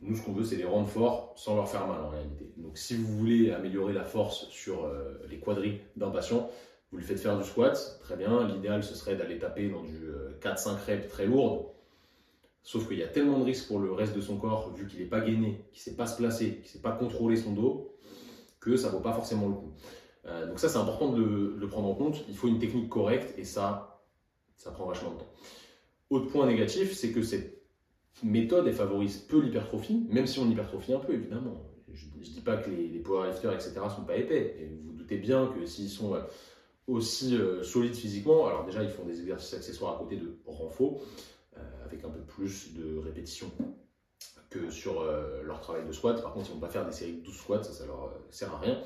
Nous, 0.00 0.16
ce 0.16 0.22
qu'on 0.22 0.32
veut, 0.32 0.44
c'est 0.44 0.56
les 0.56 0.64
rendre 0.64 0.88
forts 0.88 1.32
sans 1.36 1.56
leur 1.56 1.68
faire 1.68 1.86
mal 1.86 2.00
en 2.02 2.10
réalité. 2.10 2.52
Donc, 2.56 2.76
si 2.76 2.94
vous 2.94 3.06
voulez 3.18 3.50
améliorer 3.50 3.92
la 3.92 4.04
force 4.04 4.48
sur 4.50 4.84
euh, 4.84 5.18
les 5.28 5.38
quadris 5.38 5.80
d'un 5.96 6.10
patient, 6.10 6.50
vous 6.90 6.98
lui 6.98 7.04
faites 7.04 7.20
faire 7.20 7.38
du 7.38 7.44
squat, 7.44 7.98
très 8.02 8.16
bien. 8.16 8.46
L'idéal, 8.46 8.84
ce 8.84 8.94
serait 8.94 9.16
d'aller 9.16 9.38
taper 9.38 9.70
dans 9.70 9.82
du 9.82 10.10
4-5 10.40 10.68
euh, 10.68 10.74
reps 10.86 11.08
très 11.08 11.26
lourd 11.26 11.74
Sauf 12.62 12.86
qu'il 12.86 12.98
y 12.98 13.02
a 13.02 13.08
tellement 13.08 13.38
de 13.38 13.44
risques 13.44 13.66
pour 13.66 13.80
le 13.80 13.92
reste 13.92 14.14
de 14.14 14.20
son 14.20 14.36
corps, 14.36 14.72
vu 14.72 14.86
qu'il 14.86 15.00
n'est 15.00 15.06
pas 15.06 15.20
gainé, 15.20 15.64
qu'il 15.72 15.80
ne 15.80 15.84
sait 15.84 15.96
pas 15.96 16.06
se 16.06 16.16
placer, 16.16 16.54
qu'il 16.54 16.62
ne 16.62 16.68
sait 16.68 16.80
pas 16.80 16.92
contrôler 16.92 17.36
son 17.36 17.52
dos, 17.52 17.96
que 18.60 18.76
ça 18.76 18.88
ne 18.88 18.92
vaut 18.92 19.00
pas 19.00 19.12
forcément 19.12 19.48
le 19.48 19.54
coup. 19.54 19.72
Euh, 20.26 20.46
donc 20.46 20.60
ça, 20.60 20.68
c'est 20.68 20.78
important 20.78 21.12
de, 21.12 21.56
le 21.58 21.68
prendre 21.68 21.88
en 21.88 21.94
compte. 21.94 22.24
Il 22.28 22.36
faut 22.36 22.46
une 22.46 22.60
technique 22.60 22.88
correcte 22.88 23.36
et 23.36 23.44
ça, 23.44 24.04
ça 24.56 24.70
prend 24.70 24.86
vachement 24.86 25.10
de 25.10 25.18
temps. 25.18 25.32
Autre 26.10 26.30
point 26.30 26.46
négatif, 26.46 26.92
c'est 26.92 27.10
que 27.10 27.22
cette 27.22 27.62
méthode, 28.22 28.68
elle 28.68 28.74
favorise 28.74 29.18
peu 29.18 29.40
l'hypertrophie, 29.40 30.06
même 30.08 30.26
si 30.26 30.38
on 30.38 30.48
hypertrophie 30.48 30.92
un 30.92 31.00
peu, 31.00 31.14
évidemment. 31.14 31.68
Je 31.92 32.06
ne 32.06 32.22
dis 32.22 32.40
pas 32.40 32.56
que 32.56 32.70
les, 32.70 32.88
les 32.88 33.00
powerlifters, 33.00 33.52
etc., 33.52 33.72
ne 33.84 33.90
sont 33.90 34.04
pas 34.04 34.16
épais. 34.16 34.56
Et 34.60 34.66
vous, 34.66 34.78
vous 34.86 34.92
doutez 34.92 35.16
bien 35.16 35.48
que 35.48 35.66
s'ils 35.66 35.90
sont 35.90 36.14
euh, 36.14 36.20
aussi 36.86 37.36
euh, 37.36 37.62
solides 37.62 37.94
physiquement, 37.94 38.46
alors 38.46 38.64
déjà, 38.64 38.82
ils 38.82 38.90
font 38.90 39.04
des 39.04 39.20
exercices 39.20 39.54
accessoires 39.54 39.96
à 39.96 39.98
côté 39.98 40.16
de 40.16 40.36
renfort, 40.46 41.00
euh, 41.00 41.04
avec 41.84 42.04
un 42.04 42.10
peu 42.10 42.20
plus 42.20 42.74
de 42.74 42.98
répétition 42.98 43.50
que 44.52 44.70
sur 44.70 45.00
euh, 45.00 45.42
leur 45.42 45.60
travail 45.60 45.84
de 45.86 45.92
squat. 45.92 46.22
Par 46.22 46.32
contre, 46.32 46.50
ils 46.50 46.54
vont 46.54 46.60
pas 46.60 46.68
faire 46.68 46.86
des 46.86 46.92
séries 46.92 47.14
de 47.14 47.24
12 47.24 47.34
squats, 47.34 47.62
ça, 47.62 47.72
ça 47.72 47.86
leur 47.86 48.04
euh, 48.04 48.26
sert 48.30 48.52
à 48.54 48.58
rien. 48.58 48.80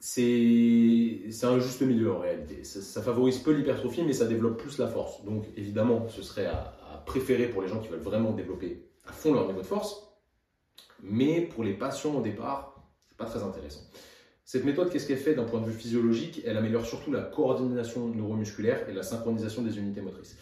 C'est 0.00 1.28
un 1.42 1.58
juste 1.58 1.82
milieu 1.82 2.12
en 2.12 2.20
réalité. 2.20 2.62
Ça, 2.62 3.02
favorise 3.02 3.38
peu 3.38 3.52
l'hypertrophie, 3.52 4.02
mais 4.02 4.12
ça 4.12 4.26
développe 4.26 4.58
plus 4.58 4.78
la 4.78 4.86
force. 4.86 5.24
Donc 5.24 5.46
évidemment, 5.56 6.08
ce 6.08 6.22
serait 6.22 6.46
à, 6.46 6.74
préférer 7.04 7.48
pour 7.48 7.62
les 7.62 7.68
gens 7.68 7.80
qui 7.80 7.88
veulent 7.88 8.00
vraiment 8.00 8.32
développer 8.32 8.86
à 9.06 9.12
fond 9.12 9.32
leur 9.32 9.46
niveau 9.46 9.60
de 9.60 9.66
force. 9.66 10.02
Mais 11.02 11.42
pour 11.42 11.64
les 11.64 11.72
patients 11.74 12.14
au 12.14 12.20
départ, 12.20 12.84
c'est 13.08 13.16
pas 13.16 13.24
très 13.24 13.42
intéressant. 13.42 13.80
Cette 14.44 14.64
méthode, 14.64 14.90
qu'est-ce 14.90 15.06
qu'elle 15.06 15.18
fait 15.18 15.34
d'un 15.34 15.44
point 15.44 15.60
de 15.60 15.66
vue 15.66 15.76
physiologique? 15.76 16.42
Elle 16.46 16.56
améliore 16.56 16.86
surtout 16.86 17.12
la 17.12 17.22
coordination 17.22 18.08
neuromusculaire 18.08 18.88
et 18.88 18.92
la 18.92 19.02
synchronisation 19.02 19.62
des 19.62 19.78
unités 19.78 20.00
motrices. 20.00 20.36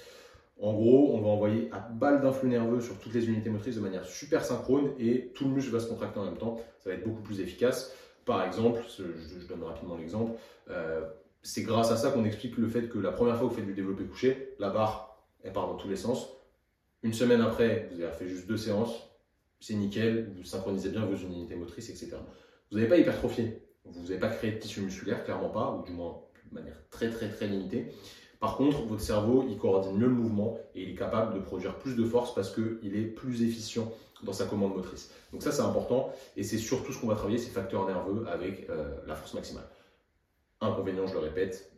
En 0.58 0.72
gros, 0.72 1.14
on 1.14 1.20
va 1.20 1.28
envoyer 1.28 1.68
à 1.70 1.80
balle 1.80 2.22
d'influx 2.22 2.48
nerveux 2.48 2.80
sur 2.80 2.98
toutes 2.98 3.12
les 3.12 3.28
unités 3.28 3.50
motrices 3.50 3.76
de 3.76 3.80
manière 3.80 4.06
super 4.06 4.44
synchrone 4.44 4.92
et 4.98 5.32
tout 5.34 5.44
le 5.44 5.50
muscle 5.50 5.70
va 5.70 5.80
se 5.80 5.88
contracter 5.88 6.18
en 6.18 6.24
même 6.24 6.38
temps. 6.38 6.56
Ça 6.80 6.90
va 6.90 6.96
être 6.96 7.04
beaucoup 7.04 7.22
plus 7.22 7.40
efficace. 7.40 7.94
Par 8.24 8.42
exemple, 8.44 8.80
je, 8.98 9.46
donne 9.46 9.62
rapidement 9.62 9.96
l'exemple, 9.96 10.32
euh, 10.70 11.08
c'est 11.42 11.62
grâce 11.62 11.92
à 11.92 11.96
ça 11.96 12.10
qu'on 12.10 12.24
explique 12.24 12.56
le 12.56 12.66
fait 12.66 12.88
que 12.88 12.98
la 12.98 13.12
première 13.12 13.36
fois 13.36 13.46
que 13.46 13.52
vous 13.52 13.58
faites 13.58 13.66
du 13.66 13.74
développé 13.74 14.04
couché, 14.04 14.54
la 14.58 14.70
barre, 14.70 15.22
elle 15.44 15.52
part 15.52 15.68
dans 15.68 15.76
tous 15.76 15.88
les 15.88 15.96
sens. 15.96 16.28
Une 17.04 17.12
semaine 17.12 17.40
après, 17.40 17.88
vous 17.92 18.00
avez 18.00 18.12
fait 18.12 18.26
juste 18.26 18.48
deux 18.48 18.56
séances, 18.56 19.10
c'est 19.60 19.74
nickel, 19.74 20.32
vous 20.36 20.42
synchronisez 20.42 20.88
bien 20.88 21.04
vos 21.04 21.14
unités 21.14 21.54
motrices, 21.54 21.88
etc. 21.88 22.16
Vous 22.70 22.78
n'avez 22.78 22.88
pas 22.88 22.96
hypertrophié, 22.96 23.62
vous 23.84 24.02
n'avez 24.02 24.18
pas 24.18 24.28
créé 24.28 24.52
de 24.52 24.58
tissu 24.58 24.80
musculaire, 24.80 25.22
clairement 25.24 25.50
pas, 25.50 25.70
ou 25.70 25.84
du 25.84 25.92
moins 25.92 26.20
de 26.50 26.54
manière 26.54 26.76
très 26.90 27.10
très 27.10 27.28
très 27.28 27.46
limitée. 27.46 27.92
Par 28.46 28.56
contre, 28.56 28.82
votre 28.82 29.02
cerveau, 29.02 29.44
il 29.50 29.58
coordonne 29.58 29.96
mieux 29.96 30.06
le 30.06 30.14
mouvement 30.14 30.56
et 30.76 30.84
il 30.84 30.90
est 30.90 30.94
capable 30.94 31.34
de 31.34 31.40
produire 31.40 31.74
plus 31.80 31.96
de 31.96 32.04
force 32.04 32.32
parce 32.32 32.54
qu'il 32.54 32.96
est 32.96 33.02
plus 33.02 33.42
efficient 33.42 33.90
dans 34.22 34.32
sa 34.32 34.46
commande 34.46 34.76
motrice. 34.76 35.10
Donc 35.32 35.42
ça, 35.42 35.50
c'est 35.50 35.62
important 35.62 36.12
et 36.36 36.44
c'est 36.44 36.56
surtout 36.56 36.92
ce 36.92 37.00
qu'on 37.00 37.08
va 37.08 37.16
travailler, 37.16 37.38
ces 37.38 37.50
facteurs 37.50 37.88
nerveux 37.88 38.24
avec 38.28 38.70
euh, 38.70 38.94
la 39.08 39.16
force 39.16 39.34
maximale. 39.34 39.66
Inconvénient, 40.60 41.08
je 41.08 41.14
le 41.14 41.18
répète, 41.18 41.72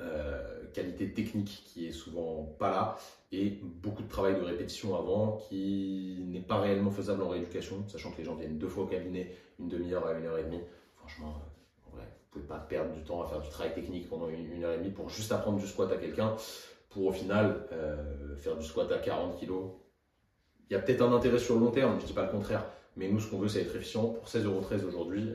euh, 0.00 0.66
qualité 0.74 1.10
technique 1.14 1.62
qui 1.64 1.86
est 1.86 1.92
souvent 1.92 2.44
pas 2.58 2.70
là 2.70 2.98
et 3.32 3.58
beaucoup 3.62 4.02
de 4.02 4.08
travail 4.08 4.34
de 4.34 4.42
répétition 4.42 4.94
avant 4.94 5.38
qui 5.48 6.18
n'est 6.26 6.40
pas 6.40 6.60
réellement 6.60 6.90
faisable 6.90 7.22
en 7.22 7.30
rééducation, 7.30 7.88
sachant 7.88 8.10
que 8.10 8.18
les 8.18 8.24
gens 8.24 8.34
viennent 8.34 8.58
deux 8.58 8.68
fois 8.68 8.84
au 8.84 8.86
cabinet, 8.86 9.34
une 9.58 9.70
demi-heure 9.70 10.06
à 10.06 10.12
une 10.12 10.26
heure 10.26 10.36
et 10.36 10.44
demie. 10.44 10.60
Franchement, 10.98 11.36
euh, 11.38 11.53
pouvez 12.34 12.46
pas 12.46 12.58
perdre 12.58 12.92
du 12.92 13.02
temps 13.02 13.22
à 13.22 13.28
faire 13.28 13.40
du 13.40 13.48
travail 13.48 13.74
technique 13.74 14.08
pendant 14.08 14.28
une, 14.28 14.62
heure 14.62 14.72
et 14.72 14.78
demie 14.78 14.90
pour 14.90 15.08
juste 15.08 15.32
apprendre 15.32 15.58
du 15.58 15.66
squat 15.66 15.90
à 15.90 15.96
quelqu'un, 15.96 16.36
pour 16.90 17.06
au 17.06 17.12
final 17.12 17.66
euh, 17.72 18.36
faire 18.36 18.56
du 18.56 18.64
squat 18.64 18.90
à 18.92 18.98
40 18.98 19.40
kg. 19.40 19.52
Il 20.68 20.72
y 20.72 20.76
a 20.76 20.80
peut-être 20.80 21.02
un 21.02 21.12
intérêt 21.12 21.38
sur 21.38 21.54
le 21.54 21.60
long 21.60 21.70
terme, 21.70 21.98
je 22.00 22.06
dis 22.06 22.12
pas 22.12 22.24
le 22.24 22.30
contraire, 22.30 22.64
mais 22.96 23.08
nous 23.08 23.20
ce 23.20 23.30
qu'on 23.30 23.38
veut 23.38 23.48
c'est 23.48 23.62
être 23.62 23.76
efficient. 23.76 24.08
Pour 24.08 24.26
16,13€ 24.26 24.84
aujourd'hui, 24.84 25.32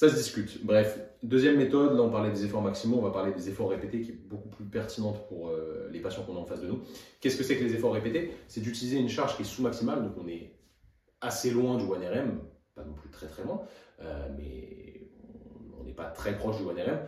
ça 0.00 0.08
se 0.08 0.14
discute. 0.14 0.64
Bref, 0.64 0.98
deuxième 1.22 1.58
méthode, 1.58 1.94
là 1.94 2.00
on 2.00 2.08
parlait 2.08 2.30
des 2.30 2.46
efforts 2.46 2.62
maximaux, 2.62 2.96
on 2.96 3.02
va 3.02 3.10
parler 3.10 3.34
des 3.34 3.50
efforts 3.50 3.68
répétés 3.68 4.00
qui 4.00 4.12
est 4.12 4.14
beaucoup 4.14 4.48
plus 4.48 4.64
pertinente 4.64 5.28
pour 5.28 5.48
euh, 5.48 5.90
les 5.92 6.00
patients 6.00 6.22
qu'on 6.22 6.36
a 6.36 6.38
en 6.38 6.46
face 6.46 6.62
de 6.62 6.68
nous. 6.68 6.80
Qu'est-ce 7.20 7.36
que 7.36 7.44
c'est 7.44 7.58
que 7.58 7.64
les 7.64 7.74
efforts 7.74 7.92
répétés? 7.92 8.32
C'est 8.48 8.62
d'utiliser 8.62 8.96
une 8.96 9.10
charge 9.10 9.36
qui 9.36 9.42
est 9.42 9.44
sous-maximale, 9.44 10.02
donc 10.02 10.14
on 10.16 10.26
est 10.26 10.54
assez 11.20 11.50
loin 11.50 11.76
du 11.76 11.84
1RM, 11.84 12.38
pas 12.74 12.84
non 12.84 12.94
plus 12.94 13.10
très 13.10 13.26
très 13.26 13.42
loin, 13.42 13.62
euh, 14.02 14.28
mais 14.36 15.08
on 15.78 15.84
n'est 15.84 15.92
pas 15.92 16.06
très 16.06 16.36
proche 16.36 16.56
du 16.58 16.64
1RM. 16.64 16.98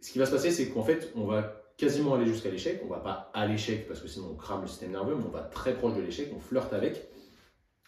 Ce 0.00 0.12
qui 0.12 0.18
va 0.18 0.26
se 0.26 0.30
passer, 0.30 0.50
c'est 0.50 0.68
qu'en 0.68 0.82
fait, 0.82 1.12
on 1.14 1.24
va 1.24 1.62
quasiment 1.76 2.14
aller 2.14 2.26
jusqu'à 2.26 2.50
l'échec. 2.50 2.82
On 2.84 2.88
va 2.88 3.00
pas 3.00 3.30
à 3.34 3.46
l'échec 3.46 3.88
parce 3.88 4.00
que 4.00 4.08
sinon 4.08 4.28
on 4.32 4.34
crame 4.34 4.62
le 4.62 4.68
système 4.68 4.92
nerveux, 4.92 5.14
mais 5.16 5.24
on 5.26 5.30
va 5.30 5.42
très 5.42 5.74
proche 5.74 5.96
de 5.96 6.02
l'échec, 6.02 6.30
on 6.36 6.40
flirte 6.40 6.72
avec. 6.72 7.08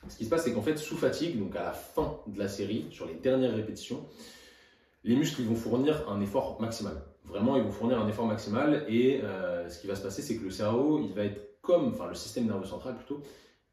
Ce 0.08 0.16
qui 0.16 0.24
se 0.24 0.30
passe, 0.30 0.44
c'est 0.44 0.52
qu'en 0.52 0.62
fait, 0.62 0.76
sous 0.78 0.96
fatigue, 0.96 1.38
donc 1.38 1.54
à 1.54 1.62
la 1.62 1.72
fin 1.72 2.18
de 2.26 2.38
la 2.38 2.48
série, 2.48 2.88
sur 2.90 3.06
les 3.06 3.14
dernières 3.14 3.54
répétitions, 3.54 4.04
les 5.04 5.14
muscles 5.14 5.42
vont 5.42 5.54
fournir 5.54 6.08
un 6.08 6.20
effort 6.20 6.60
maximal. 6.60 6.94
Vraiment, 7.24 7.56
ils 7.56 7.62
vont 7.62 7.70
fournir 7.70 8.00
un 8.00 8.08
effort 8.08 8.26
maximal 8.26 8.84
et 8.88 9.20
euh, 9.22 9.68
ce 9.68 9.78
qui 9.78 9.86
va 9.86 9.94
se 9.94 10.02
passer, 10.02 10.22
c'est 10.22 10.36
que 10.36 10.44
le 10.44 10.50
cerveau, 10.50 10.98
il 10.98 11.12
va 11.14 11.24
être 11.24 11.60
comme, 11.60 11.88
enfin 11.88 12.08
le 12.08 12.14
système 12.14 12.46
nerveux 12.46 12.66
central 12.66 12.96
plutôt, 12.96 13.22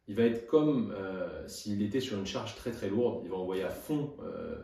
il 0.10 0.16
va 0.16 0.24
être 0.24 0.48
comme 0.48 0.92
euh, 0.98 1.48
s'il 1.48 1.84
était 1.84 2.00
sur 2.00 2.18
une 2.18 2.26
charge 2.26 2.56
très 2.56 2.72
très 2.72 2.90
lourde. 2.90 3.22
Il 3.24 3.30
va 3.30 3.38
envoyer 3.38 3.64
à 3.64 3.70
fond 3.70 4.18
euh, 4.24 4.56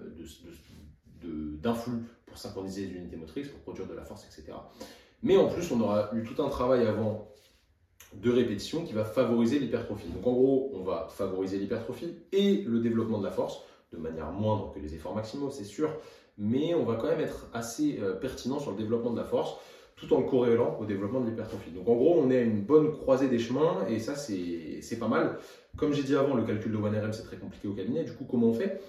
d'influx 1.24 2.02
pour 2.26 2.38
synchroniser 2.38 2.88
les 2.88 2.96
unités 2.96 3.16
motrices, 3.16 3.50
pour 3.50 3.60
produire 3.60 3.88
de 3.88 3.94
la 3.94 4.04
force, 4.04 4.26
etc. 4.26 4.58
Mais 5.22 5.38
en 5.38 5.48
plus, 5.48 5.72
on 5.72 5.80
aura 5.82 6.10
eu 6.16 6.24
tout 6.24 6.42
un 6.42 6.50
travail 6.50 6.88
avant 6.88 7.32
de 8.16 8.32
répétition 8.32 8.84
qui 8.86 8.94
va 8.94 9.06
favoriser 9.06 9.60
l'hypertrophie. 9.60 10.08
Donc 10.10 10.26
en 10.26 10.34
gros, 10.34 10.72
on 10.74 10.84
va 10.84 11.08
favoriser 11.10 11.60
l'hypertrophie 11.60 12.16
et 12.32 12.64
le 12.64 12.80
développement 12.80 13.20
de 13.20 13.26
la 13.26 13.32
force 13.32 13.62
de 13.94 13.98
manière 13.98 14.32
moindre 14.32 14.74
que 14.74 14.80
les 14.80 14.96
efforts 14.96 15.14
maximaux, 15.14 15.52
c'est 15.52 15.64
sûr, 15.64 15.96
mais 16.40 16.74
on 16.74 16.86
va 16.86 16.96
quand 16.96 17.08
même 17.08 17.22
être 17.22 17.50
assez 17.54 18.00
euh, 18.02 18.14
pertinent 18.14 18.60
sur 18.60 18.72
le 18.72 18.78
développement 18.78 19.12
de 19.12 19.18
la 19.18 19.26
force 19.26 19.56
tout 19.96 20.14
en 20.14 20.24
corrélant 20.24 20.78
au 20.80 20.86
développement 20.86 21.22
de 21.22 21.30
l'hypertrophie. 21.30 21.72
Donc 21.72 21.88
en 21.88 21.96
gros, 21.96 22.20
on 22.20 22.30
est 22.30 22.38
à 22.38 22.42
une 22.42 22.62
bonne 22.62 22.92
croisée 22.92 23.28
des 23.28 23.40
chemins 23.40 23.86
et 23.88 24.00
ça, 24.00 24.16
c'est 24.16 25.00
pas 25.00 25.08
mal. 25.08 25.38
Comme 25.78 25.94
j'ai 25.94 26.04
dit 26.04 26.16
avant, 26.16 26.36
le 26.36 26.44
calcul 26.44 26.72
de 26.72 26.78
1RM, 26.78 27.14
c'est 27.14 27.24
très 27.24 27.38
compliqué 27.38 27.68
au 27.68 27.74
cabinet. 27.74 28.04
Du 28.04 28.14
coup, 28.14 28.26
comment 28.30 28.48
on 28.48 28.54
fait? 28.54 28.82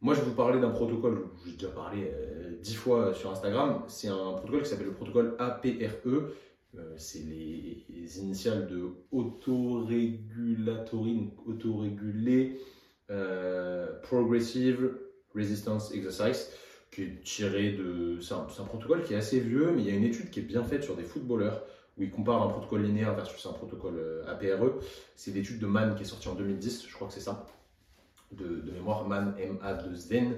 Moi, 0.00 0.14
je 0.14 0.20
vais 0.20 0.26
vous 0.26 0.34
parler 0.34 0.60
d'un 0.60 0.70
protocole, 0.70 1.26
j'ai 1.44 1.52
déjà 1.52 1.68
parlé 1.68 2.04
euh, 2.04 2.56
dix 2.62 2.74
fois 2.74 3.14
sur 3.14 3.30
Instagram. 3.30 3.82
C'est 3.88 4.08
un 4.08 4.32
protocole 4.32 4.62
qui 4.62 4.68
s'appelle 4.68 4.86
le 4.86 4.92
protocole 4.92 5.34
APRE 5.38 6.32
euh, 6.76 6.94
c'est 6.96 7.20
les, 7.20 8.18
initiales 8.18 8.66
de 8.66 8.90
autorégulatory, 9.10 11.30
autorégulé 11.46 12.60
euh, 13.10 13.98
progressive 14.02 14.92
resistance 15.34 15.94
exercise, 15.94 16.50
qui 16.90 17.02
est 17.02 17.22
tiré 17.22 17.72
de. 17.72 18.18
C'est 18.20 18.34
un, 18.34 18.64
protocole 18.64 19.02
qui 19.02 19.14
est 19.14 19.16
assez 19.16 19.40
vieux, 19.40 19.72
mais 19.74 19.82
il 19.82 19.88
y 19.88 19.90
a 19.90 19.94
une 19.94 20.04
étude 20.04 20.30
qui 20.30 20.40
est 20.40 20.44
bien 20.44 20.64
faite 20.64 20.84
sur 20.84 20.96
des 20.96 21.04
footballeurs 21.04 21.62
où 21.96 22.02
il 22.02 22.10
compare 22.10 22.42
un 22.42 22.48
protocole 22.48 22.82
linéaire 22.82 23.14
versus 23.14 23.44
un 23.46 23.52
protocole 23.52 23.98
euh, 23.98 24.30
APRE. 24.30 24.80
C'est 25.16 25.32
l'étude 25.32 25.58
de 25.58 25.66
Mann 25.66 25.94
qui 25.96 26.02
est 26.02 26.06
sortie 26.06 26.28
en 26.28 26.34
2010, 26.34 26.86
je 26.88 26.94
crois 26.94 27.08
que 27.08 27.14
c'est 27.14 27.20
ça, 27.20 27.44
de, 28.32 28.70
mémoire 28.72 29.06
Mann, 29.06 29.34
M-A-2-N. 29.38 30.34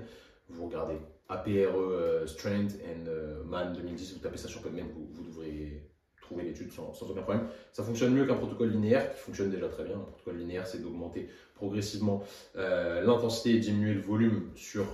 Vous 0.48 0.66
regardez 0.66 0.96
APRE 1.28 2.26
Strength 2.26 2.78
and 2.84 3.46
Mann 3.46 3.74
2010, 3.74 4.14
vous 4.14 4.18
tapez 4.20 4.38
ça 4.38 4.48
sur 4.48 4.62
PubMed, 4.62 4.86
vous, 4.94 5.06
vous 5.12 5.22
devrez 5.22 5.82
trouver 6.30 6.44
l'étude 6.44 6.72
sans, 6.72 6.92
aucun 7.02 7.22
problème. 7.22 7.46
Ça 7.72 7.82
fonctionne 7.82 8.14
mieux 8.14 8.24
qu'un 8.24 8.36
protocole 8.36 8.70
linéaire, 8.70 9.12
qui 9.12 9.20
fonctionne 9.20 9.50
déjà 9.50 9.68
très 9.68 9.84
bien. 9.84 9.96
Un 9.96 10.00
protocole 10.00 10.38
linéaire, 10.38 10.66
c'est 10.66 10.82
d'augmenter 10.82 11.28
progressivement 11.54 12.22
euh, 12.56 13.02
l'intensité 13.02 13.56
et 13.56 13.58
diminuer 13.58 13.94
le 13.94 14.00
volume 14.00 14.50
sur 14.54 14.86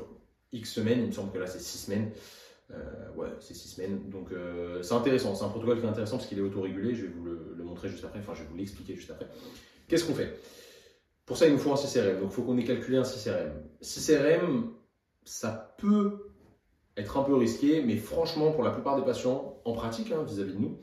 X 0.52 0.72
semaines. 0.72 1.00
Il 1.00 1.06
me 1.06 1.12
semble 1.12 1.32
que 1.32 1.38
là, 1.38 1.46
c'est 1.46 1.60
6 1.60 1.78
semaines. 1.78 2.10
Euh, 2.72 3.12
ouais, 3.16 3.28
c'est 3.40 3.54
6 3.54 3.68
semaines. 3.68 4.10
Donc, 4.10 4.32
euh, 4.32 4.82
c'est 4.82 4.94
intéressant. 4.94 5.34
C'est 5.34 5.44
un 5.44 5.48
protocole 5.48 5.80
qui 5.80 5.86
est 5.86 5.88
intéressant 5.88 6.16
parce 6.16 6.28
qu'il 6.28 6.38
est 6.38 6.42
autorégulé. 6.42 6.94
Je 6.94 7.06
vais 7.06 7.12
vous 7.12 7.24
le, 7.24 7.64
montrer 7.64 7.88
juste 7.88 8.04
après. 8.04 8.18
Enfin, 8.20 8.34
je 8.34 8.42
vais 8.42 8.48
vous 8.48 8.56
l'expliquer 8.56 8.94
juste 8.94 9.10
après. 9.10 9.28
Qu'est-ce 9.88 10.04
qu'on 10.04 10.14
fait? 10.14 10.38
Pour 11.24 11.36
ça, 11.36 11.46
il 11.46 11.52
nous 11.52 11.58
faut 11.58 11.72
un 11.72 11.76
6RM. 11.76 12.20
Donc, 12.20 12.30
il 12.30 12.34
faut 12.34 12.42
qu'on 12.42 12.58
ait 12.58 12.64
calculé 12.64 12.98
un 12.98 13.02
6RM. 13.02 13.52
6RM, 13.82 14.70
ça 15.24 15.74
peut 15.78 16.32
être 16.96 17.18
un 17.18 17.22
peu 17.22 17.34
risqué, 17.34 17.82
mais 17.82 17.96
franchement, 17.96 18.52
pour 18.52 18.62
la 18.62 18.70
plupart 18.70 18.96
des 18.96 19.04
patients, 19.04 19.60
en 19.64 19.72
pratique, 19.72 20.12
hein, 20.12 20.22
vis 20.22 20.40
à 20.40 20.44
-vis 20.44 20.54
de 20.54 20.58
nous, 20.58 20.78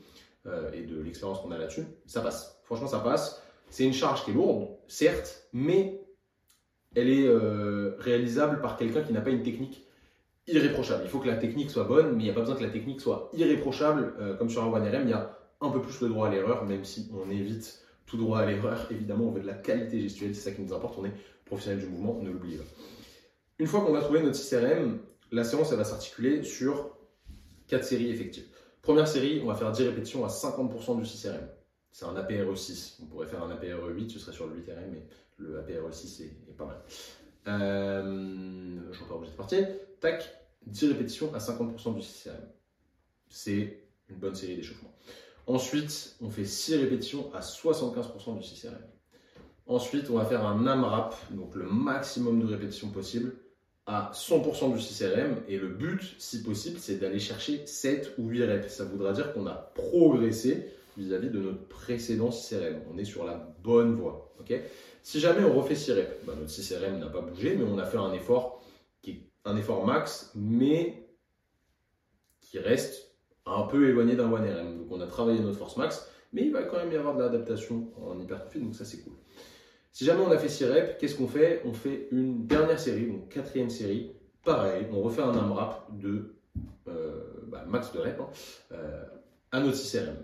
euh, 0.46 0.70
et 0.72 0.82
de 0.82 1.00
l'expérience 1.00 1.40
qu'on 1.40 1.50
a 1.50 1.58
là-dessus, 1.58 1.86
ça 2.06 2.20
passe. 2.20 2.60
Franchement, 2.64 2.86
ça 2.86 3.00
passe. 3.00 3.42
C'est 3.70 3.84
une 3.84 3.94
charge 3.94 4.24
qui 4.24 4.30
est 4.30 4.34
lourde, 4.34 4.68
certes, 4.88 5.48
mais 5.52 6.03
elle 6.94 7.08
est 7.08 7.26
euh, 7.26 7.96
réalisable 7.98 8.60
par 8.60 8.76
quelqu'un 8.76 9.02
qui 9.02 9.12
n'a 9.12 9.20
pas 9.20 9.30
une 9.30 9.42
technique 9.42 9.84
irréprochable. 10.46 11.02
Il 11.04 11.10
faut 11.10 11.18
que 11.18 11.26
la 11.26 11.36
technique 11.36 11.70
soit 11.70 11.84
bonne, 11.84 12.14
mais 12.14 12.22
il 12.22 12.24
n'y 12.24 12.30
a 12.30 12.34
pas 12.34 12.40
besoin 12.40 12.56
que 12.56 12.62
la 12.62 12.70
technique 12.70 13.00
soit 13.00 13.30
irréprochable. 13.34 14.14
Euh, 14.20 14.34
comme 14.36 14.50
sur 14.50 14.62
un 14.62 14.80
1RM, 14.80 15.02
il 15.04 15.10
y 15.10 15.12
a 15.12 15.38
un 15.60 15.70
peu 15.70 15.80
plus 15.80 16.00
le 16.02 16.08
droit 16.08 16.28
à 16.28 16.30
l'erreur, 16.30 16.64
même 16.64 16.84
si 16.84 17.10
on 17.12 17.30
évite 17.30 17.80
tout 18.06 18.16
droit 18.16 18.40
à 18.40 18.46
l'erreur. 18.46 18.86
Évidemment, 18.90 19.26
on 19.26 19.30
veut 19.30 19.40
de 19.40 19.46
la 19.46 19.54
qualité 19.54 20.00
gestuelle, 20.00 20.34
c'est 20.34 20.50
ça 20.50 20.52
qui 20.54 20.62
nous 20.62 20.72
importe. 20.72 20.98
On 20.98 21.04
est 21.04 21.14
professionnel 21.44 21.80
du 21.80 21.86
mouvement, 21.86 22.20
ne 22.22 22.30
l'oubliez 22.30 22.58
pas. 22.58 22.64
Une 23.58 23.66
fois 23.66 23.80
qu'on 23.80 23.94
a 23.94 24.00
trouvé 24.00 24.22
notre 24.22 24.36
6RM, 24.36 24.98
la 25.32 25.44
séance 25.44 25.72
va 25.72 25.84
s'articuler 25.84 26.42
sur 26.42 26.90
quatre 27.66 27.84
séries 27.84 28.10
effectives. 28.10 28.46
Première 28.82 29.08
série, 29.08 29.40
on 29.42 29.46
va 29.46 29.54
faire 29.54 29.72
10 29.72 29.84
répétitions 29.84 30.24
à 30.24 30.28
50% 30.28 30.98
du 30.98 31.04
6RM. 31.04 31.40
C'est 31.94 32.06
un 32.06 32.14
APRE6. 32.16 32.96
On 33.02 33.06
pourrait 33.06 33.28
faire 33.28 33.44
un 33.44 33.54
APRE8, 33.54 34.10
ce 34.10 34.18
serait 34.18 34.32
sur 34.32 34.48
le 34.48 34.56
8RM, 34.56 34.90
mais 34.90 35.06
le 35.36 35.60
APRE6 35.60 36.24
est, 36.24 36.56
pas 36.58 36.64
mal. 36.64 36.82
Euh, 37.46 38.80
je 38.90 39.00
repars 39.00 39.18
obligé 39.18 39.30
de 39.30 39.36
partir. 39.36 39.68
Tac, 40.00 40.28
10 40.66 40.88
répétitions 40.88 41.32
à 41.32 41.38
50% 41.38 41.94
du 41.94 42.00
6RM. 42.00 42.32
C'est 43.28 43.78
une 44.08 44.16
bonne 44.16 44.34
série 44.34 44.56
d'échauffement. 44.56 44.92
Ensuite, 45.46 46.16
on 46.20 46.30
fait 46.30 46.44
6 46.44 46.74
répétitions 46.78 47.32
à 47.32 47.38
75% 47.38 48.40
du 48.40 48.44
6RM. 48.44 48.72
Ensuite, 49.68 50.10
on 50.10 50.14
va 50.14 50.24
faire 50.24 50.44
un 50.44 50.66
AMRAP, 50.66 51.14
donc 51.30 51.54
le 51.54 51.70
maximum 51.70 52.40
de 52.40 52.46
répétitions 52.46 52.90
possible, 52.90 53.36
à 53.86 54.10
100% 54.12 54.72
du 54.72 54.80
6RM 54.80 55.36
et 55.46 55.58
le 55.58 55.68
but, 55.68 56.16
si 56.18 56.42
possible, 56.42 56.80
c'est 56.80 56.96
d'aller 56.96 57.20
chercher 57.20 57.64
7 57.68 58.14
ou 58.18 58.26
8 58.26 58.46
reps. 58.46 58.74
Ça 58.74 58.84
voudra 58.84 59.12
dire 59.12 59.32
qu'on 59.32 59.46
a 59.46 59.54
progressé 59.54 60.72
vis-à-vis 60.96 61.30
de 61.30 61.38
notre 61.38 61.66
précédent 61.68 62.30
6RM. 62.30 62.80
On 62.92 62.98
est 62.98 63.04
sur 63.04 63.24
la 63.24 63.34
bonne 63.62 63.94
voie. 63.94 64.34
si 65.02 65.20
jamais 65.20 65.44
on 65.44 65.52
refait 65.52 65.74
6 65.74 65.92
reps, 65.92 66.26
bah, 66.26 66.34
notre 66.38 66.50
6RM 66.50 66.98
n'a 66.98 67.08
pas 67.08 67.20
bougé, 67.20 67.56
mais 67.56 67.64
on 67.64 67.78
a 67.78 67.84
fait 67.84 67.98
un 67.98 68.12
effort 68.12 68.62
qui 69.02 69.10
est 69.10 69.30
un 69.44 69.56
effort 69.56 69.86
max, 69.86 70.32
mais 70.34 71.08
qui 72.40 72.58
reste 72.58 73.14
un 73.46 73.62
peu 73.62 73.88
éloigné 73.88 74.16
d'un 74.16 74.28
1RM. 74.28 74.78
Donc 74.78 74.86
on 74.90 75.00
a 75.00 75.06
travaillé 75.06 75.40
notre 75.40 75.58
force 75.58 75.76
max, 75.76 76.10
mais 76.32 76.42
il 76.42 76.52
va 76.52 76.62
quand 76.62 76.76
même 76.76 76.92
y 76.92 76.96
avoir 76.96 77.16
de 77.16 77.22
l'adaptation 77.22 77.92
en 78.02 78.18
hypertrophie, 78.18 78.60
donc 78.60 78.74
ça 78.74 78.84
c'est 78.84 79.02
cool. 79.02 79.14
Si 79.92 80.04
jamais 80.04 80.22
on 80.22 80.30
a 80.30 80.38
fait 80.38 80.48
6 80.48 80.64
reps, 80.64 80.96
qu'est-ce 80.98 81.16
qu'on 81.16 81.28
fait? 81.28 81.62
On 81.64 81.72
fait 81.72 82.08
une 82.10 82.46
dernière 82.46 82.80
série, 82.80 83.06
donc 83.06 83.28
quatrième 83.28 83.70
série. 83.70 84.12
Pareil, 84.44 84.86
on 84.92 85.00
refait 85.00 85.22
un 85.22 85.32
AMRAP 85.36 85.98
de 85.98 86.34
euh, 86.88 87.22
bah, 87.46 87.64
max 87.66 87.92
de 87.92 87.98
reps 88.00 88.20
hein, 88.20 88.28
euh, 88.72 89.04
à 89.52 89.60
notre 89.60 89.76
6 89.76 89.98
RM. 89.98 90.16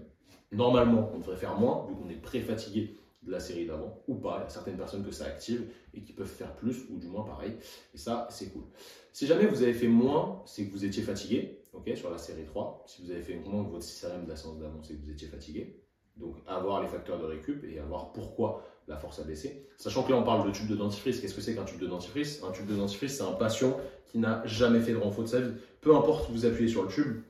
Normalement, 0.52 1.10
on 1.14 1.18
devrait 1.18 1.36
faire 1.36 1.56
moins, 1.56 1.86
vu 1.88 1.94
qu'on 1.94 2.08
est 2.08 2.20
pré-fatigué 2.20 2.96
de 3.22 3.30
la 3.30 3.40
série 3.40 3.66
d'avant 3.66 4.02
ou 4.08 4.14
pas. 4.14 4.38
Il 4.38 4.42
y 4.44 4.46
a 4.46 4.48
certaines 4.48 4.76
personnes 4.76 5.04
que 5.04 5.10
ça 5.10 5.26
active 5.26 5.66
et 5.94 6.00
qui 6.00 6.12
peuvent 6.12 6.26
faire 6.26 6.54
plus 6.56 6.86
ou 6.90 6.96
du 6.96 7.06
moins 7.06 7.24
pareil. 7.24 7.52
Et 7.94 7.98
ça, 7.98 8.26
c'est 8.30 8.52
cool. 8.52 8.64
Si 9.12 9.26
jamais 9.26 9.46
vous 9.46 9.62
avez 9.62 9.74
fait 9.74 9.88
moins, 9.88 10.42
c'est 10.46 10.66
que 10.66 10.72
vous 10.72 10.84
étiez 10.84 11.02
fatigué, 11.02 11.58
ok, 11.72 11.90
sur 11.96 12.10
la 12.10 12.18
série 12.18 12.44
3. 12.44 12.84
Si 12.86 13.02
vous 13.04 13.10
avez 13.10 13.22
fait 13.22 13.36
moins 13.36 13.64
que 13.64 13.70
votre 13.70 13.84
CRM 13.84 14.24
de 14.24 14.60
d'avant, 14.60 14.82
c'est 14.82 14.94
que 14.94 15.04
vous 15.04 15.10
étiez 15.10 15.28
fatigué. 15.28 15.76
Donc, 16.16 16.36
avoir 16.46 16.82
les 16.82 16.88
facteurs 16.88 17.18
de 17.18 17.24
récup 17.24 17.64
et 17.64 17.78
avoir 17.78 18.12
pourquoi 18.12 18.62
la 18.88 18.96
force 18.96 19.20
a 19.20 19.24
baissé. 19.24 19.66
Sachant 19.76 20.02
que 20.02 20.10
là, 20.10 20.18
on 20.18 20.24
parle 20.24 20.46
de 20.46 20.52
tube 20.52 20.68
de 20.68 20.76
dentifrice. 20.76 21.20
Qu'est-ce 21.20 21.34
que 21.34 21.40
c'est 21.40 21.54
qu'un 21.54 21.64
tube 21.64 21.78
de 21.78 21.86
dentifrice? 21.86 22.42
Un 22.42 22.50
tube 22.50 22.66
de 22.66 22.74
dentifrice, 22.74 23.16
c'est 23.16 23.22
un 23.22 23.32
patient 23.32 23.78
qui 24.06 24.18
n'a 24.18 24.44
jamais 24.46 24.80
fait 24.80 24.92
de 24.92 24.98
renfort 24.98 25.24
de 25.24 25.28
sa 25.28 25.40
vie. 25.40 25.52
Peu 25.80 25.94
importe 25.94 26.30
vous 26.30 26.44
appuyez 26.44 26.68
sur 26.68 26.82
le 26.82 26.88
tube, 26.88 27.22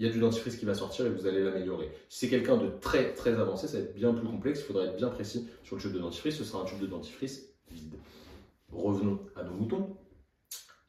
il 0.00 0.06
y 0.06 0.08
a 0.08 0.12
du 0.12 0.18
dentifrice 0.18 0.56
qui 0.56 0.64
va 0.64 0.72
sortir 0.72 1.04
et 1.04 1.10
vous 1.10 1.26
allez 1.26 1.44
l'améliorer. 1.44 1.92
Si 2.08 2.20
c'est 2.20 2.30
quelqu'un 2.30 2.56
de 2.56 2.70
très 2.80 3.12
très 3.12 3.34
avancé, 3.34 3.68
ça 3.68 3.76
va 3.76 3.84
être 3.84 3.94
bien 3.94 4.14
plus 4.14 4.26
complexe, 4.26 4.60
il 4.60 4.64
faudra 4.64 4.84
être 4.86 4.96
bien 4.96 5.08
précis 5.08 5.46
sur 5.62 5.76
le 5.76 5.82
tube 5.82 5.92
de 5.92 5.98
dentifrice, 5.98 6.38
ce 6.38 6.44
sera 6.44 6.62
un 6.62 6.64
tube 6.64 6.80
de 6.80 6.86
dentifrice 6.86 7.52
vide. 7.70 7.96
Revenons 8.72 9.20
à 9.36 9.44
nos 9.44 9.52
moutons. 9.52 9.94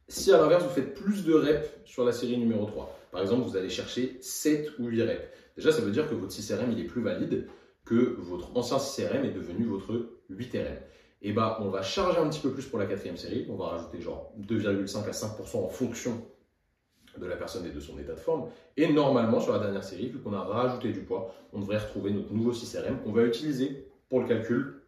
Si 0.07 0.31
à 0.31 0.37
l'inverse, 0.37 0.63
vous 0.63 0.69
faites 0.69 0.93
plus 0.93 1.25
de 1.25 1.33
reps 1.33 1.67
sur 1.83 2.05
la 2.05 2.13
série 2.13 2.37
numéro 2.37 2.65
3, 2.65 2.97
par 3.11 3.21
exemple, 3.21 3.45
vous 3.45 3.57
allez 3.57 3.69
chercher 3.69 4.17
7 4.21 4.79
ou 4.79 4.87
8 4.87 5.03
reps, 5.03 5.27
déjà 5.57 5.73
ça 5.73 5.81
veut 5.81 5.91
dire 5.91 6.09
que 6.09 6.15
votre 6.15 6.33
6RM 6.33 6.71
il 6.71 6.79
est 6.79 6.85
plus 6.85 7.01
valide 7.01 7.49
que 7.83 8.15
votre 8.17 8.55
ancien 8.55 8.77
6RM 8.77 9.25
est 9.25 9.33
devenu 9.33 9.65
votre 9.65 10.21
8RM. 10.31 10.77
Et 11.21 11.33
bah, 11.33 11.57
on 11.59 11.67
va 11.67 11.81
charger 11.81 12.17
un 12.17 12.29
petit 12.29 12.39
peu 12.39 12.53
plus 12.53 12.65
pour 12.65 12.79
la 12.79 12.85
quatrième 12.85 13.17
série, 13.17 13.45
on 13.49 13.57
va 13.57 13.67
rajouter 13.67 13.99
genre 13.99 14.31
2,5 14.39 15.03
à 15.05 15.11
5% 15.11 15.57
en 15.57 15.67
fonction 15.67 16.25
de 17.17 17.25
la 17.25 17.35
personne 17.35 17.65
et 17.65 17.71
de 17.71 17.79
son 17.79 17.97
état 17.99 18.13
de 18.13 18.19
forme. 18.19 18.49
Et 18.77 18.91
normalement, 18.91 19.39
sur 19.39 19.53
la 19.53 19.59
dernière 19.59 19.83
série, 19.83 20.09
vu 20.09 20.19
qu'on 20.19 20.33
a 20.33 20.41
rajouté 20.41 20.91
du 20.91 21.01
poids, 21.01 21.33
on 21.53 21.59
devrait 21.59 21.77
retrouver 21.77 22.11
notre 22.11 22.33
nouveau 22.33 22.53
6RM 22.53 23.01
qu'on 23.03 23.11
va 23.11 23.23
utiliser 23.23 23.87
pour 24.09 24.21
le 24.21 24.27
calcul 24.27 24.81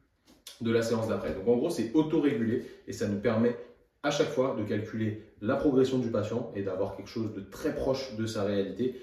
de 0.61 0.71
la 0.71 0.81
séance 0.81 1.07
d'après. 1.07 1.33
Donc 1.33 1.47
en 1.47 1.57
gros, 1.57 1.69
c'est 1.69 1.91
autorégulé 1.93 2.65
et 2.87 2.93
ça 2.93 3.07
nous 3.07 3.19
permet 3.19 3.57
à 4.03 4.11
chaque 4.11 4.29
fois 4.29 4.55
de 4.57 4.63
calculer 4.63 5.23
la 5.41 5.55
progression 5.55 5.97
du 5.97 6.09
patient 6.09 6.51
et 6.55 6.61
d'avoir 6.61 6.95
quelque 6.95 7.09
chose 7.09 7.33
de 7.33 7.41
très 7.41 7.73
proche 7.73 8.15
de 8.15 8.25
sa 8.25 8.43
réalité. 8.43 8.99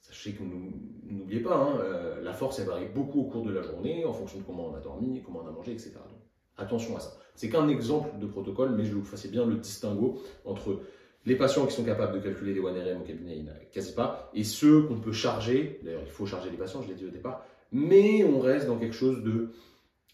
Sachez 0.00 0.32
que 0.32 0.42
n'oubliez 0.42 1.40
pas, 1.40 1.54
hein, 1.54 1.78
euh, 1.80 2.22
la 2.22 2.32
force 2.32 2.58
elle 2.58 2.66
varie 2.66 2.88
beaucoup 2.92 3.20
au 3.20 3.24
cours 3.24 3.44
de 3.44 3.52
la 3.52 3.62
journée 3.62 4.04
en 4.04 4.12
fonction 4.12 4.38
de 4.38 4.44
comment 4.44 4.68
on 4.68 4.74
a 4.74 4.80
dormi, 4.80 5.22
comment 5.22 5.42
on 5.44 5.48
a 5.48 5.52
mangé, 5.52 5.72
etc. 5.72 5.92
Donc 5.94 6.18
attention 6.56 6.96
à 6.96 7.00
ça. 7.00 7.16
C'est 7.36 7.48
qu'un 7.48 7.68
exemple 7.68 8.18
de 8.18 8.26
protocole, 8.26 8.70
mais 8.76 8.84
je 8.84 8.94
vous 8.94 9.04
fasse 9.04 9.26
bien 9.28 9.46
le 9.46 9.56
distinguo 9.56 10.20
entre 10.44 10.80
les 11.26 11.36
patients 11.36 11.66
qui 11.66 11.74
sont 11.74 11.84
capables 11.84 12.14
de 12.14 12.20
calculer 12.20 12.54
des 12.54 12.60
1RM 12.60 13.00
au 13.00 13.04
cabinet, 13.04 13.36
il 13.36 13.42
n'y 13.44 13.92
pas. 13.92 14.30
Et 14.34 14.44
ceux 14.44 14.82
qu'on 14.82 15.00
peut 15.00 15.12
charger, 15.12 15.80
d'ailleurs 15.82 16.02
il 16.04 16.10
faut 16.10 16.26
charger 16.26 16.50
les 16.50 16.56
patients, 16.56 16.82
je 16.82 16.88
l'ai 16.88 16.94
dit 16.94 17.06
au 17.06 17.10
départ, 17.10 17.44
mais 17.72 18.24
on 18.24 18.40
reste 18.40 18.66
dans 18.66 18.78
quelque 18.78 18.94
chose 18.94 19.22
de, 19.22 19.50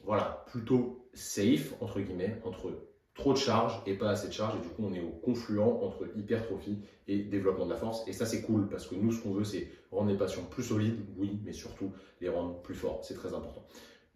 voilà, 0.05 0.45
plutôt 0.49 1.09
safe, 1.15 1.75
entre 1.81 2.01
guillemets, 2.01 2.41
entre 2.45 2.73
trop 3.15 3.33
de 3.33 3.39
charge 3.39 3.81
et 3.87 3.95
pas 3.95 4.11
assez 4.11 4.29
de 4.29 4.33
charge. 4.33 4.57
Et 4.57 4.61
du 4.61 4.69
coup, 4.69 4.85
on 4.85 4.93
est 4.93 5.01
au 5.01 5.09
confluent 5.09 5.61
entre 5.61 6.07
hypertrophie 6.17 6.79
et 7.09 7.19
développement 7.19 7.65
de 7.65 7.71
la 7.71 7.77
force. 7.77 8.07
Et 8.07 8.13
ça, 8.13 8.27
c'est 8.27 8.43
cool 8.43 8.69
parce 8.69 8.87
que 8.87 8.95
nous, 8.95 9.11
ce 9.11 9.23
qu'on 9.23 9.33
veut, 9.33 9.45
c'est 9.45 9.69
rendre 9.91 10.11
les 10.11 10.17
patients 10.17 10.45
plus 10.45 10.63
solides, 10.63 11.01
oui, 11.17 11.39
mais 11.45 11.53
surtout 11.53 11.93
les 12.21 12.29
rendre 12.29 12.61
plus 12.61 12.75
forts. 12.75 13.01
C'est 13.03 13.15
très 13.15 13.33
important. 13.35 13.65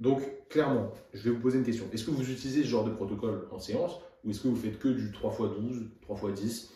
Donc, 0.01 0.23
clairement, 0.49 0.93
je 1.13 1.23
vais 1.23 1.31
vous 1.31 1.41
poser 1.41 1.59
une 1.59 1.65
question. 1.65 1.85
Est-ce 1.93 2.05
que 2.05 2.11
vous 2.11 2.31
utilisez 2.31 2.63
ce 2.63 2.69
genre 2.69 2.85
de 2.85 2.91
protocole 2.91 3.47
en 3.53 3.59
séance 3.59 4.01
ou 4.25 4.31
est-ce 4.31 4.41
que 4.41 4.49
vous 4.49 4.57
faites 4.57 4.79
que 4.79 4.89
du 4.89 5.11
3x12, 5.11 5.89
3x10, 6.09 6.69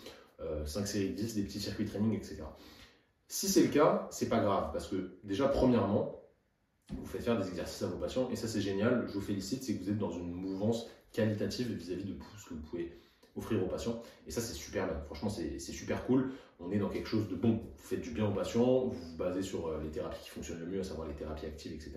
5 0.67 0.87
séries 0.87 1.11
de 1.11 1.15
10, 1.15 1.35
des 1.35 1.43
petits 1.43 1.61
circuits 1.61 1.87
training, 1.87 2.15
etc. 2.15 2.43
Si 3.29 3.49
c'est 3.49 3.63
le 3.63 3.69
cas, 3.69 4.07
c'est 4.11 4.29
pas 4.29 4.41
grave 4.41 4.71
parce 4.73 4.87
que 4.87 5.19
déjà, 5.25 5.49
premièrement, 5.49 6.23
vous 6.93 7.07
faites 7.07 7.23
faire 7.23 7.39
des 7.39 7.49
exercices 7.49 7.83
à 7.83 7.87
vos 7.87 7.97
patients 7.97 8.29
et 8.31 8.37
ça 8.37 8.47
c'est 8.47 8.61
génial. 8.61 9.07
Je 9.09 9.15
vous 9.15 9.21
félicite, 9.21 9.63
c'est 9.63 9.75
que 9.75 9.83
vous 9.83 9.91
êtes 9.91 9.99
dans 9.99 10.11
une 10.11 10.31
mouvance 10.31 10.89
qualitative 11.13 11.73
vis-à-vis 11.73 12.05
de 12.05 12.17
ce 12.39 12.49
que 12.49 12.55
vous 12.55 12.61
pouvez 12.61 12.99
offrir 13.37 13.63
aux 13.65 13.67
patients 13.67 14.03
et 14.27 14.31
ça 14.31 14.41
c'est 14.41 14.55
super 14.55 14.87
bien. 14.87 15.01
Franchement, 15.07 15.31
c'est 15.31 15.59
super 15.59 16.05
cool. 16.07 16.33
On 16.61 16.71
est 16.71 16.79
dans 16.79 16.89
quelque 16.89 17.09
chose 17.09 17.29
de 17.29 17.35
bon. 17.35 17.63
Vous 17.77 17.83
faites 17.85 18.03
du 18.03 18.11
bien 18.11 18.29
aux 18.29 18.35
patients, 18.35 18.87
vous 18.87 18.93
vous 18.93 19.17
basez 19.17 19.43
sur 19.43 19.67
euh, 19.67 19.81
les 19.83 19.91
thérapies 19.91 20.23
qui 20.23 20.31
fonctionnent 20.31 20.61
le 20.61 20.67
mieux, 20.67 20.81
à 20.81 20.85
savoir 20.85 21.09
les 21.09 21.15
thérapies 21.15 21.47
actives, 21.47 21.73
etc. 21.73 21.93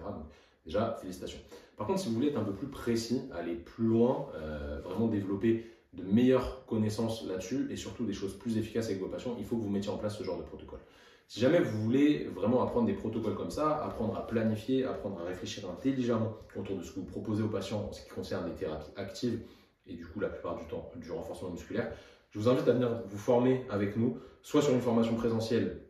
déjà, 0.67 0.97
félicitations. 1.01 1.39
Par 1.77 1.87
contre, 1.87 1.99
si 1.99 2.09
vous 2.09 2.15
voulez 2.15 2.27
être 2.27 2.37
un 2.37 2.43
peu 2.43 2.53
plus 2.53 2.67
précis, 2.67 3.21
aller 3.33 3.55
plus 3.55 3.87
loin, 3.87 4.27
euh, 4.35 4.79
vraiment 4.83 5.07
développer 5.07 5.65
de 5.93 6.03
meilleures 6.03 6.65
connaissances 6.65 7.25
là-dessus 7.25 7.67
et 7.71 7.75
surtout 7.75 8.05
des 8.05 8.13
choses 8.13 8.37
plus 8.37 8.57
efficaces 8.57 8.87
avec 8.87 8.99
vos 8.99 9.07
patients, 9.07 9.35
il 9.39 9.45
faut 9.45 9.57
que 9.57 9.63
vous 9.63 9.69
mettiez 9.69 9.91
en 9.91 9.97
place 9.97 10.17
ce 10.17 10.23
genre 10.23 10.37
de 10.37 10.43
protocole. 10.43 10.79
Si 11.27 11.39
jamais 11.39 11.59
vous 11.59 11.81
voulez 11.81 12.25
vraiment 12.25 12.63
apprendre 12.63 12.85
des 12.85 12.93
protocoles 12.93 13.35
comme 13.35 13.51
ça, 13.51 13.83
apprendre 13.83 14.15
à 14.15 14.25
planifier, 14.25 14.85
apprendre 14.85 15.19
à 15.21 15.23
réfléchir 15.25 15.69
intelligemment 15.69 16.37
autour 16.55 16.77
de 16.77 16.83
ce 16.83 16.91
que 16.91 16.99
vous 16.99 17.05
proposez 17.05 17.43
aux 17.43 17.49
patients 17.49 17.85
en 17.89 17.91
ce 17.91 18.03
qui 18.03 18.09
concerne 18.09 18.47
les 18.47 18.55
thérapies 18.55 18.91
actives 18.95 19.41
et 19.87 19.93
du 19.93 20.05
coup 20.05 20.19
la 20.19 20.29
plupart 20.29 20.57
du 20.57 20.65
temps 20.67 20.89
du 20.95 21.11
renforcement 21.11 21.49
musculaire, 21.49 21.91
je 22.31 22.39
vous 22.39 22.49
invite 22.49 22.67
à 22.67 22.73
venir 22.73 23.01
vous 23.05 23.17
former 23.17 23.65
avec 23.69 23.97
nous, 23.97 24.17
soit 24.41 24.61
sur 24.61 24.73
une 24.73 24.81
formation 24.81 25.15
présentielle 25.15 25.81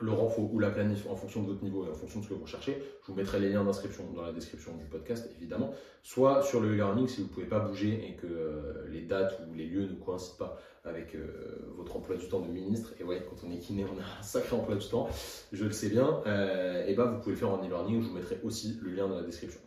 le 0.00 0.12
renfort 0.12 0.52
ou 0.52 0.58
la 0.58 0.70
planif 0.70 1.06
en 1.10 1.16
fonction 1.16 1.42
de 1.42 1.48
votre 1.48 1.62
niveau 1.64 1.84
et 1.84 1.88
en 1.88 1.94
fonction 1.94 2.20
de 2.20 2.24
ce 2.24 2.30
que 2.30 2.34
vous 2.34 2.44
recherchez. 2.44 2.82
Je 3.02 3.06
vous 3.08 3.14
mettrai 3.14 3.40
les 3.40 3.50
liens 3.50 3.64
d'inscription 3.64 4.04
dans 4.14 4.22
la 4.22 4.32
description 4.32 4.76
du 4.76 4.84
podcast, 4.84 5.28
évidemment. 5.36 5.72
Soit 6.02 6.42
sur 6.42 6.60
le 6.60 6.72
e-learning 6.72 7.08
si 7.08 7.20
vous 7.20 7.28
ne 7.28 7.32
pouvez 7.32 7.46
pas 7.46 7.58
bouger 7.58 8.08
et 8.08 8.14
que 8.14 8.26
euh, 8.26 8.86
les 8.90 9.02
dates 9.02 9.40
ou 9.48 9.54
les 9.54 9.66
lieux 9.66 9.88
ne 9.88 9.94
coïncident 9.94 10.36
pas 10.38 10.58
avec 10.84 11.14
euh, 11.14 11.72
votre 11.76 11.96
emploi 11.96 12.16
du 12.16 12.28
temps 12.28 12.40
de 12.40 12.48
ministre. 12.48 12.94
Et 13.00 13.04
ouais, 13.04 13.26
quand 13.28 13.46
on 13.46 13.50
est 13.50 13.58
kiné, 13.58 13.84
on 13.84 13.98
a 13.98 14.20
un 14.20 14.22
sacré 14.22 14.56
emploi 14.56 14.76
du 14.76 14.86
temps, 14.86 15.08
je 15.52 15.64
le 15.64 15.72
sais 15.72 15.88
bien. 15.88 16.22
Euh, 16.26 16.86
et 16.86 16.94
ben, 16.94 17.06
vous 17.06 17.20
pouvez 17.20 17.36
faire 17.36 17.50
en 17.50 17.58
e-learning. 17.58 18.02
Je 18.02 18.08
vous 18.08 18.14
mettrai 18.14 18.40
aussi 18.44 18.78
le 18.80 18.90
lien 18.90 19.08
dans 19.08 19.16
la 19.16 19.24
description. 19.24 19.60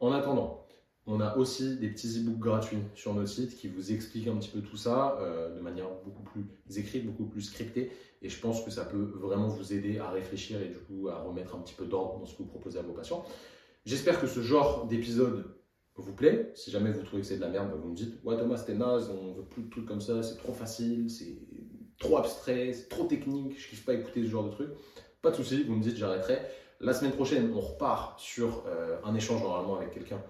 En 0.00 0.12
attendant, 0.12 0.65
on 1.06 1.20
a 1.20 1.36
aussi 1.36 1.76
des 1.76 1.88
petits 1.88 2.18
e-books 2.18 2.38
gratuits 2.38 2.82
sur 2.94 3.14
notre 3.14 3.28
site 3.28 3.56
qui 3.56 3.68
vous 3.68 3.92
expliquent 3.92 4.26
un 4.26 4.36
petit 4.36 4.48
peu 4.48 4.60
tout 4.60 4.76
ça 4.76 5.16
euh, 5.20 5.54
de 5.54 5.60
manière 5.60 5.86
beaucoup 6.04 6.24
plus 6.24 6.44
écrite, 6.76 7.06
beaucoup 7.06 7.26
plus 7.26 7.42
scriptée. 7.42 7.92
Et 8.22 8.28
je 8.28 8.40
pense 8.40 8.64
que 8.64 8.70
ça 8.70 8.84
peut 8.84 9.12
vraiment 9.14 9.46
vous 9.46 9.72
aider 9.72 9.98
à 9.98 10.10
réfléchir 10.10 10.60
et 10.60 10.68
du 10.68 10.78
coup 10.78 11.08
à 11.08 11.20
remettre 11.20 11.54
un 11.54 11.60
petit 11.60 11.74
peu 11.74 11.86
d'ordre 11.86 12.18
dans 12.18 12.26
ce 12.26 12.32
que 12.32 12.42
vous 12.42 12.48
proposez 12.48 12.78
à 12.78 12.82
vos 12.82 12.92
patients. 12.92 13.24
J'espère 13.84 14.20
que 14.20 14.26
ce 14.26 14.40
genre 14.40 14.86
d'épisode 14.86 15.44
vous 15.94 16.12
plaît. 16.12 16.50
Si 16.54 16.72
jamais 16.72 16.90
vous 16.90 17.04
trouvez 17.04 17.22
que 17.22 17.28
c'est 17.28 17.36
de 17.36 17.40
la 17.40 17.48
merde, 17.48 17.70
bah, 17.70 17.76
vous 17.80 17.90
me 17.90 17.94
dites 17.94 18.14
Ouais, 18.24 18.36
Thomas, 18.36 18.56
c'était 18.56 18.74
naze, 18.74 19.10
on 19.10 19.32
veut 19.32 19.44
plus 19.44 19.62
de 19.62 19.70
trucs 19.70 19.86
comme 19.86 20.00
ça, 20.00 20.24
c'est 20.24 20.36
trop 20.36 20.52
facile, 20.52 21.08
c'est 21.08 21.38
trop 22.00 22.18
abstrait, 22.18 22.72
c'est 22.72 22.88
trop 22.88 23.04
technique, 23.04 23.58
je 23.60 23.68
kiffe 23.68 23.84
pas 23.84 23.94
écouter 23.94 24.24
ce 24.24 24.28
genre 24.28 24.44
de 24.44 24.50
trucs. 24.50 24.70
Pas 25.22 25.30
de 25.30 25.36
souci, 25.36 25.62
vous 25.62 25.76
me 25.76 25.82
dites 25.82 25.96
J'arrêterai. 25.96 26.40
La 26.80 26.92
semaine 26.92 27.12
prochaine, 27.12 27.52
on 27.54 27.60
repart 27.60 28.18
sur 28.18 28.64
euh, 28.66 28.98
un 29.04 29.14
échange 29.14 29.40
normalement 29.42 29.76
avec 29.76 29.92
quelqu'un 29.92 30.20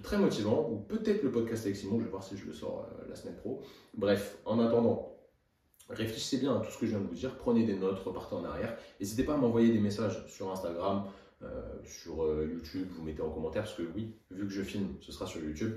très 0.00 0.18
motivant, 0.18 0.68
ou 0.70 0.76
peut-être 0.76 1.22
le 1.22 1.30
podcast 1.30 1.64
avec 1.64 1.76
Simon, 1.76 1.98
je 1.98 2.04
vais 2.04 2.10
voir 2.10 2.22
si 2.22 2.36
je 2.36 2.46
le 2.46 2.52
sors 2.52 2.88
euh, 2.88 3.08
la 3.08 3.14
semaine 3.14 3.36
pro. 3.36 3.62
Bref, 3.94 4.38
en 4.44 4.58
attendant, 4.58 5.16
réfléchissez 5.88 6.38
bien 6.38 6.56
à 6.56 6.60
tout 6.60 6.70
ce 6.70 6.78
que 6.78 6.86
je 6.86 6.92
viens 6.92 7.00
de 7.00 7.06
vous 7.06 7.14
dire, 7.14 7.36
prenez 7.36 7.64
des 7.64 7.74
notes, 7.74 7.98
repartez 8.00 8.34
en 8.34 8.44
arrière. 8.44 8.76
N'hésitez 9.00 9.24
pas 9.24 9.34
à 9.34 9.36
m'envoyer 9.36 9.72
des 9.72 9.80
messages 9.80 10.24
sur 10.28 10.50
Instagram, 10.50 11.04
euh, 11.42 11.62
sur 11.84 12.24
euh, 12.24 12.48
YouTube, 12.50 12.88
vous 12.90 13.02
mettez 13.02 13.22
en 13.22 13.30
commentaire, 13.30 13.64
parce 13.64 13.74
que 13.74 13.82
oui, 13.94 14.14
vu 14.30 14.46
que 14.46 14.52
je 14.52 14.62
filme, 14.62 14.94
ce 15.00 15.12
sera 15.12 15.26
sur 15.26 15.42
YouTube. 15.42 15.76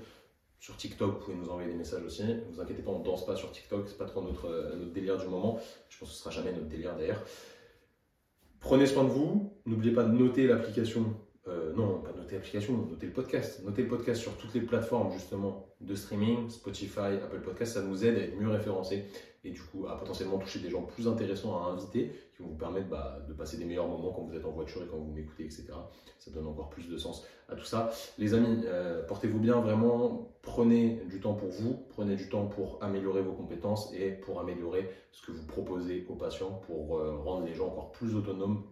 Sur 0.60 0.78
TikTok, 0.78 1.14
vous 1.14 1.20
pouvez 1.20 1.36
nous 1.36 1.50
envoyer 1.50 1.70
des 1.70 1.78
messages 1.78 2.04
aussi. 2.04 2.24
Ne 2.24 2.42
vous 2.52 2.60
inquiétez 2.60 2.82
pas, 2.82 2.92
on 2.92 3.00
ne 3.00 3.04
danse 3.04 3.26
pas 3.26 3.36
sur 3.36 3.52
TikTok, 3.52 3.88
c'est 3.88 3.98
pas 3.98 4.06
trop 4.06 4.22
notre, 4.22 4.76
délire 4.94 5.18
du 5.18 5.28
moment. 5.28 5.60
Je 5.90 6.00
pense 6.00 6.10
que 6.10 6.16
ce 6.16 6.22
sera 6.22 6.32
jamais 6.32 6.54
notre 6.54 6.68
délire 6.68 6.96
d'ailleurs. 6.96 7.22
Prenez 8.62 8.88
soin 8.88 9.04
de 9.04 9.10
vous. 9.10 9.54
N'oubliez 9.68 9.94
pas 9.94 10.04
de 10.04 10.12
noter 10.12 10.48
l'application 10.48 11.14
noter 12.26 12.36
l'application, 12.38 12.74
noter 12.74 13.06
le 13.06 13.14
podcast. 13.14 13.64
Noter 13.64 13.84
le 13.84 13.88
podcast 13.88 14.20
sur 14.20 14.36
toutes 14.38 14.54
les 14.56 14.62
plateformes 14.62 15.12
justement 15.12 15.68
de 15.80 15.94
streaming, 15.94 16.50
Spotify, 16.50 17.20
Apple 17.24 17.42
Podcast, 17.42 17.74
ça 17.74 17.84
nous 17.84 18.04
aide 18.04 18.18
à 18.18 18.22
être 18.22 18.36
mieux 18.36 18.50
référencés 18.50 19.06
et 19.44 19.52
du 19.52 19.62
coup 19.62 19.86
à 19.86 19.96
potentiellement 19.96 20.40
toucher 20.40 20.58
des 20.58 20.72
gens 20.72 20.82
plus 20.82 21.08
intéressants 21.08 21.56
à 21.56 21.70
inviter 21.70 22.12
qui 22.36 22.42
vont 22.42 22.50
vous 22.50 22.58
permettre 22.58 22.88
bah, 22.88 23.20
de 23.28 23.34
passer 23.34 23.58
des 23.58 23.66
meilleurs 23.66 23.88
moments 23.88 24.12
quand 24.12 24.24
vous 24.24 24.36
êtes 24.36 24.46
en 24.46 24.50
voiture 24.50 24.82
et 24.82 24.88
quand 24.88 24.98
vous 24.98 25.12
m'écoutez, 25.12 25.44
etc. 25.44 25.68
Ça 26.18 26.32
donne 26.32 26.48
encore 26.48 26.70
plus 26.70 26.90
de 26.90 26.98
sens 26.98 27.28
à 27.48 27.56
tout 27.56 27.64
ça. 27.64 27.92
Les 28.18 28.34
amis, 28.34 28.64
euh, 28.66 29.06
portez-vous 29.06 29.38
bien 29.38 29.62
vraiment, 29.62 30.32
prenez 30.42 31.04
du 31.08 31.20
temps 31.20 31.36
pour 31.36 31.50
vous, 31.50 31.86
prenez 31.90 32.16
du 32.16 32.28
temps 32.28 32.48
pour 32.48 32.80
améliorer 32.82 33.22
vos 33.22 33.34
compétences 33.34 33.94
et 33.94 34.10
pour 34.10 34.40
améliorer 34.40 34.90
ce 35.12 35.24
que 35.24 35.32
vous 35.32 35.46
proposez 35.46 36.08
aux 36.10 36.16
patients 36.16 36.60
pour 36.66 36.98
euh, 36.98 37.18
rendre 37.18 37.46
les 37.46 37.54
gens 37.54 37.68
encore 37.68 37.92
plus 37.92 38.16
autonomes 38.16 38.64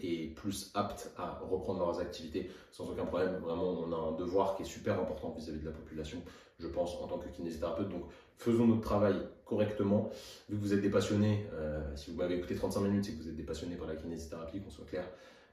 et 0.00 0.28
plus 0.28 0.70
aptes 0.74 1.12
à 1.16 1.40
reprendre 1.42 1.80
leurs 1.80 2.00
activités 2.00 2.50
sans 2.70 2.90
aucun 2.90 3.04
problème. 3.04 3.36
Vraiment, 3.36 3.70
on 3.70 3.92
a 3.92 3.96
un 3.96 4.12
devoir 4.12 4.56
qui 4.56 4.62
est 4.62 4.66
super 4.66 4.98
important 4.98 5.34
vis-à-vis 5.36 5.60
de 5.60 5.66
la 5.66 5.72
population, 5.72 6.22
je 6.58 6.66
pense, 6.66 6.94
en 6.96 7.06
tant 7.06 7.18
que 7.18 7.28
kinésithérapeute. 7.28 7.88
Donc, 7.88 8.04
faisons 8.36 8.66
notre 8.66 8.80
travail 8.80 9.16
correctement. 9.44 10.10
Vu 10.48 10.56
que 10.56 10.62
vous 10.62 10.74
êtes 10.74 10.80
des 10.80 10.90
passionnés, 10.90 11.46
euh, 11.52 11.80
si 11.96 12.10
vous 12.10 12.16
m'avez 12.16 12.36
écouté 12.36 12.54
35 12.54 12.80
minutes, 12.80 13.04
c'est 13.04 13.12
que 13.12 13.22
vous 13.22 13.28
êtes 13.28 13.36
des 13.36 13.42
passionnés 13.42 13.76
par 13.76 13.86
la 13.86 13.96
kinésithérapie, 13.96 14.60
qu'on 14.60 14.70
soit 14.70 14.86
clair. 14.86 15.04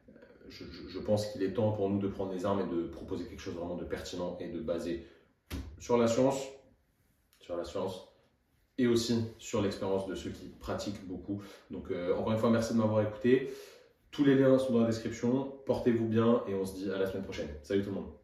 Euh, 0.09 0.13
je, 0.49 0.99
pense 0.99 1.27
qu'il 1.27 1.43
est 1.43 1.53
temps 1.53 1.71
pour 1.71 1.89
nous 1.89 1.99
de 1.99 2.07
prendre 2.07 2.31
les 2.31 2.45
armes 2.45 2.61
et 2.61 2.75
de 2.75 2.87
proposer 2.87 3.25
quelque 3.25 3.41
chose 3.41 3.55
vraiment 3.55 3.75
de 3.75 3.85
pertinent 3.85 4.37
et 4.39 4.47
de 4.47 4.59
basé 4.59 5.05
sur 5.79 5.97
la 5.97 6.07
science, 6.07 6.47
sur 7.39 7.57
la 7.57 7.65
science, 7.65 8.07
et 8.77 8.87
aussi 8.87 9.25
sur 9.37 9.61
l'expérience 9.61 10.07
de 10.07 10.15
ceux 10.15 10.29
qui 10.29 10.45
pratiquent 10.59 11.05
beaucoup. 11.05 11.41
Donc, 11.69 11.91
euh, 11.91 12.15
encore 12.15 12.31
une 12.31 12.37
fois, 12.37 12.49
merci 12.49 12.73
de 12.73 12.79
m'avoir 12.79 13.05
écouté. 13.05 13.51
Tous 14.11 14.23
les 14.23 14.35
liens 14.35 14.57
sont 14.57 14.73
dans 14.73 14.81
la 14.81 14.87
description. 14.87 15.53
Portez-vous 15.65 16.07
bien 16.07 16.43
et 16.47 16.53
on 16.53 16.65
se 16.65 16.75
dit 16.75 16.91
à 16.91 16.97
la 16.97 17.07
semaine 17.07 17.23
prochaine. 17.23 17.49
Salut 17.63 17.83
tout 17.83 17.89
le 17.89 17.95
monde. 17.95 18.18